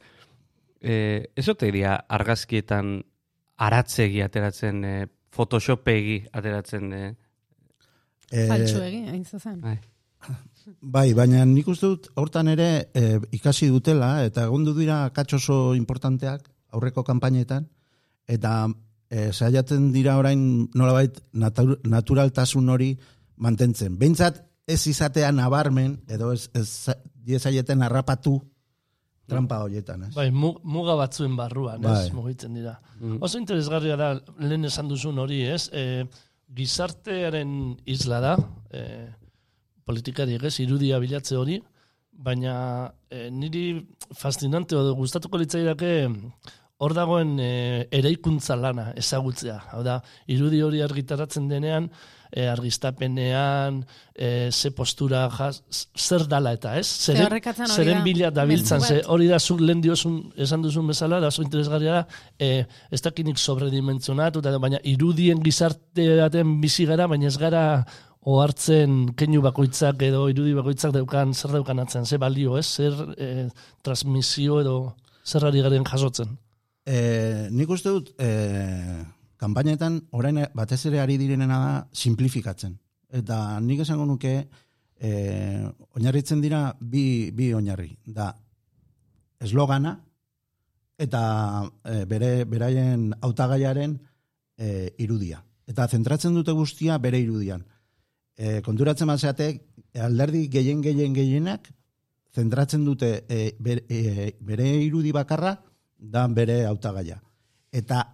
e, 0.81 0.95
ez 1.35 1.49
ote 1.49 1.73
dira 1.75 1.97
argazkietan 2.07 3.01
aratzegi 3.59 4.23
ateratzen, 4.23 4.85
e, 4.85 4.95
photoshopegi 5.35 6.21
ateratzen, 6.31 6.93
e, 6.93 7.17
E, 8.31 8.47
Faltsuegi, 8.49 9.03
hain 9.11 9.25
zuzen. 9.25 9.61
bai. 9.61 9.79
Bai, 10.81 11.15
baina 11.17 11.45
nik 11.49 11.67
uste 11.73 11.89
dut 11.89 12.09
hortan 12.21 12.49
ere 12.53 12.67
e, 12.95 13.19
ikasi 13.33 13.71
dutela, 13.73 14.23
eta 14.29 14.45
egondu 14.47 14.75
dira 14.77 15.09
katxo 15.17 15.37
oso 15.41 15.57
importanteak 15.75 16.45
aurreko 16.77 17.03
kanpainetan, 17.03 17.67
eta 18.29 18.69
e, 19.11 19.31
saiatzen 19.33 19.89
dira 19.93 20.19
orain 20.21 20.69
nolabait 20.77 21.17
natur, 21.33 21.79
naturaltasun 21.85 22.69
hori 22.69 22.93
mantentzen. 23.37 23.97
Behintzat 23.99 24.45
ez 24.71 24.79
izatea 24.87 25.33
nabarmen, 25.33 25.97
edo 26.07 26.31
ez, 26.37 26.51
ez 26.55 26.95
diezaieten 27.25 27.83
harrapatu 27.83 28.37
trampa 29.31 29.61
horietan, 29.65 30.05
ez? 30.09 30.15
Bai, 30.15 30.29
mu- 30.35 30.59
muga 30.63 30.95
batzuen 30.99 31.35
barruan, 31.39 31.81
Bai. 31.83 32.07
ez, 32.07 32.13
mugitzen 32.15 32.55
dira. 32.55 32.77
Mm. 33.01 33.19
Oso 33.23 33.39
interesgarria 33.39 33.97
da, 33.97 34.13
lehen 34.39 34.65
esan 34.67 34.89
duzun 34.91 35.19
hori, 35.23 35.41
ez? 35.47 35.69
E, 35.73 36.05
gizartearen 36.57 37.53
isla 37.87 38.21
da, 38.21 38.37
e, 38.75 38.83
politikari 39.87 40.39
ez, 40.39 40.57
irudia 40.63 40.99
bilatze 41.03 41.37
hori, 41.39 41.61
baina 42.11 42.55
e, 43.09 43.29
niri 43.31 43.65
fascinante 44.17 44.77
edo 44.77 44.95
gustatuko 44.99 45.39
litzaidake 45.41 45.93
hor 46.81 46.95
dagoen 46.97 47.37
e, 47.41 47.51
eraikuntza 47.93 48.57
lana 48.57 48.91
ezagutzea. 48.99 49.59
Hau 49.73 49.83
da, 49.87 50.01
irudi 50.33 50.63
hori 50.65 50.83
argitaratzen 50.85 51.49
denean, 51.49 51.91
e, 52.31 52.47
argiztapenean, 52.49 53.83
e, 54.15 54.51
ze 54.53 54.71
postura 54.71 55.29
jaz, 55.31 55.63
zer 55.97 56.27
dala 56.29 56.53
eta 56.57 56.77
ez? 56.79 56.87
Zeren, 56.87 57.41
zeren 57.67 58.03
bila 58.05 58.31
dabiltzan, 58.31 58.81
ze 58.81 59.01
hori 59.07 59.29
da 59.31 59.39
zuk 59.39 59.61
lehen 59.61 59.81
diozun, 59.81 60.21
esan 60.37 60.63
duzun 60.63 60.87
bezala, 60.91 61.21
da 61.21 61.31
oso 61.33 61.43
interesgarria 61.43 62.01
da, 62.01 62.05
e, 62.39 62.67
ez 62.91 63.03
dakinik 63.03 63.39
sobredimentzionatu, 63.39 64.43
baina 64.61 64.81
irudien 64.85 65.43
gizarte 65.43 66.07
baten 66.21 66.61
bizi 66.61 66.87
gara, 66.87 67.09
baina 67.11 67.29
ez 67.29 67.37
gara 67.39 67.65
ohartzen 68.21 69.15
keinu 69.17 69.41
bakoitzak 69.45 70.03
edo 70.05 70.27
irudi 70.29 70.53
bakoitzak 70.57 70.93
daukan, 70.93 71.33
zer 71.35 71.55
daukan 71.57 71.81
atzen, 71.81 72.05
ze 72.07 72.19
balio, 72.21 72.59
ez? 72.59 72.67
Zer 72.69 72.97
e, 73.17 73.49
transmisio 73.83 74.61
edo 74.61 74.77
zer 75.25 75.47
ari 75.49 75.63
garen 75.65 75.87
jasotzen. 75.89 76.37
E, 76.85 77.49
nik 77.53 77.71
uste 77.71 77.93
dut, 77.95 78.13
e, 78.21 78.29
kanpainetan 79.41 79.97
orain 80.17 80.43
batez 80.55 80.85
ere 80.91 81.01
ari 81.01 81.17
direnena 81.21 81.59
da 81.65 81.73
simplifikatzen. 81.93 82.77
Eta 83.11 83.59
nik 83.65 83.81
esango 83.83 84.05
nuke, 84.07 84.35
e, 85.01 85.11
oinarritzen 85.97 86.43
dira 86.45 86.77
bi, 86.81 87.31
bi 87.35 87.51
oinarri. 87.57 87.91
Da, 88.05 88.31
eslogana 89.41 89.97
eta 91.01 91.23
e, 91.85 92.05
bere 92.05 92.45
beraien 92.45 93.09
hautagaiaren 93.21 93.97
e, 94.59 94.93
irudia. 95.01 95.41
Eta 95.71 95.89
zentratzen 95.89 96.37
dute 96.37 96.53
guztia 96.53 96.99
bere 96.99 97.19
irudian. 97.23 97.65
E, 98.37 98.61
konturatzen 98.67 99.09
bazeatek, 99.09 99.63
alderdi 100.05 100.47
gehien 100.53 100.83
gehien 100.85 101.17
gehienak 101.17 101.73
zentratzen 102.37 102.85
dute 102.85 103.25
e, 103.29 103.55
bere, 103.59 103.85
e, 103.89 104.33
bere 104.41 104.69
irudi 104.85 105.13
bakarra 105.17 105.57
da 105.99 106.27
bere 106.29 106.65
hautagaia. 106.67 107.19
Eta 107.73 108.05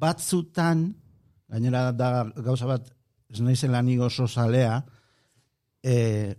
batzutan, 0.00 0.88
gainera 1.50 1.90
da 1.92 2.24
gauza 2.36 2.68
bat, 2.68 2.88
ez 3.30 3.40
naizela 3.40 3.82
ni 3.82 3.98
oso 3.98 4.26
zalea, 4.28 4.82
e, 5.82 6.34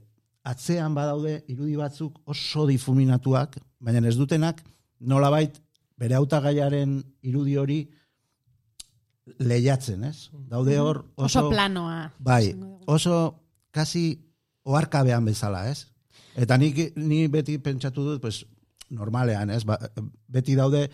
atzean 0.46 0.96
badaude 0.96 1.40
irudi 1.52 1.76
batzuk 1.80 2.20
oso 2.30 2.66
difuminatuak, 2.70 3.58
baina 3.80 4.04
ez 4.08 4.18
dutenak 4.18 4.62
nolabait 5.00 5.58
bere 6.00 6.18
hautagaiaren 6.18 7.00
irudi 7.26 7.56
hori 7.58 7.80
lehiatzen, 9.40 10.04
ez? 10.06 10.30
Daude 10.50 10.78
hor 10.80 11.02
oso... 11.16 11.26
Oso 11.26 11.50
planoa. 11.50 12.12
Bai, 12.20 12.54
oso 12.86 13.18
kasi 13.74 14.14
oarkabean 14.66 15.26
bezala, 15.26 15.66
ez? 15.72 15.88
Eta 16.36 16.58
ni, 16.62 16.72
ni 17.00 17.26
beti 17.32 17.58
pentsatu 17.64 18.06
dut, 18.06 18.22
pues, 18.22 18.44
normalean, 18.94 19.50
ez? 19.56 19.64
Ba, 19.66 19.80
beti 20.30 20.58
daude 20.58 20.86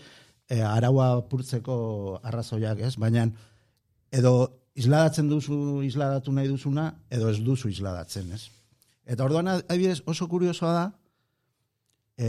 e, 0.52 0.60
araua 0.60 1.22
purtzeko 1.30 2.18
arrazoiak, 2.22 2.82
ez? 2.84 2.94
Baina 3.00 3.24
edo 4.12 4.34
isladatzen 4.76 5.28
duzu 5.30 5.80
isladatu 5.86 6.32
nahi 6.36 6.48
duzuna, 6.52 6.90
edo 7.12 7.30
ez 7.32 7.38
duzu 7.44 7.70
isladatzen, 7.72 8.28
ez? 8.36 8.46
Eta 9.08 9.24
orduan, 9.24 9.48
adibidez, 9.56 10.02
oso 10.06 10.28
kuriosoa 10.30 10.72
da, 10.76 10.84
e, 12.20 12.28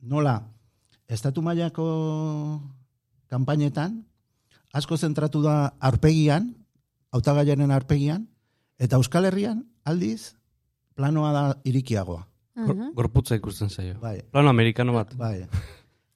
nola, 0.00 0.38
estatu 1.08 1.42
mailako 1.44 1.86
kanpainetan, 3.30 4.00
asko 4.76 4.96
zentratu 4.98 5.42
da 5.44 5.74
arpegian, 5.80 6.50
hautagaiaren 7.14 7.70
arpegian, 7.72 8.26
eta 8.78 8.98
Euskal 9.00 9.24
Herrian, 9.30 9.62
aldiz, 9.84 10.34
planoa 10.96 11.32
da 11.32 11.44
irikiagoa. 11.64 12.24
Gor- 12.56 12.92
Gorputza 12.96 13.36
ikusten 13.36 13.68
zaio. 13.70 13.98
Bai. 14.00 14.22
Plano 14.32 14.48
amerikano 14.48 14.94
bat. 14.96 15.12
Bai. 15.16 15.46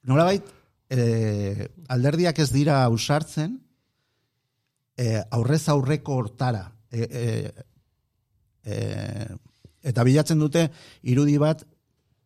Nola 0.08 0.24
bait, 0.24 0.44
e, 0.91 1.68
alderdiak 1.88 2.38
ez 2.43 2.51
dira 2.53 2.82
ausartzen, 2.84 3.61
e, 4.99 5.22
aurrez 5.30 5.68
aurreko 5.68 6.16
hortara. 6.20 6.72
E, 6.91 7.07
e, 7.07 7.53
e, 8.64 9.26
eta 9.82 10.05
bilatzen 10.05 10.38
dute 10.43 10.66
irudi 11.03 11.38
bat, 11.41 11.64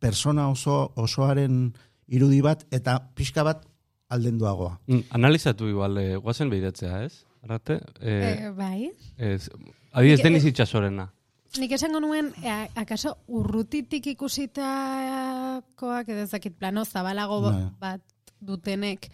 persona 0.01 0.49
oso 0.51 0.93
osoaren 1.01 1.73
irudi 2.09 2.41
bat, 2.45 2.65
eta 2.75 2.99
pixka 3.15 3.43
bat 3.47 3.65
aldenduagoa. 4.09 4.81
Mm, 4.87 5.01
Analizatu 5.17 5.69
igual, 5.71 5.97
eh, 5.99 6.17
guazen 6.17 6.51
behidatzea, 6.51 7.05
ez? 7.05 7.25
Arrate? 7.45 7.81
Eh, 8.01 8.47
Eh, 8.47 8.51
bai. 8.57 8.91
ez, 9.17 9.51
adibidez, 9.93 10.19
Nik- 10.21 10.25
Deniz 10.25 10.45
Itxasorena. 10.45 11.13
Nik 11.59 11.71
esango 11.73 12.01
nuen, 12.01 12.33
e, 12.43 12.69
akaso 12.75 13.17
urrutitik 13.29 14.07
ikusitakoak 14.07 16.09
edo 16.09 16.23
ez 16.25 16.31
dakit 16.33 16.57
plano 16.59 16.85
zabalago 16.85 17.41
Bai. 17.43 17.71
bat 17.81 18.01
dutenek 18.47 19.09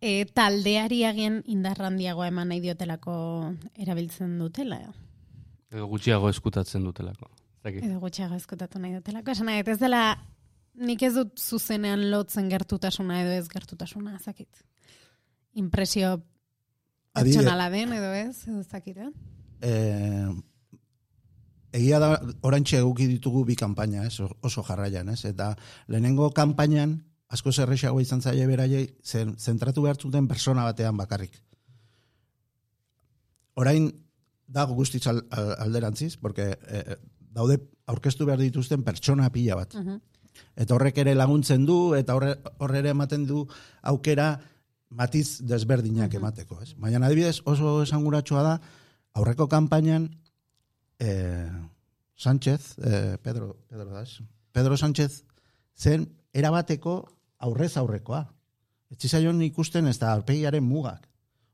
e, 0.00 0.24
taldeari 0.36 1.02
agian 1.08 1.40
indarrandiagoa 1.46 2.28
eman 2.32 2.52
nahi 2.52 2.62
diotelako 2.64 3.16
erabiltzen 3.78 4.38
dutela. 4.40 4.80
Edo 5.72 5.88
gutxiago 5.90 6.30
eskutatzen 6.30 6.84
dutelako. 6.86 7.30
Ez 7.30 7.62
dakit. 7.68 7.84
Edo 7.88 8.00
gutxiago 8.00 8.38
ezkutatu 8.38 8.80
nahi 8.82 8.94
dutela. 8.98 9.22
Esan 9.32 9.50
nahi, 9.50 9.64
ez 9.66 9.78
dela, 9.80 10.02
nik 10.76 11.02
ez 11.02 11.14
dut 11.16 11.38
zuzenean 11.40 12.08
lotzen 12.12 12.50
gertutasuna 12.52 13.22
edo 13.24 13.36
ez 13.36 13.46
gertutasuna, 13.52 14.18
zakit. 14.22 14.64
Impresio 15.56 16.16
pertsonala 17.16 17.70
den 17.72 17.96
edo 17.96 18.12
ez, 18.12 18.44
edo 18.46 18.60
ez 18.60 18.68
dakit, 18.68 19.00
eh? 19.00 19.10
eh, 19.64 20.28
egia 21.76 22.00
da 22.02 22.10
orantxe 22.46 22.80
eguki 22.82 23.08
ditugu 23.08 23.44
bi 23.48 23.56
kanpaina, 23.56 24.04
ez, 24.06 24.20
oso 24.20 24.64
jarraian, 24.66 25.08
ez, 25.12 25.22
eta 25.28 25.54
lehenengo 25.88 26.30
kanpainan 26.36 26.98
asko 27.28 27.52
zerrexago 27.52 28.00
izan 28.00 28.22
zaie 28.22 28.46
beraiei 28.46 28.86
zen, 29.02 29.34
zentratu 29.38 29.82
behar 29.82 29.96
zuten 29.98 30.28
persona 30.28 30.64
batean 30.64 30.96
bakarrik. 30.96 31.34
Orain 33.56 33.88
dago 34.46 34.74
guztiz 34.74 35.06
al, 35.06 35.24
al- 35.30 35.56
alderantziz, 35.66 36.16
porque 36.16 36.58
eh, 36.68 36.96
daude 37.18 37.58
aurkeztu 37.86 38.26
behar 38.26 38.38
dituzten 38.42 38.84
pertsona 38.84 39.30
pila 39.32 39.56
bat. 39.56 39.74
Mhm. 39.74 40.00
Eta 40.56 40.74
horrek 40.76 40.98
ere 41.00 41.14
laguntzen 41.16 41.64
du, 41.66 41.94
eta 41.96 42.14
horre, 42.14 42.34
horre 42.60 42.82
ere 42.82 42.90
ematen 42.92 43.24
du 43.26 43.46
aukera 43.82 44.34
matiz 44.90 45.40
desberdinak 45.40 46.12
emateko. 46.14 46.60
Ez? 46.62 46.74
Baina 46.76 47.00
adibidez 47.06 47.40
oso 47.48 47.80
esanguratsua 47.82 48.42
da, 48.44 48.54
aurreko 49.16 49.48
kanpainan 49.48 50.10
eh, 51.00 51.50
Sánchez, 52.16 52.76
eh, 52.84 53.16
Pedro, 53.22 53.56
Pedro, 53.68 53.90
da, 53.90 54.02
ez? 54.02 54.20
Pedro 54.52 54.76
Sánchez 54.76 55.24
zen 55.76 56.06
erabateko 56.32 57.00
aurrez 57.38 57.76
aurrekoa. 57.76 58.24
Ez 58.90 58.98
zizaion 59.02 59.40
ikusten 59.42 59.86
ez 59.86 59.98
da 59.98 60.12
aurpegiaren 60.12 60.64
mugak. 60.64 61.08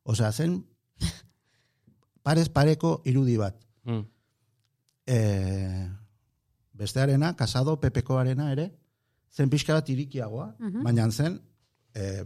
Osea, 0.05 0.33
zen 0.33 0.59
parez 2.27 2.49
pareko 2.49 3.01
irudi 3.05 3.37
bat. 3.41 3.57
Mm. 3.85 4.05
E, 5.07 5.89
bestearena, 6.73 7.35
kasado, 7.37 7.79
pepekoarena 7.81 8.51
ere, 8.53 8.69
zen 9.33 9.51
pixka 9.51 9.75
bat 9.75 9.89
irikiagoa, 9.91 10.55
Mhm. 10.59 10.83
baina 10.85 11.11
zen 11.11 11.41
e, 11.95 12.25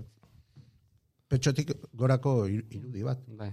petxotik 1.28 1.72
gorako 1.92 2.46
ir- 2.46 2.66
irudi 2.70 3.02
bat. 3.02 3.22
Bai. 3.26 3.52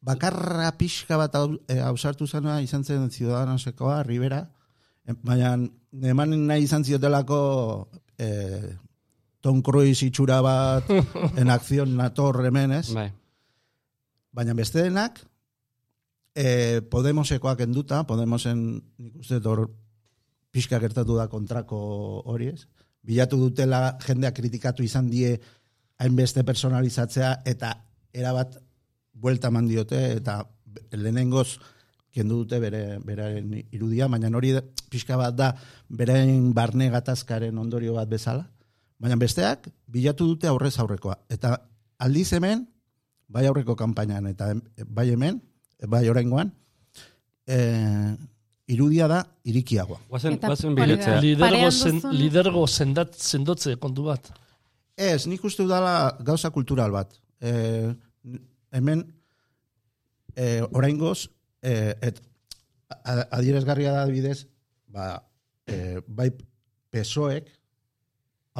Bakarra 0.00 0.72
pixka 0.78 1.16
bat 1.16 1.34
hau- 1.34 1.60
e, 1.68 1.78
hausartu 1.80 2.26
zena 2.26 2.60
izan 2.62 2.84
zen 2.84 3.10
Ciudadanosekoa, 3.10 4.02
Rivera, 4.02 4.50
baina 5.22 5.54
eman 6.02 6.46
nahi 6.46 6.62
izan 6.64 6.84
ziotelako 6.84 7.90
e, 8.18 8.76
Tom 9.40 9.62
Cruise 9.64 10.04
itxura 10.06 10.40
bat 10.44 10.88
en 11.40 11.50
acción 11.50 11.96
nator 11.96 12.44
hemen, 12.44 12.72
ez? 12.76 12.92
Bai. 12.92 13.10
Baina 14.32 14.54
beste 14.54 14.84
denak, 14.84 15.22
e, 16.34 16.80
Podemosekoak 16.90 17.64
enduta, 17.64 18.04
Podemosen 18.06 18.60
nik 18.98 19.16
uste 19.22 19.40
dut 19.40 19.48
hor 19.50 19.64
pixka 20.50 20.80
gertatu 20.82 21.16
da 21.16 21.28
kontrako 21.30 21.80
hori 22.28 22.50
ez. 22.52 22.66
Bilatu 23.06 23.38
dutela 23.40 23.96
jendea 24.04 24.32
kritikatu 24.36 24.84
izan 24.84 25.08
die 25.10 25.38
hainbeste 26.00 26.44
personalizatzea 26.44 27.40
eta 27.48 27.74
erabat 28.12 28.58
buelta 29.12 29.48
eman 29.48 29.68
diote 29.68 30.00
eta 30.16 30.42
lehenengoz 30.92 31.60
kendu 32.10 32.42
dute 32.42 32.58
bere, 32.58 32.98
beraren 33.06 33.52
irudia, 33.70 34.08
baina 34.10 34.30
hori 34.34 34.56
pixka 34.90 35.16
bat 35.16 35.36
da 35.36 35.52
beren 35.88 36.50
barne 36.54 36.90
gatazkaren 36.90 37.58
ondorio 37.58 37.94
bat 37.94 38.08
bezala. 38.10 38.48
Baina 39.00 39.16
besteak 39.16 39.68
bilatu 39.88 40.26
dute 40.28 40.48
aurrez 40.50 40.74
aurrekoa. 40.82 41.16
Eta 41.32 41.54
aldiz 42.04 42.28
hemen, 42.36 42.66
bai 43.28 43.46
aurreko 43.48 43.76
kanpainan 43.78 44.26
eta 44.28 44.52
bai 44.86 45.08
hemen, 45.14 45.40
bai 45.88 46.02
oraingoan, 46.12 46.50
e, 47.48 47.56
irudia 48.70 49.08
da 49.08 49.22
irikiagoa. 49.48 50.02
Guazen, 50.10 50.36
guazen 50.42 50.76
bilatzea. 50.76 51.20
Lidergo, 51.24 51.70
zen, 51.70 52.02
lidergo 52.12 52.66
sendat, 52.68 53.16
sendotze 53.16 53.76
kontu 53.80 54.04
bat. 54.10 54.30
Ez, 55.00 55.24
nik 55.30 55.44
uste 55.48 55.64
dudala 55.64 56.16
gauza 56.26 56.50
kultural 56.52 56.92
bat. 56.92 57.16
E, 57.40 57.94
hemen, 58.76 59.06
e, 60.36 60.60
oraingoz, 60.70 61.30
e, 61.62 61.94
et, 62.04 62.20
a- 63.00 63.24
adierazgarria 63.38 63.96
da 63.96 64.04
bidez, 64.10 64.44
ba, 64.92 65.14
e, 65.66 66.02
bai 66.06 66.28
pesoek, 66.92 67.48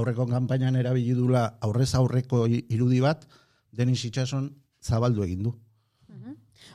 aurreko 0.01 0.27
kanpainan 0.29 0.77
erabili 0.81 1.15
dula 1.15 1.47
aurrez 1.61 1.93
aurreko 1.95 2.47
irudi 2.49 3.01
bat, 3.05 3.27
Denis 3.71 4.05
Itxason 4.09 4.51
zabaldu 4.83 5.25
egin 5.27 5.45
du. 5.49 5.55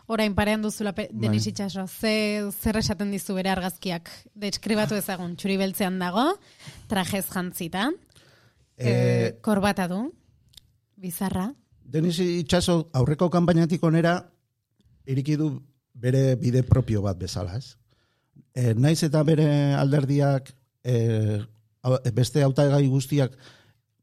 Orain 0.07 0.36
parean 0.38 0.61
duzula 0.61 0.91
Bai. 0.93 1.07
Denis 1.09 1.47
Itxaso, 1.49 1.88
ze, 1.88 2.45
zer 2.53 2.78
esaten 2.78 3.09
dizu 3.11 3.34
bere 3.34 3.49
argazkiak? 3.49 4.11
Deskribatu 4.38 4.93
ezagun, 4.93 5.34
txuri 5.36 5.57
beltzean 5.57 5.97
dago, 5.99 6.28
trajez 6.91 7.26
jantzita, 7.32 7.89
E, 8.78 8.89
e, 8.89 9.32
korbata 9.39 9.88
du, 9.88 10.01
bizarra, 10.99 11.53
Denis 11.86 12.17
Itxaso 12.19 12.89
aurreko 12.97 13.30
kanpainatik 13.32 13.84
onera 13.88 14.17
iriki 15.07 15.38
du 15.39 15.47
bere 15.93 16.36
bide 16.36 16.63
propio 16.67 17.03
bat 17.05 17.17
bezala, 17.17 17.59
ez? 17.61 17.78
E, 18.55 18.73
naiz 18.73 18.99
eta 19.05 19.21
bere 19.23 19.47
alderdiak 19.78 20.49
e, 20.84 20.95
beste 22.13 22.43
hautagai 22.43 22.88
guztiak 22.88 23.36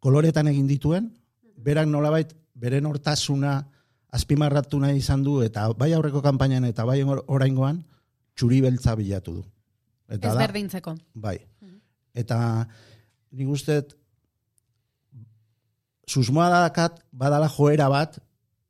koloretan 0.02 0.48
egin 0.50 0.66
dituen, 0.66 1.10
berak 1.56 1.86
nolabait 1.86 2.34
bere 2.54 2.80
nortasuna 2.80 3.60
azpimarratu 4.12 4.78
nahi 4.82 4.98
izan 5.00 5.22
du 5.24 5.40
eta 5.42 5.68
bai 5.78 5.92
aurreko 5.96 6.22
kanpainan 6.22 6.64
eta 6.68 6.84
bai 6.84 7.00
or- 7.02 7.24
oraingoan 7.26 7.82
txuri 8.36 8.60
beltza 8.60 8.94
bilatu 8.98 9.38
du. 9.40 9.44
Eta 10.08 10.28
ez 10.28 10.34
da, 10.34 10.40
berdintzeko. 10.46 10.96
Bai. 11.14 11.38
Eta 12.14 12.38
nik 13.32 13.48
uste 13.48 13.80
dut, 13.80 13.96
susmoa 16.12 16.50
dakat 16.52 16.98
badala 17.12 17.48
joera 17.48 17.88
bat, 17.88 18.18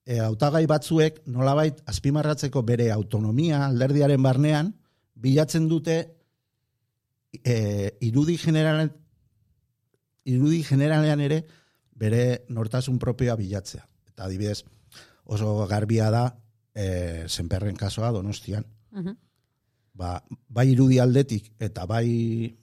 e, 0.06 0.18
hautagai 0.22 0.64
batzuek 0.70 1.22
nolabait 1.26 1.80
azpimarratzeko 1.90 2.62
bere 2.62 2.90
autonomia 2.94 3.64
alderdiaren 3.66 4.22
barnean, 4.22 4.72
bilatzen 5.14 5.68
dute 5.70 5.96
e, 7.42 7.56
irudi 8.00 8.36
generalen 8.38 8.92
irudi 10.25 10.62
generalean 10.66 11.20
ere 11.20 11.43
bere 11.99 12.45
nortasun 12.49 12.99
propioa 12.99 13.37
bilatzea. 13.37 13.85
Eta 14.12 14.27
adibidez, 14.27 14.62
oso 15.25 15.66
garbia 15.70 16.11
da, 16.11 16.25
e, 16.75 17.27
zenperren 17.29 17.77
kasoa 17.77 18.11
donostian. 18.12 18.66
Mhm. 18.91 19.16
Ba, 19.95 20.23
bai 20.49 20.70
irudi 20.73 20.99
aldetik, 20.99 21.53
eta 21.61 21.85
bai 21.87 22.57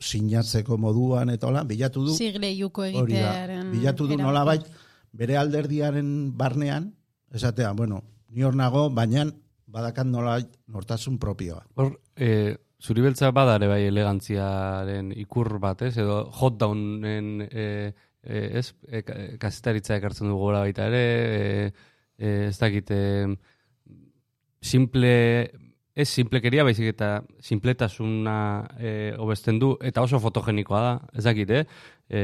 sinatzeko 0.00 0.76
moduan, 0.78 1.30
eta 1.30 1.46
hola, 1.46 1.62
bilatu 1.64 2.02
du. 2.08 2.16
Sigle 2.16 2.50
juko 2.56 2.84
egitearen... 2.84 3.70
bilatu 3.72 4.08
du 4.10 4.18
nolabait 4.18 4.66
bere 5.14 5.36
alderdiaren 5.38 6.36
barnean, 6.36 6.90
esatea, 7.32 7.72
bueno, 7.72 8.02
ni 8.28 8.42
hor 8.42 8.56
nago, 8.58 8.88
baina 8.90 9.28
badakat 9.70 10.06
nolabait 10.06 10.50
nortasun 10.66 11.18
propioa. 11.22 11.62
Hor, 11.78 11.94
e, 12.16 12.56
zuri 12.84 13.00
beltza 13.04 13.30
badare 13.32 13.68
bai 13.70 13.82
elegantziaren 13.88 15.12
ikur 15.24 15.56
bat, 15.62 15.82
ez? 15.86 15.96
Edo 16.02 16.20
hot 16.40 16.58
downen, 16.60 17.46
e, 17.48 17.66
e, 18.22 18.44
ez? 18.60 18.66
E, 18.90 19.00
ka- 19.06 19.18
kazetaritza 19.40 19.96
ekartzen 19.96 20.28
dugu 20.28 20.50
gora 20.50 20.60
baita 20.66 20.88
ere, 20.90 21.02
e, 21.08 21.72
e, 22.18 22.32
ez 22.50 22.58
dakit, 22.60 22.92
e, 22.92 23.36
simple, 24.60 25.14
ez 25.94 26.08
simplekeria, 26.10 26.64
baizik 26.66 26.92
eta 26.92 27.10
simpletasuna 27.40 28.38
e, 28.78 28.94
hobesten 29.16 29.60
du, 29.62 29.74
eta 29.80 30.04
oso 30.04 30.20
fotogenikoa 30.20 30.80
da, 30.88 30.94
ez 31.16 31.24
dakit, 31.24 31.54
eh? 31.56 31.64
E, 32.10 32.22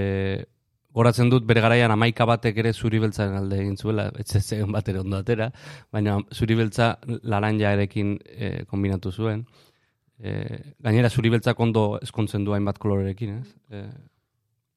goratzen 0.92 1.30
dut 1.30 1.44
bere 1.46 1.62
garaian 1.62 1.92
amaika 1.94 2.26
batek 2.26 2.56
ere 2.64 2.72
zuri 2.74 2.98
beltzaren 2.98 3.36
alde 3.38 3.60
egin 3.62 3.76
zuela, 3.78 4.08
etxe 4.18 4.40
zen 4.42 4.72
bat 4.74 4.88
ere 4.90 5.00
ondo 5.04 5.20
atera, 5.22 5.50
baina 5.94 6.18
zuri 6.34 6.56
beltza 6.58 6.96
laranjarekin 7.06 8.16
e, 8.26 8.50
kombinatu 8.70 9.12
zuen. 9.14 9.44
E, 10.20 10.74
gainera 10.84 11.08
zuri 11.08 11.30
beltzak 11.32 11.60
ondo 11.60 11.98
eskontzen 12.04 12.44
du 12.44 12.52
hainbat 12.52 12.78
kolorerekin, 12.78 13.38
ez? 13.40 13.54
E, 13.72 13.84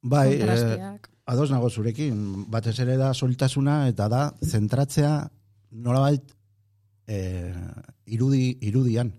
Bai, 0.04 0.34
eh, 0.34 0.38
Kontrasteak. 0.40 1.10
ados 1.32 1.50
nago 1.52 1.70
zurekin, 1.70 2.46
batez 2.52 2.78
ere 2.80 2.98
da 3.00 3.14
soltasuna 3.14 3.88
eta 3.88 4.08
da 4.12 4.34
zentratzea 4.44 5.30
nolabait 5.72 6.34
eh, 7.08 7.54
irudi, 8.06 8.58
irudian. 8.62 9.12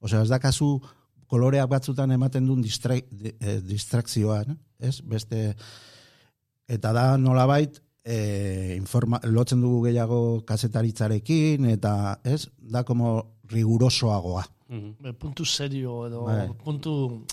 Osea, 0.00 0.22
ez 0.22 0.28
da 0.28 0.38
kasu 0.38 0.80
koloreak 1.26 1.68
batzutan 1.68 2.12
ematen 2.12 2.46
duen 2.46 2.60
distra, 2.62 2.94
di- 3.10 3.34
eh, 3.40 3.60
distrakzioan, 3.64 4.56
ez? 4.78 5.00
Beste, 5.02 5.54
eta 6.68 6.92
da 6.92 7.16
nolabait 7.18 7.80
eh, 8.04 8.76
informa, 8.76 9.18
lotzen 9.24 9.60
dugu 9.60 9.82
gehiago 9.88 10.44
kazetaritzarekin, 10.46 11.64
eta 11.72 12.20
ez, 12.24 12.46
da 12.60 12.84
como 12.84 13.38
rigurosoagoa. 13.50 14.44
Be, 14.68 15.12
puntu 15.12 15.44
serio 15.44 16.06
edo 16.08 16.24
Bai. 16.26 16.48
puntu 16.64 17.24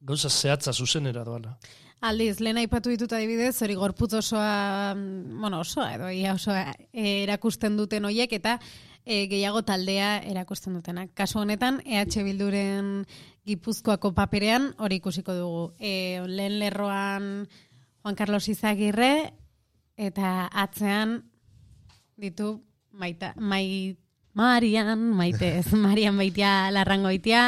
gauza 0.00 0.30
zehatza 0.30 0.72
zuzenera 0.72 1.24
doana. 1.24 1.58
Aldiz, 2.00 2.38
lehen 2.40 2.60
aipatu 2.60 2.92
ditut 2.92 3.12
adibidez, 3.12 3.56
hori 3.62 3.74
gorputz 3.74 4.12
osoa, 4.14 4.94
mm, 4.94 5.40
bueno, 5.40 5.60
osoa 5.60 5.90
edo 5.96 6.10
ia 6.14 6.34
osoa 6.34 6.60
eh, 6.92 7.24
erakusten 7.24 7.76
duten 7.76 8.06
hoiek 8.06 8.32
eta 8.32 8.58
eh, 9.04 9.26
gehiago 9.26 9.62
taldea 9.62 10.22
erakusten 10.22 10.78
dutenak. 10.78 11.10
Kasu 11.14 11.40
honetan, 11.40 11.82
EH 11.84 12.22
Bilduren 12.22 13.04
Gipuzkoako 13.48 14.12
paperean 14.14 14.74
hori 14.78 15.00
ikusiko 15.02 15.34
dugu. 15.34 15.64
E, 15.80 16.20
lehen 16.28 16.58
lerroan 16.60 17.48
Juan 18.02 18.14
Carlos 18.14 18.48
Izagirre 18.48 19.32
eta 19.96 20.48
atzean 20.52 21.22
ditu 22.16 22.58
maita, 22.92 23.32
mai, 23.36 23.96
Marian, 24.38 25.02
maite 25.18 25.58
ez, 25.58 25.66
Marian 25.86 26.16
baitia 26.18 26.70
larrangoitia, 26.74 27.44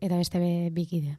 eta 0.00 0.16
beste 0.16 0.40
be, 0.40 0.52
bikide. 0.74 1.18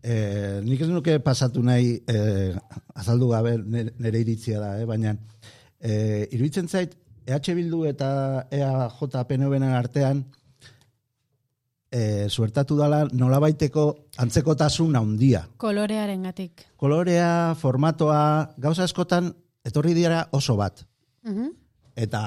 Eh, 0.00 0.60
nik 0.64 0.80
ez 0.80 0.88
nuke 0.88 1.18
pasatu 1.20 1.60
nahi 1.66 1.98
eh, 2.08 2.54
azaldu 2.96 3.28
gabe 3.34 3.58
nire, 3.60 3.92
nire 4.00 4.22
iritzia 4.22 4.60
da, 4.62 4.70
eh? 4.80 4.86
baina 4.88 5.12
eh, 5.80 6.24
iruditzen 6.32 6.70
zait 6.72 6.94
EH 7.28 7.52
Bildu 7.54 7.84
eta 7.84 8.46
E 8.50 8.62
EAJ 8.62 9.18
PNVen 9.28 9.66
artean 9.68 10.22
eh, 11.92 12.26
suertatu 12.28 12.78
dala 12.78 13.02
nolabaiteko 13.12 13.84
antzekotasun 14.24 14.96
handia. 14.96 15.44
Kolorearen 15.60 16.22
gatik. 16.22 16.64
Kolorea, 16.80 17.54
formatoa, 17.60 18.54
gauza 18.56 18.86
askotan 18.88 19.34
etorri 19.64 19.92
dira 19.94 20.28
oso 20.32 20.56
bat. 20.56 20.80
Eta 21.96 22.22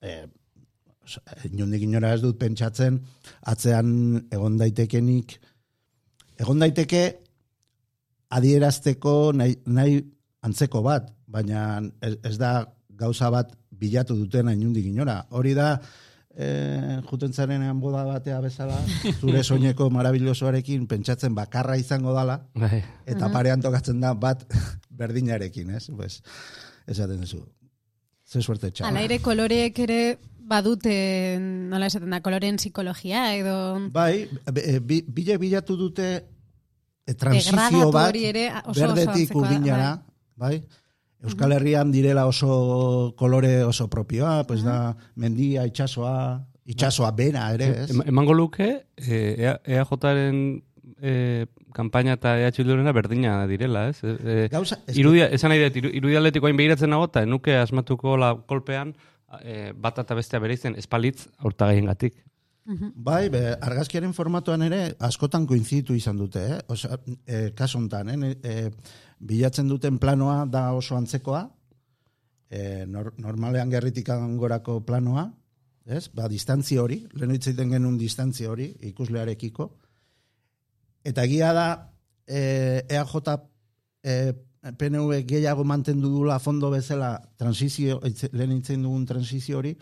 eh, 0.00 0.24
os- 0.24 0.43
inondik 1.50 1.82
inora 1.86 2.14
ez 2.14 2.22
dut 2.22 2.38
pentsatzen 2.40 3.00
atzean 3.52 3.90
egon 4.32 4.56
daitekenik 4.60 5.36
egon 6.40 6.62
daiteke 6.62 7.04
adierazteko 8.34 9.32
nahi, 9.36 9.58
nahi 9.66 10.00
antzeko 10.44 10.82
bat, 10.84 11.10
baina 11.26 11.82
ez, 12.02 12.16
ez 12.26 12.36
da 12.40 12.56
gauza 12.98 13.30
bat 13.32 13.52
bilatu 13.74 14.16
duten 14.18 14.50
inundik 14.52 14.86
inora. 14.90 15.20
Hori 15.34 15.54
da 15.56 15.68
eh, 16.34 17.00
jutentzarenean 17.08 17.80
boda 17.82 18.04
batea 18.08 18.40
bezala, 18.44 18.78
zure 19.18 19.42
soineko 19.48 19.88
marabillosoarekin 19.94 20.86
pentsatzen 20.90 21.34
bakarra 21.34 21.78
izango 21.80 22.14
dala, 22.16 22.40
Bai. 22.58 22.82
eta 23.06 23.30
parean 23.32 23.62
tokatzen 23.64 24.00
da 24.02 24.14
bat 24.14 24.46
berdinarekin, 25.00 25.74
ez? 25.78 25.88
Pues, 25.94 26.20
esaten 26.86 27.22
duzu. 27.22 27.44
Ze 28.24 28.40
suerte 28.42 28.70
txala. 28.70 28.88
Hala 28.90 29.04
ere 29.04 29.18
koloreek 29.22 29.78
ere 29.84 29.98
badute, 30.48 30.94
nola 31.40 31.86
esaten 31.90 32.10
da, 32.12 32.20
koloreen 32.24 32.56
psikologia 32.60 33.26
edo... 33.36 33.54
Bai, 33.92 34.26
bi- 34.52 34.78
bi, 34.80 34.98
bile 35.08 35.38
bilatu 35.40 35.76
dute 35.80 36.08
e, 37.06 37.14
transizio 37.14 37.90
bat, 37.94 38.10
hori 38.12 38.24
ere 38.30 38.46
oso 38.64 38.70
oso 38.74 38.88
berdetik 38.94 39.34
urdinara, 39.36 39.92
bai. 40.36 40.58
Euskal 41.24 41.54
Herrian 41.56 41.88
direla 41.92 42.26
oso 42.28 43.14
kolore 43.16 43.62
oso 43.64 43.86
propioa, 43.88 44.42
pues 44.44 44.60
da 44.62 44.94
mendia, 45.16 45.64
itxasoa, 45.64 46.44
itxasoa 46.68 47.10
bena 47.16 47.46
ere, 47.56 47.70
ez? 47.86 47.90
Em- 47.94 48.04
emango 48.12 48.34
luke, 48.36 48.66
e, 49.00 49.22
EAJaren 49.64 50.42
e, 51.00 51.46
kanpaina 51.74 52.18
eta 52.18 52.36
EH 52.38 52.58
Bildurena 52.60 52.92
berdina 52.92 53.38
direla, 53.48 53.86
ez? 53.88 54.02
E, 54.04 54.48
Gauza, 54.52 54.76
irudia, 54.92 55.30
esan 55.32 55.50
nahi 55.54 55.64
dut, 55.64 55.80
iru- 55.80 55.94
irudi 55.96 56.20
aldetiko 56.20 56.46
hain 56.50 56.60
behiratzen 56.60 56.92
nago, 56.92 57.08
eta 57.08 57.24
nuke 57.26 57.56
asmatuko 57.56 58.18
la 58.20 58.34
kolpean 58.46 58.92
e, 59.42 59.72
bat 59.72 59.98
eta 59.98 60.14
bestea 60.14 60.40
bere 60.42 60.54
izen 60.54 60.76
espalitz 60.80 61.26
aurtagaien 61.38 61.90
gatik. 61.90 62.22
Bai, 62.64 63.28
be, 63.28 63.42
argazkiaren 63.60 64.14
formatoan 64.16 64.62
ere 64.64 64.94
askotan 65.04 65.44
koinzitu 65.46 65.94
izan 65.94 66.16
dute, 66.16 66.40
eh? 66.54 66.60
Osea, 66.72 66.96
e, 67.26 67.40
kaso 67.56 67.76
hontan, 67.78 68.08
eh? 68.14 68.30
E, 68.40 68.70
bilatzen 69.20 69.68
duten 69.68 69.98
planoa 70.00 70.46
da 70.48 70.70
oso 70.72 70.96
antzekoa, 70.96 71.42
e, 72.48 72.86
nor, 72.88 73.12
normalean 73.20 73.68
gerritik 73.70 74.08
gorako 74.40 74.78
planoa, 74.86 75.26
ez? 75.84 76.08
Ba, 76.16 76.28
distantzi 76.32 76.78
hori, 76.80 77.02
lehen 77.12 77.34
hitz 77.36 77.46
egiten 77.50 77.76
genuen 77.76 77.98
distantzi 78.00 78.48
hori, 78.48 78.70
ikuslearekiko. 78.92 79.68
Eta 81.04 81.28
egia 81.28 81.52
da, 81.52 81.68
e, 82.24 82.40
EAJ 82.88 83.14
e, 84.00 84.16
PNV 84.72 85.24
gehiago 85.28 85.64
mantendu 85.64 86.08
dula 86.08 86.38
fondo 86.40 86.70
bezala 86.72 87.18
transizio, 87.36 88.00
lehen 88.32 88.56
hitzen 88.56 88.82
dugun 88.82 89.04
transizio 89.06 89.58
hori, 89.58 89.74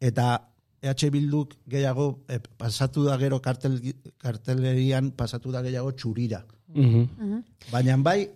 eta 0.00 0.38
EH 0.84 1.10
Bilduk 1.12 1.56
gehiago 1.68 2.24
e, 2.28 2.38
pasatu 2.40 3.04
da 3.04 3.16
gero 3.20 3.40
kartel, 3.42 3.78
kartelerian 4.20 5.10
pasatu 5.16 5.52
da 5.52 5.62
gehiago 5.64 5.92
txurira. 5.92 6.44
Mhm. 6.74 7.42
Baina 7.72 7.96
bai, 7.96 8.30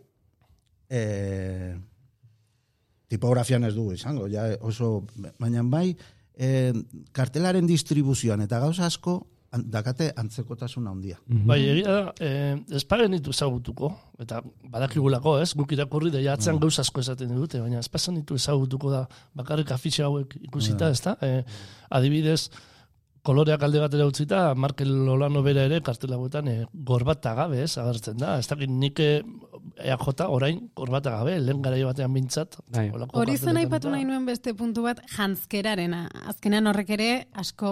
e, 0.89 1.01
tipografian 3.09 3.65
ez 3.65 3.75
dugu 3.75 3.97
izango, 3.97 4.29
ja 4.29 4.45
oso, 4.61 5.07
baina 5.39 5.65
bai, 5.65 5.97
e, 6.37 6.73
kartelaren 7.13 7.67
distribuzioan 7.67 8.45
eta 8.45 8.61
gauza 8.61 8.87
asko 8.87 9.23
dakate 9.53 10.11
antzekotasun 10.21 10.87
handia. 10.91 11.17
Bai, 11.27 11.59
egia 11.73 11.93
da, 11.93 12.13
eh, 12.21 12.57
ez 12.77 12.83
paren 12.85 13.15
ditu 13.17 13.33
ezagutuko, 13.33 13.91
eta 14.21 14.43
badakigulako, 14.69 15.39
ez, 15.41 15.55
guk 15.57 15.73
irakurri 15.73 16.13
da 16.13 16.21
jatzean 16.21 16.59
gauza 16.61 16.83
asko 16.85 17.01
esaten 17.01 17.33
dute, 17.35 17.61
baina 17.61 17.79
ez 17.81 17.89
pasan 17.89 18.21
ditu 18.21 18.37
ezagutuko 18.37 18.91
da 18.93 19.07
bakarrik 19.35 19.73
afixe 19.73 20.05
hauek 20.05 20.37
ikusita, 20.43 20.91
ez 20.91 21.01
da? 21.01 21.17
Eh, 21.23 21.43
adibidez, 21.89 22.51
koloreak 23.27 23.63
alde 23.63 23.81
batera 23.83 24.07
utzita, 24.09 24.55
Markel 24.55 24.93
Olano 25.09 25.43
bera 25.43 25.65
ere 25.69 25.81
kartel 25.85 26.15
hauetan 26.17 26.49
eh, 26.49 26.65
gorbata 26.73 27.35
gabe, 27.39 27.63
ez, 27.65 27.77
agertzen 27.81 28.19
da. 28.21 28.37
Ez 28.39 28.47
dakit 28.51 28.71
nik 28.71 29.01
eh, 29.03 29.21
EAJ 29.85 30.25
orain 30.27 30.61
gorbata 30.77 31.13
gabe, 31.17 31.37
lehen 31.43 31.63
garai 31.63 31.83
batean 31.87 32.15
bintzat. 32.15 32.59
Bai. 32.75 32.89
Hori 33.13 33.37
zen 33.37 33.61
aipatu 33.61 33.93
nahi 33.93 34.07
nuen 34.09 34.27
beste 34.27 34.55
puntu 34.59 34.87
bat, 34.87 35.03
jantzkerarena. 35.15 36.07
Azkenean 36.33 36.71
horrek 36.71 36.91
ere 36.99 37.11
asko, 37.39 37.71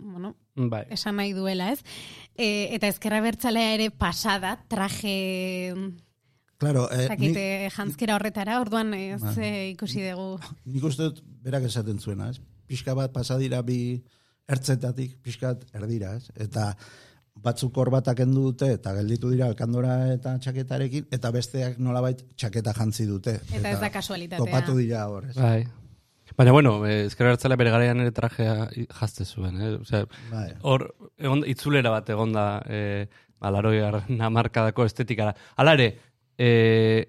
bueno, 0.00 0.34
Bai. 0.56 0.84
esan 0.94 1.18
nahi 1.20 1.32
duela, 1.36 1.70
ez? 1.72 1.80
E, 2.34 2.74
eta 2.76 2.90
ezkerra 2.90 3.22
bertzalea 3.24 3.72
ere 3.78 3.90
pasada, 3.90 4.58
traje... 4.68 5.74
Claro, 6.58 6.88
eh, 6.90 7.06
Zakit, 7.06 7.28
nik, 7.30 7.36
eh, 7.38 7.70
jantzkera 7.70 8.16
horretara, 8.18 8.58
orduan 8.60 8.92
ez 8.96 9.22
Bai. 9.22 9.50
ikusi 9.76 10.02
dugu. 10.08 10.38
nik 10.66 10.84
uste 10.84 11.10
dut 11.10 11.22
berak 11.44 11.68
esaten 11.68 12.00
zuena, 12.02 12.32
ez? 12.32 12.40
Pixka 12.68 12.96
bat 12.98 13.12
pasadira 13.14 13.62
bi 13.62 14.02
ertzetatik, 14.48 15.18
pixkat 15.22 15.66
erdira, 15.76 16.14
ez? 16.16 16.30
Eta 16.36 16.72
batzuk 17.42 17.76
hor 17.78 17.90
endu 17.94 18.48
dute, 18.48 18.72
eta 18.72 18.94
gelditu 18.94 19.30
dira 19.30 19.46
alkandora 19.46 20.12
eta 20.12 20.38
txaketarekin, 20.38 21.06
eta 21.10 21.30
besteak 21.30 21.78
nolabait 21.78 22.24
txaketa 22.36 22.72
jantzi 22.74 23.06
dute. 23.06 23.40
Eta 23.52 23.70
ez 23.70 23.80
da 23.80 23.90
kasualitatea. 23.90 24.44
Topatu 24.44 24.76
dira 24.76 25.06
hor, 25.08 25.28
ez? 25.30 25.36
Bai. 25.36 25.66
Baina, 26.38 26.52
bueno, 26.52 26.86
eh, 26.86 27.06
ezkerra 27.06 27.32
hartzela 27.34 27.56
bere 27.56 27.70
garaian 27.70 28.00
ere 28.00 28.12
trajea 28.14 28.68
jazte 29.00 29.24
zuen, 29.24 29.60
eh? 29.60 29.70
Osea, 29.80 30.04
Bai. 30.30 30.52
hor, 30.62 30.84
egon, 31.18 31.42
itzulera 31.46 31.90
bat 31.90 32.10
egonda 32.14 32.44
eh, 32.68 33.08
ba, 33.40 33.50
laroiar 33.50 34.04
namarkadako 34.08 34.86
estetikara. 34.86 35.34
Hala 35.56 35.74
ere, 35.78 35.88
eh, 36.38 37.08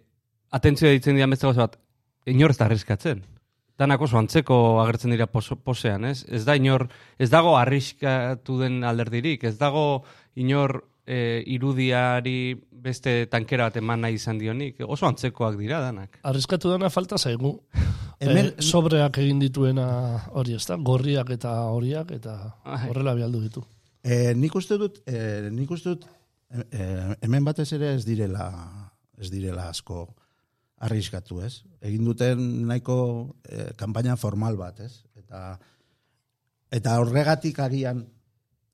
atentzioa 0.52 0.96
ditzen 0.96 1.20
dian 1.20 1.30
beste 1.30 1.46
gauza 1.46 1.68
bat, 1.68 1.78
inor 2.26 2.56
ez 2.56 2.58
da 2.58 2.66
arriskatzen. 2.66 3.22
Danak 3.80 4.02
oso 4.04 4.18
antzeko 4.20 4.56
agertzen 4.84 5.14
dira 5.16 5.30
poso, 5.32 5.56
posean, 5.56 6.04
ez? 6.10 6.26
Ez 6.28 6.44
da 6.48 6.58
inor, 6.60 6.90
ez 7.18 7.30
dago 7.32 7.56
arriskatu 7.58 8.58
den 8.60 8.84
alderdirik, 8.84 9.46
ez 9.48 9.56
dago 9.58 10.04
inor 10.36 10.82
eh, 11.08 11.42
irudiari 11.48 12.54
beste 12.72 13.26
tankera 13.32 13.70
bat 13.70 13.80
eman 13.80 14.04
nahi 14.04 14.20
izan 14.20 14.38
dionik. 14.40 14.84
Oso 14.86 15.08
antzekoak 15.08 15.58
dira 15.60 15.80
danak. 15.84 16.20
Arriskatu 16.28 16.72
dana 16.74 16.92
falta 16.92 17.18
zaigu. 17.18 17.56
Hemen- 18.20 18.52
eh, 18.52 18.62
sobreak 18.62 19.18
egin 19.24 19.40
dituena 19.40 19.88
hori 20.36 20.58
ez 20.60 20.66
da, 20.68 20.76
gorriak 20.76 21.32
eta 21.38 21.56
horiak 21.72 22.12
eta 22.20 22.36
horrela 22.90 23.16
bialdu 23.16 23.46
ditu. 23.48 23.64
E, 24.04 24.34
nik 24.36 24.56
uste 24.56 24.76
dut, 24.80 25.00
e, 25.08 25.50
nik 25.52 25.72
uste 25.72 25.94
dut, 25.96 26.06
e, 26.52 26.66
e, 26.68 26.88
hemen 27.24 27.48
batez 27.48 27.72
ere 27.76 27.94
ez 27.96 28.04
direla, 28.08 28.50
ez 29.20 29.32
direla 29.32 29.70
asko 29.72 30.06
arriskatu, 30.80 31.42
ez? 31.44 31.64
Egin 31.82 32.06
duten 32.08 32.46
nahiko 32.68 33.00
e, 33.44 33.72
kanpaina 33.80 34.16
formal 34.18 34.58
bat, 34.60 34.80
ez? 34.80 35.04
Eta, 35.20 35.60
eta 36.72 36.98
horregatik 37.02 37.60
agian 37.60 38.06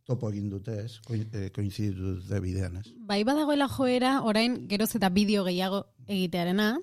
topo 0.05 0.29
egin 0.29 0.49
dute, 0.49 0.77
ez? 0.85 0.99
Koin- 1.05 1.27
e, 1.33 1.49
Koinziditu 1.53 2.17
dute 2.19 2.41
bidean, 2.43 2.77
ez? 2.81 2.91
Bai 3.09 3.23
badagoela 3.25 3.67
joera, 3.67 4.19
orain 4.23 4.67
geroz 4.69 4.91
eta 4.95 5.09
bideo 5.09 5.45
gehiago 5.47 5.85
egitearena, 6.07 6.75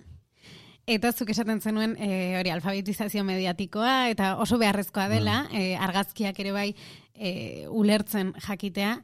Eta 0.83 1.13
zuk 1.15 1.29
esaten 1.31 1.61
zenuen 1.63 1.93
e, 1.95 2.35
hori 2.41 2.51
alfabetizazio 2.51 3.23
mediatikoa 3.23 4.09
eta 4.11 4.33
oso 4.43 4.57
beharrezkoa 4.59 5.07
dela, 5.13 5.45
e, 5.55 5.77
argazkiak 5.79 6.41
ere 6.43 6.51
bai 6.51 6.73
e, 7.15 7.69
ulertzen 7.71 8.33
jakitea, 8.43 8.97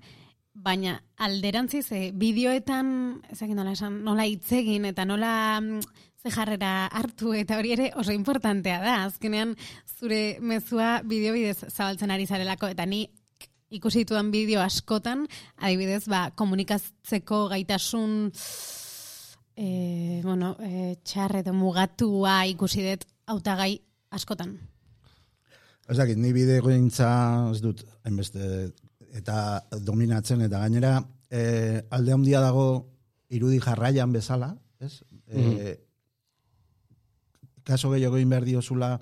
baina 0.58 0.96
alderantziz 1.22 1.86
e, 1.94 2.00
bideoetan, 2.10 2.88
ezagin 3.30 3.60
nola 3.60 3.76
esan, 3.76 4.00
nola 4.02 4.26
hitz 4.26 4.50
egin 4.58 4.88
eta 4.90 5.06
nola 5.06 5.30
mm, 5.60 6.07
ze 6.22 6.30
jarrera 6.34 6.86
hartu 6.86 7.32
eta 7.36 7.58
hori 7.58 7.72
ere 7.76 7.92
oso 7.96 8.12
importantea 8.12 8.80
da. 8.82 8.96
Azkenean 9.06 9.54
zure 9.98 10.38
mezua 10.40 11.00
bideo 11.04 11.34
bidez 11.36 11.58
zabaltzen 11.70 12.10
ari 12.10 12.26
zarelako 12.26 12.70
eta 12.74 12.86
ni 12.86 13.06
ikusi 13.70 14.04
ditudan 14.04 14.30
bideo 14.32 14.62
askotan, 14.64 15.26
adibidez, 15.60 16.06
ba, 16.08 16.30
komunikatzeko 16.34 17.48
gaitasun 17.52 18.30
e, 19.58 20.20
bueno, 20.24 20.54
e, 20.64 20.96
txar 21.04 21.36
edo 21.42 21.52
mugatua 21.52 22.40
ikusi 22.48 22.86
dut 22.86 23.04
hautagai 23.28 23.74
askotan. 24.16 24.56
Ez 25.88 25.96
dakit, 25.96 26.16
ni 26.20 26.32
bideo 26.36 26.64
gintza 26.64 27.10
ez 27.52 27.60
dut, 27.64 27.84
hainbeste, 28.04 28.70
eta 29.16 29.60
dominatzen, 29.84 30.42
eta 30.48 30.62
gainera, 30.64 30.98
e, 31.28 31.82
alde 31.90 32.16
handia 32.16 32.40
dago 32.44 32.68
irudi 33.28 33.60
jarraian 33.60 34.12
bezala, 34.12 34.54
ez? 34.80 35.02
E, 35.28 35.76
kaso 37.68 37.92
gehiago 37.92 38.16
egin 38.16 38.32
behar 38.32 38.46
diozula 38.48 38.92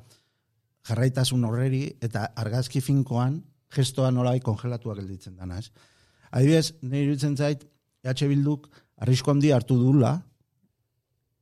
jarraitasun 0.86 1.44
horreri, 1.46 1.84
eta 2.02 2.26
argazki 2.38 2.82
finkoan, 2.82 3.40
gestoa 3.72 4.10
nolai 4.14 4.38
kongelatuak 4.44 5.00
gelditzen 5.00 5.36
dana, 5.38 5.58
ez? 5.58 5.70
Adibidez, 6.30 6.76
nire 6.82 7.06
iruditzen 7.06 7.36
zait, 7.36 7.64
EH 8.06 8.28
Bilduk 8.30 8.68
arrisko 9.02 9.32
handia 9.32 9.56
hartu 9.58 9.78
dula, 9.78 10.14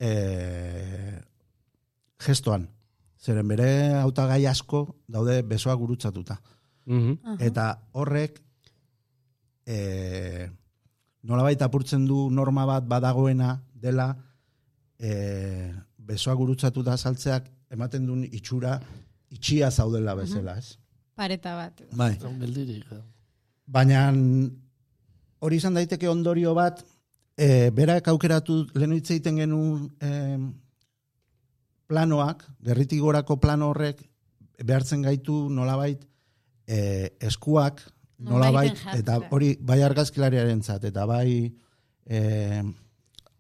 e, 0.01 0.11
gestoan. 2.25 2.69
Zeren 3.25 3.49
bere 3.49 3.69
hautagai 4.03 4.43
asko 4.47 4.85
daude 5.09 5.41
besoa 5.49 5.75
gurutzatuta. 5.81 6.37
Mhm. 6.85 7.41
Eta 7.41 7.69
horrek 7.97 8.41
e, 9.65 10.49
nolabait 11.23 11.63
apurtzen 11.65 12.05
du 12.07 12.29
norma 12.31 12.67
bat 12.69 12.89
badagoena 12.89 13.57
dela 13.73 14.11
e, 14.99 15.73
besoa 16.05 16.35
gurutzatuta 16.39 16.97
saltzeak 16.97 17.49
ematen 17.75 18.07
duen 18.07 18.25
itxura 18.25 18.79
itxia 19.35 19.71
zaudela 19.71 20.15
bezala, 20.15 20.59
ez? 20.59 20.77
Pareta 21.15 21.55
bat. 21.57 21.83
Bai. 21.95 22.13
Eh. 22.19 23.01
Baina 23.67 24.09
hori 25.45 25.57
izan 25.61 25.79
daiteke 25.79 26.09
ondorio 26.11 26.55
bat, 26.55 26.83
e, 27.37 27.71
berak 27.75 28.09
aukeratu 28.13 28.65
lehen 28.75 28.95
hitz 28.97 29.11
egiten 29.11 29.41
genuen 29.43 29.89
e, 30.01 30.39
planoak, 31.91 32.45
gerritik 32.65 33.03
gorako 33.03 33.39
plano 33.41 33.71
horrek, 33.73 34.01
behartzen 34.65 35.03
gaitu 35.05 35.49
nolabait 35.51 36.05
e, 36.67 36.79
eskuak, 37.21 37.83
nolabait, 38.25 38.79
eta 38.95 39.19
hori 39.35 39.55
bai 39.61 39.83
argazkilariaren 39.85 40.63
zat, 40.63 40.87
eta 40.89 41.05
bai 41.07 41.53
e, 42.07 42.21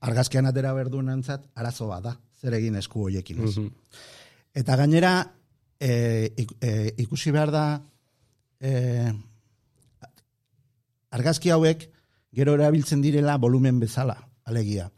argazkian 0.05 0.47
atera 0.51 0.75
berduenen 0.77 1.23
zat, 1.23 1.47
arazo 1.57 1.89
bat 1.89 2.05
da, 2.05 2.15
zer 2.45 2.59
egin 2.61 2.76
esku 2.76 3.07
hoiekin. 3.09 3.40
ez? 3.45 3.57
Mhm. 3.57 3.70
Eta 4.55 4.76
gainera, 4.76 5.14
e, 5.80 6.32
e, 6.61 6.95
ikusi 6.99 7.32
behar 7.32 7.51
da, 7.51 7.64
e, 8.61 9.12
argazki 11.11 11.51
hauek 11.51 11.88
gero 12.34 12.55
erabiltzen 12.59 13.01
direla 13.03 13.38
volumen 13.38 13.80
bezala, 13.80 14.18
alegia. 14.45 14.90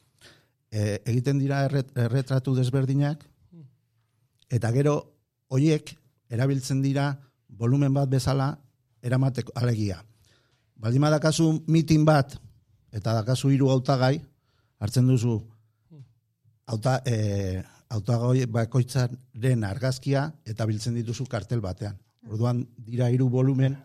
E, 0.71 1.01
egiten 1.05 1.39
dira 1.39 1.65
erret, 1.69 1.93
erretratu 1.97 2.55
desberdinak, 2.57 3.23
eta 4.51 4.73
gero 4.73 4.97
hoiek 5.49 5.95
erabiltzen 6.29 6.83
dira 6.83 7.13
volumen 7.49 7.95
bat 7.95 8.11
bezala 8.11 8.51
eramateko, 9.03 9.53
alegia. 9.55 10.03
Baldin 10.77 11.05
badakazu 11.07 11.63
mitin 11.67 12.05
bat, 12.05 12.35
eta 12.93 13.15
dakazu 13.15 13.53
hiru 13.55 13.71
hautagai, 13.71 14.19
hartzen 14.81 15.07
duzu 15.09 15.39
auta, 16.67 17.01
e, 17.07 17.63
hautagai 17.89 18.47
bakoitzaren 18.51 19.65
argazkia 19.65 20.33
eta 20.45 20.67
biltzen 20.67 20.95
dituzu 20.99 21.27
kartel 21.31 21.61
batean. 21.61 21.99
Orduan 22.29 22.65
dira 22.77 23.11
hiru 23.11 23.29
volumen, 23.31 23.77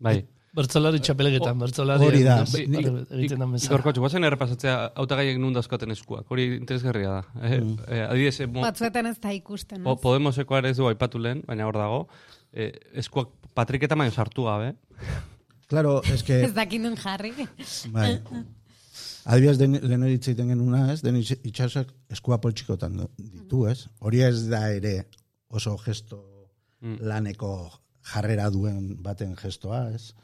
Bai. 0.00 0.22
Bertzolari 0.56 0.98
txapelegetan, 0.98 1.58
bertzolari 1.60 2.06
Hori 2.08 2.22
da. 2.24 2.38
egiten 2.42 3.38
da 3.38 3.46
bezala. 3.46 3.68
Igorko, 3.68 3.92
guazen 4.00 4.24
errepasatzea 4.26 4.72
hautagaiek 4.98 5.36
nun 5.38 5.52
dauzkaten 5.54 5.92
eskuak. 5.94 6.24
Hori 6.32 6.46
interesgarria 6.56 7.10
da. 7.10 7.20
Eh, 7.46 7.60
Mm. 7.60 7.76
eh, 7.86 8.06
adibidez, 8.08 8.40
eh, 8.40 8.46
mo- 8.48 8.62
Batzuetan 8.64 9.06
ez 9.06 9.20
da 9.20 9.30
ikusten. 9.32 9.82
po, 9.84 9.92
ez? 9.92 10.00
Podemosekoa 10.00 10.58
ere 10.58 10.70
ez 10.70 10.76
du 10.78 10.88
aipatu 10.88 11.18
lehen, 11.20 11.44
baina 11.46 11.66
hor 11.68 11.76
dago. 11.78 12.08
Eh, 12.52 12.72
eskuak 12.94 13.28
patriketa 13.54 13.94
baino 13.94 14.10
sartu 14.10 14.44
gabe. 14.44 14.74
Claro, 15.68 16.02
es 16.02 16.24
que... 16.24 16.42
Ez 16.44 16.52
dakindun 16.54 16.96
jarri. 16.96 17.32
Bai. 17.92 18.20
Adibidez, 19.24 19.58
den, 19.58 19.76
lehen 19.82 20.02
hori 20.02 20.16
itzaiten 20.16 20.48
genuna, 20.48 20.86
ez? 20.92 21.00
Den 21.04 21.16
itxasak 21.20 21.92
eskua 22.10 22.40
poltsikotan 22.40 22.96
ditu, 23.18 23.66
ez? 23.68 23.86
Hori 24.00 24.22
ez 24.24 24.48
da 24.48 24.68
ere 24.72 25.04
oso 25.50 25.76
gesto 25.84 26.26
Mm. 26.80 26.96
laneko 27.04 27.70
jarrera 28.14 28.46
duen 28.50 28.94
baten 29.04 29.34
gestoa, 29.36 29.90
ez? 29.92 30.14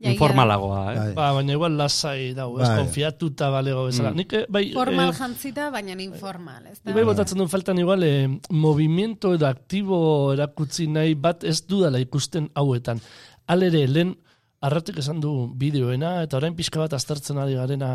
Informalagoa, 0.00 0.78
eh? 0.94 0.96
Bai. 0.96 1.14
Ba, 1.18 1.26
baina 1.36 1.52
igual 1.52 1.74
lasai 1.76 2.32
dau, 2.32 2.54
ez 2.56 2.64
Bai. 2.68 2.78
konfiatuta 2.78 3.50
balego 3.52 3.84
bezala. 3.84 4.14
Mm. 4.14 4.16
Nik, 4.16 4.32
eh, 4.32 4.46
bai, 4.48 4.62
Formal 4.72 5.10
eh, 5.12 5.16
jantzita, 5.18 5.66
baina 5.74 5.98
informal. 6.00 6.70
Ez 6.70 6.78
da? 6.80 6.94
Ibai 6.94 7.04
botatzen 7.04 7.36
duen 7.36 7.50
faltan 7.52 7.78
igual, 7.78 8.02
eh, 8.02 8.28
movimiento 8.48 9.34
edo 9.36 9.46
aktibo 9.46 10.32
erakutzi 10.32 10.86
nahi 10.88 11.14
bat 11.14 11.44
ez 11.44 11.66
dudala 11.66 12.00
ikusten 12.00 12.48
hauetan. 12.54 13.02
Alere, 13.46 13.86
lehen 13.86 14.16
arratik 14.60 14.98
esan 15.00 15.20
du 15.22 15.32
bideoena, 15.56 16.20
eta 16.24 16.36
orain 16.40 16.56
pixka 16.56 16.80
bat 16.82 16.92
aztertzen 16.96 17.38
ari 17.40 17.56
garena 17.58 17.94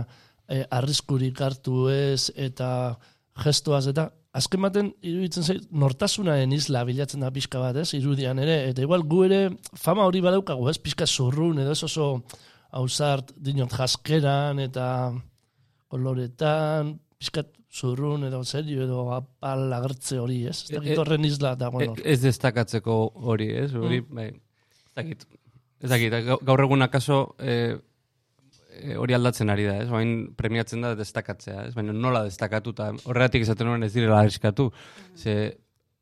eh, 0.50 0.64
arriskurik 0.72 1.42
hartu 1.42 1.88
ez, 1.94 2.32
eta 2.36 2.70
gestoaz, 3.44 3.86
eta 3.92 4.10
azken 4.36 4.62
baten 4.66 4.90
iruditzen 5.06 5.44
zait, 5.46 5.68
nortasunaren 5.72 6.52
isla 6.56 6.84
bilatzen 6.88 7.24
da 7.24 7.32
pixka 7.32 7.62
bat, 7.62 7.78
ez, 7.82 7.94
irudian 7.98 8.40
ere, 8.42 8.58
eta 8.72 8.84
igual 8.84 9.06
gu 9.08 9.24
ere 9.28 9.40
fama 9.80 10.08
hori 10.10 10.22
badaukagu, 10.26 10.68
ez, 10.72 10.78
pixka 10.82 11.08
zurrun, 11.08 11.62
edo 11.64 11.76
ez 11.76 11.84
oso 11.88 12.10
hausart 12.76 13.32
dinot 13.40 13.72
jaskeran, 13.72 14.60
eta 14.60 14.88
koloretan, 15.92 16.96
pixkat 17.20 17.54
zurrun 17.76 18.24
edo 18.28 18.42
serio 18.48 18.84
edo 18.86 19.06
apal 19.16 19.72
agertze 19.76 20.20
hori, 20.20 20.42
ez? 20.48 20.64
Ez 20.64 20.72
E- 20.72 20.76
dakit 20.80 20.94
e- 20.96 21.00
horren 21.02 21.26
isla 21.28 21.56
dagoen 21.60 21.94
hor. 21.94 22.00
E- 22.04 22.14
Ez 22.14 22.22
destakatzeko 22.24 22.96
hori, 23.32 23.50
ez? 23.64 23.72
Hori, 23.76 24.02
bai. 24.02 24.30
Ez 24.32 24.94
dakit. 24.96 25.26
Ez 25.82 25.90
dakit, 25.92 26.14
gau- 26.26 26.40
gaur 26.46 26.62
egun 26.64 26.82
akaso 26.86 27.36
eh, 27.40 27.76
eh, 28.80 28.96
hori 28.98 29.14
aldatzen 29.14 29.50
ari 29.50 29.66
da, 29.68 29.76
ez? 29.84 29.90
Bain 29.92 30.34
premiatzen 30.36 30.82
da 30.82 30.94
destakatzea, 30.96 31.68
ez? 31.68 31.74
Baina 31.76 31.94
nola 31.94 32.24
destakatu, 32.28 32.72
eta 32.76 32.92
horregatik 33.06 33.44
esaten 33.46 33.68
nuen 33.68 33.84
ez 33.84 33.92
direla 33.94 34.20
arriskatu. 34.24 34.70
Ze, 35.16 35.36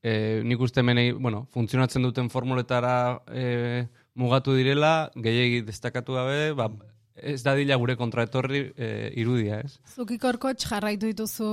eh, 0.04 0.42
nik 0.44 0.60
uste 0.62 0.84
menei, 0.84 1.12
bueno, 1.12 1.48
funtzionatzen 1.54 2.04
duten 2.06 2.30
formuletara 2.30 2.96
eh, 3.34 3.86
mugatu 4.16 4.54
direla, 4.56 5.10
gehiagi 5.16 5.62
destakatu 5.66 6.14
gabe, 6.14 6.52
ba, 6.54 6.70
ez 7.16 7.42
da 7.46 7.54
dila 7.56 7.76
gure 7.82 7.96
kontraetorri 7.98 8.64
eh, 8.78 9.12
irudia, 9.22 9.60
ez? 9.66 9.78
Zukikorkotx 9.96 10.68
jarraitu 10.70 11.08
dituzu 11.12 11.50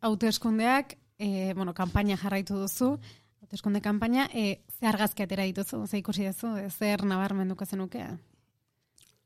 hauteskundeak, 0.00 0.96
e, 1.18 1.52
bueno, 1.54 1.72
kanpaina 1.74 2.16
jarraitu 2.20 2.56
duzu, 2.60 2.98
hauteskunde 3.46 3.80
kanpaina, 3.80 4.26
e, 4.34 4.62
ze 4.80 4.86
argazki 4.86 5.22
atera 5.22 5.44
dituzu, 5.46 5.86
ze 5.86 5.98
ikusi 6.02 6.26
duzu, 6.26 6.56
e, 6.58 6.70
zer 6.70 7.04
nabarmenduko 7.06 7.64
zenuke? 7.64 8.02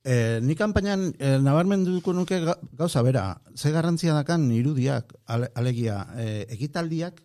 E, 0.05 0.41
ni 0.43 0.55
kanpainan 0.57 1.07
e, 1.19 1.39
nabarmenduko 1.41 2.13
nuke 2.13 2.41
ga- 2.45 2.59
gauza 2.77 3.03
bera, 3.03 3.41
ze 3.57 3.71
garrantzia 3.73 4.13
dakan 4.15 4.51
irudiak, 4.53 5.15
ale, 5.27 5.49
alegia, 5.55 6.03
e, 6.17 6.45
ekitaldiak 6.53 7.23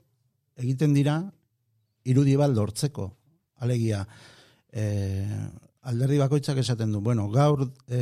egiten 0.55 0.93
dira 0.95 1.17
irudi 2.05 2.35
bat 2.39 2.51
lortzeko. 2.55 3.09
Alegia, 3.59 4.05
e, 4.71 5.25
alderdi 5.83 6.17
bakoitzak 6.19 6.57
esaten 6.63 6.91
du, 6.91 7.01
bueno, 7.01 7.27
gaur 7.29 7.67
e, 7.87 7.99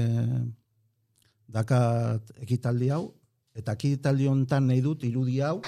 dakat 1.48 2.30
ekitaldi 2.42 2.90
hau, 2.94 3.08
eta 3.54 3.74
ekitaldi 3.78 4.28
hontan 4.30 4.68
nahi 4.70 4.82
dut 4.82 5.04
irudi 5.06 5.40
hau, 5.42 5.60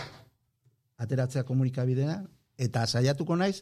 ateratzea 0.98 1.44
komunikabidea, 1.44 2.22
eta 2.58 2.86
saiatuko 2.88 3.36
naiz, 3.36 3.62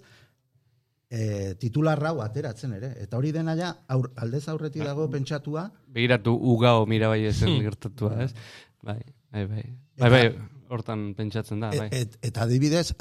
e, 1.09 1.53
titularra 1.61 2.09
hau 2.13 2.21
ateratzen 2.25 2.73
ere. 2.79 2.93
Eta 3.03 3.17
hori 3.17 3.31
dena 3.35 3.55
ja, 3.59 3.71
aur, 3.93 4.09
aldez 4.15 4.47
aurretik 4.49 4.83
dago 4.85 5.09
pentsatua, 5.13 5.69
Begiratu 5.93 6.33
ugao 6.33 6.85
mirabai 6.89 7.25
ezen 7.29 7.49
Hmm. 7.49 7.61
gertatua, 7.61 8.23
ez? 8.23 8.33
Bai, 8.81 8.99
bai, 9.31 9.45
bai. 9.45 9.63
Bai, 9.99 10.09
bai, 10.09 10.23
hortan 10.69 11.13
pentsatzen 11.15 11.59
da, 11.61 11.69
bai. 11.69 11.89
Et, 11.91 12.17
eta 12.21 12.43
adibidez, 12.47 12.95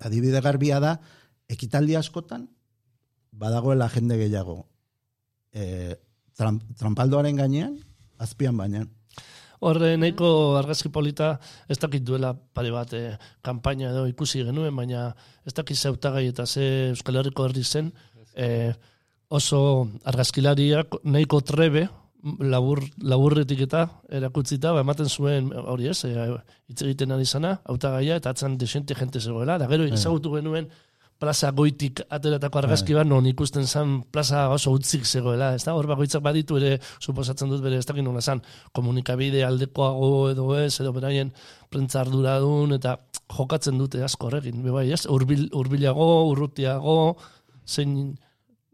adibide 0.00 0.40
garbia 0.44 0.80
da, 0.80 1.00
ekitaldi 1.48 1.96
askotan, 1.96 2.48
badagoela 3.32 3.88
jende 3.88 4.18
gehiago. 4.20 4.66
E, 5.52 5.96
tram, 6.36 6.60
trampaldoaren 6.76 7.36
gainean, 7.36 7.78
azpian 8.18 8.56
baina. 8.56 8.84
Horre 9.60 9.96
nahiko 9.96 10.28
argazki 10.58 10.90
polita 10.92 11.36
ez 11.68 11.78
dakit 11.78 12.04
duela 12.04 12.34
pare 12.34 12.72
bat 12.74 12.92
eh, 12.96 13.16
kanpaina 13.42 13.90
edo 13.90 14.06
ikusi 14.10 14.44
genuen, 14.44 14.74
baina 14.76 15.08
ez 15.46 15.54
dakit 15.54 15.76
zeutagai 15.76 16.26
eta 16.28 16.46
ze 16.46 16.90
Euskal 16.90 17.16
Herriko 17.16 17.46
herri 17.46 17.64
zen, 17.64 17.92
eh, 18.34 18.72
oso 19.28 19.88
argazkilariak 20.04 21.00
nahiko 21.04 21.40
trebe, 21.40 21.88
labur, 22.40 22.80
laburretik 23.02 23.60
eta 23.66 23.86
erakutzita, 24.10 24.72
ba, 24.74 24.82
ematen 24.82 25.08
zuen 25.08 25.52
hori 25.52 25.88
ez, 25.88 26.04
eh, 26.04 26.28
hitz 26.68 26.82
egiten 26.82 27.12
ari 27.12 27.26
zana, 27.26 27.60
hautagaia 27.64 28.16
eta 28.16 28.30
atzan 28.30 28.58
desente 28.58 28.94
jente 28.94 29.20
zegoela, 29.20 29.58
da 29.58 29.68
gero 29.70 29.86
ezagutu 29.86 30.34
genuen 30.34 30.68
plaza 31.18 31.50
goitik 31.56 32.02
ateratako 32.12 32.60
argazki 32.60 32.94
bat, 32.96 33.08
non 33.08 33.26
ikusten 33.28 33.64
zen 33.66 34.00
plaza 34.12 34.46
oso 34.52 34.72
utzik 34.76 35.06
zegoela, 35.06 35.54
ez 35.56 35.62
da? 35.64 35.74
Hor 35.76 35.88
bakoitzak 35.88 36.22
baditu 36.24 36.58
ere, 36.60 36.76
suposatzen 37.00 37.48
dut 37.52 37.62
bere, 37.64 37.78
ez 37.80 37.86
dakit 37.88 38.04
nola 38.04 38.20
zen, 38.20 38.42
komunikabide 38.76 39.44
aldekoago 39.46 40.10
edo 40.32 40.50
ez, 40.58 40.74
edo 40.82 40.92
beraien 40.96 41.32
prentza 41.72 42.02
arduradun, 42.02 42.76
eta 42.76 42.98
jokatzen 43.36 43.80
dute 43.80 44.02
asko 44.04 44.28
horrekin, 44.28 44.60
be 44.64 44.74
bai, 44.74 44.90
ez? 44.92 45.06
Urbil, 45.10 45.48
urbilago, 45.56 46.10
urrutiago, 46.32 46.98
zein... 47.66 47.96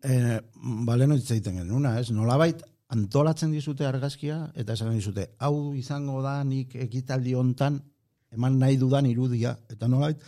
E, 0.03 0.41
baleno 0.87 1.15
hitz 1.15 1.31
egiten 1.31 1.63
genuna, 1.63 1.95
ez? 2.01 2.11
Nolabait, 2.11 2.65
antolatzen 2.93 3.55
dizute 3.55 3.87
argazkia, 3.89 4.49
eta 4.59 4.75
esan 4.75 4.93
dizute, 4.97 5.31
hau 5.41 5.73
izango 5.79 6.21
da 6.25 6.41
nik 6.45 6.75
ekitaldi 6.89 7.37
hontan 7.39 7.79
eman 8.33 8.59
nahi 8.61 8.79
dudan 8.81 9.07
irudia, 9.07 9.55
eta 9.71 9.89
nolabait, 9.89 10.21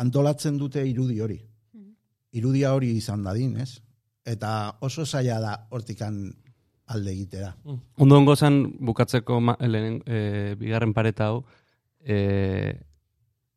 antolatzen 0.00 0.58
dute 0.58 0.84
irudi 0.88 1.20
hori. 1.20 1.38
Irudia 2.32 2.74
hori 2.76 2.92
izan 2.96 3.24
dadin, 3.26 3.56
ez? 3.60 3.80
Eta 4.26 4.76
oso 4.86 5.04
zaila 5.06 5.40
da 5.42 5.54
hortikan 5.74 6.20
alde 6.90 7.12
egitea. 7.12 7.50
Ondo 8.02 8.18
ongo 8.18 8.36
zen 8.36 8.60
bukatzeko 8.86 9.40
ma, 9.40 9.56
lehen, 9.60 10.00
e, 10.06 10.54
bigarren 10.58 10.94
pareta 10.94 11.30
hau, 11.30 11.42
e, 12.02 12.74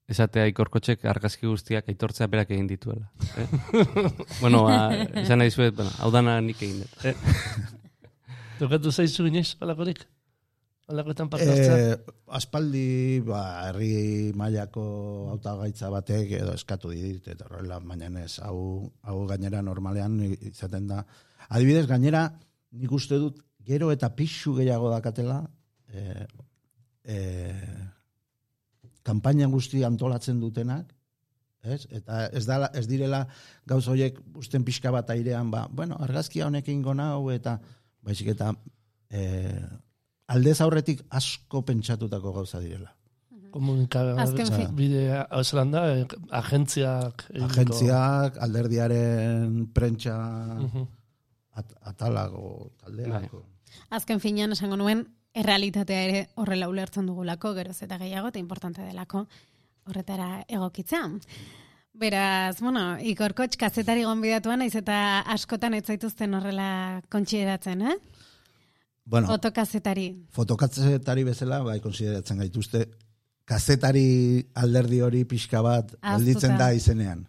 esatea 0.09 0.45
ikorkotxek 0.51 1.05
argazki 1.09 1.47
guztiak 1.47 1.89
aitortzea 1.89 2.27
berak 2.31 2.51
egin 2.53 2.67
dituela. 2.69 3.09
Eh? 3.37 3.47
bueno, 4.43 4.65
ba, 4.67 4.91
esan 5.23 5.41
nahi 5.41 5.53
zuet, 5.53 5.75
bueno, 5.77 5.93
hau 5.99 6.11
dana 6.13 6.39
nik 6.45 6.61
egin 6.61 6.83
dut. 6.83 7.07
Eh? 7.09 7.15
Tokatu 8.59 8.93
zaizu 8.93 9.27
inoiz, 9.29 9.53
alakorik? 9.63 10.05
Alakoetan 10.91 11.29
parte 11.31 11.47
hartzea? 11.47 11.75
E, 11.79 12.15
aspaldi, 12.35 13.21
ba, 13.23 13.41
herri 13.69 14.33
mailako 14.35 14.83
hautagaitza 15.31 15.89
batek 15.93 16.33
edo 16.41 16.55
eskatu 16.57 16.91
dit, 16.91 17.27
eta 17.31 17.47
horrela, 17.47 17.79
baina 17.79 18.09
ez, 18.23 18.35
hau, 18.43 18.89
hau 19.07 19.17
gainera 19.29 19.61
normalean 19.63 20.17
izaten 20.33 20.89
da. 20.91 21.03
Adibidez, 21.47 21.85
gainera, 21.87 22.25
nik 22.75 22.91
uste 22.91 23.19
dut, 23.21 23.39
gero 23.63 23.93
eta 23.95 24.09
pixu 24.17 24.57
gehiago 24.57 24.91
dakatela, 24.91 25.39
e, 25.87 26.27
e, 27.07 27.17
kanpaina 29.07 29.47
guzti 29.51 29.85
antolatzen 29.87 30.43
dutenak, 30.43 30.91
ez? 31.63 31.85
Eta 31.95 32.25
ez, 32.27 32.43
dala, 32.49 32.67
ez 32.75 32.83
direla 32.91 33.23
gauz 33.71 33.85
horiek 33.87 34.19
usten 34.35 34.67
pixka 34.67 34.91
bat 34.91 35.15
airean, 35.15 35.47
ba, 35.51 35.63
bueno, 35.71 35.95
argazkia 36.03 36.49
honekin 36.51 36.83
gonau, 36.83 37.29
eta 37.31 37.55
baizik 38.03 38.33
eta 38.35 38.51
e, 39.07 39.23
aldez 40.27 40.59
aurretik 40.61 41.01
asko 41.09 41.61
pentsatutako 41.65 42.31
gauza 42.33 42.59
direla. 42.59 42.93
Azken 43.53 43.53
Komunikabide 43.53 44.45
fin. 44.65 44.75
bide, 44.75 45.25
zelan 45.43 45.71
da, 45.71 45.81
eh, 45.95 46.05
agentziak... 46.31 47.25
eginiko- 47.29 47.51
Agentziak, 47.51 48.37
alderdiaren 48.41 49.67
prentsa 49.73 50.15
at, 51.53 51.73
atalago 51.81 52.71
taldeak. 52.81 53.29
Azken 53.93 54.19
finean 54.19 54.51
esango 54.55 54.75
nuen, 54.77 55.05
errealitatea 55.37 56.01
ere 56.07 56.23
horrela 56.35 56.67
ulertzen 56.69 57.05
dugulako, 57.05 57.53
geroz 57.53 57.77
eta 57.85 57.99
gehiago, 58.01 58.29
eta 58.33 58.39
importante 58.41 58.81
delako 58.81 59.27
horretara 59.85 60.43
egokitzea. 60.47 61.03
Beraz, 61.93 62.57
bueno, 62.59 62.97
ikorkotx 63.05 63.57
kazetari 63.61 64.01
gonbidatuan, 64.07 64.63
naiz 64.63 64.73
eta 64.79 65.19
askotan 65.29 65.75
ez 65.77 65.83
zaituzten 65.85 66.33
horrela 66.33 67.03
kontsideratzen, 67.13 67.81
eh? 67.85 67.97
Bueno, 69.05 69.27
Fotokazetari. 69.27 70.15
fotokazetari 70.31 71.23
bezala, 71.27 71.59
bai, 71.63 71.79
konsideratzen 71.83 72.37
gaituzte, 72.39 72.85
kazetari 73.45 74.45
alderdi 74.55 75.01
hori 75.01 75.25
pixka 75.25 75.61
bat 75.61 75.91
Ahaztuta. 76.01 76.13
alditzen 76.15 76.57
da 76.57 76.73
izenean. 76.73 77.25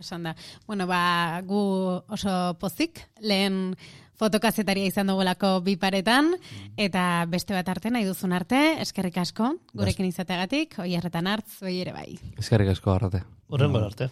Esan 0.00 0.22
da. 0.22 0.34
Bueno, 0.66 0.86
ba, 0.86 1.42
gu 1.44 1.58
oso 2.08 2.54
pozik, 2.60 3.00
lehen 3.20 3.74
fotokazetaria 4.18 4.86
izan 4.86 5.06
dugulako 5.10 5.60
bi 5.60 5.76
paretan, 5.76 6.32
eta 6.76 7.24
beste 7.28 7.52
bat 7.54 7.68
arte 7.68 7.90
nahi 7.90 8.04
duzun 8.06 8.32
arte, 8.32 8.80
eskerrik 8.82 9.18
asko, 9.18 9.52
gurekin 9.74 10.06
izateagatik, 10.06 10.78
oi 10.78 10.94
erretan 10.94 11.26
hartz, 11.26 11.60
oi 11.62 11.76
ere 11.82 11.92
bai. 11.92 12.18
Eskerrik 12.38 12.72
asko 12.72 12.94
arrate. 12.94 13.22
Horrengo 13.48 13.78
arte. 13.84 14.08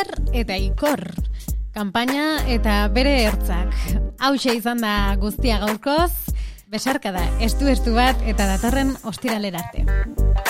Iker 0.00 0.32
eta 0.32 0.56
Ikor. 0.56 1.00
Kanpaina 1.76 2.40
eta 2.48 2.88
bere 2.88 3.12
ertzak. 3.26 3.74
Hauxe 4.18 4.54
izan 4.56 4.80
da 4.80 5.14
guztia 5.20 5.58
gaurkoz, 5.60 6.32
besarka 6.72 7.12
da, 7.12 7.26
estu-estu 7.44 7.92
bat 7.98 8.24
eta 8.24 8.48
datorren 8.48 8.96
ostiralera 9.04 9.60
arte. 9.60 10.49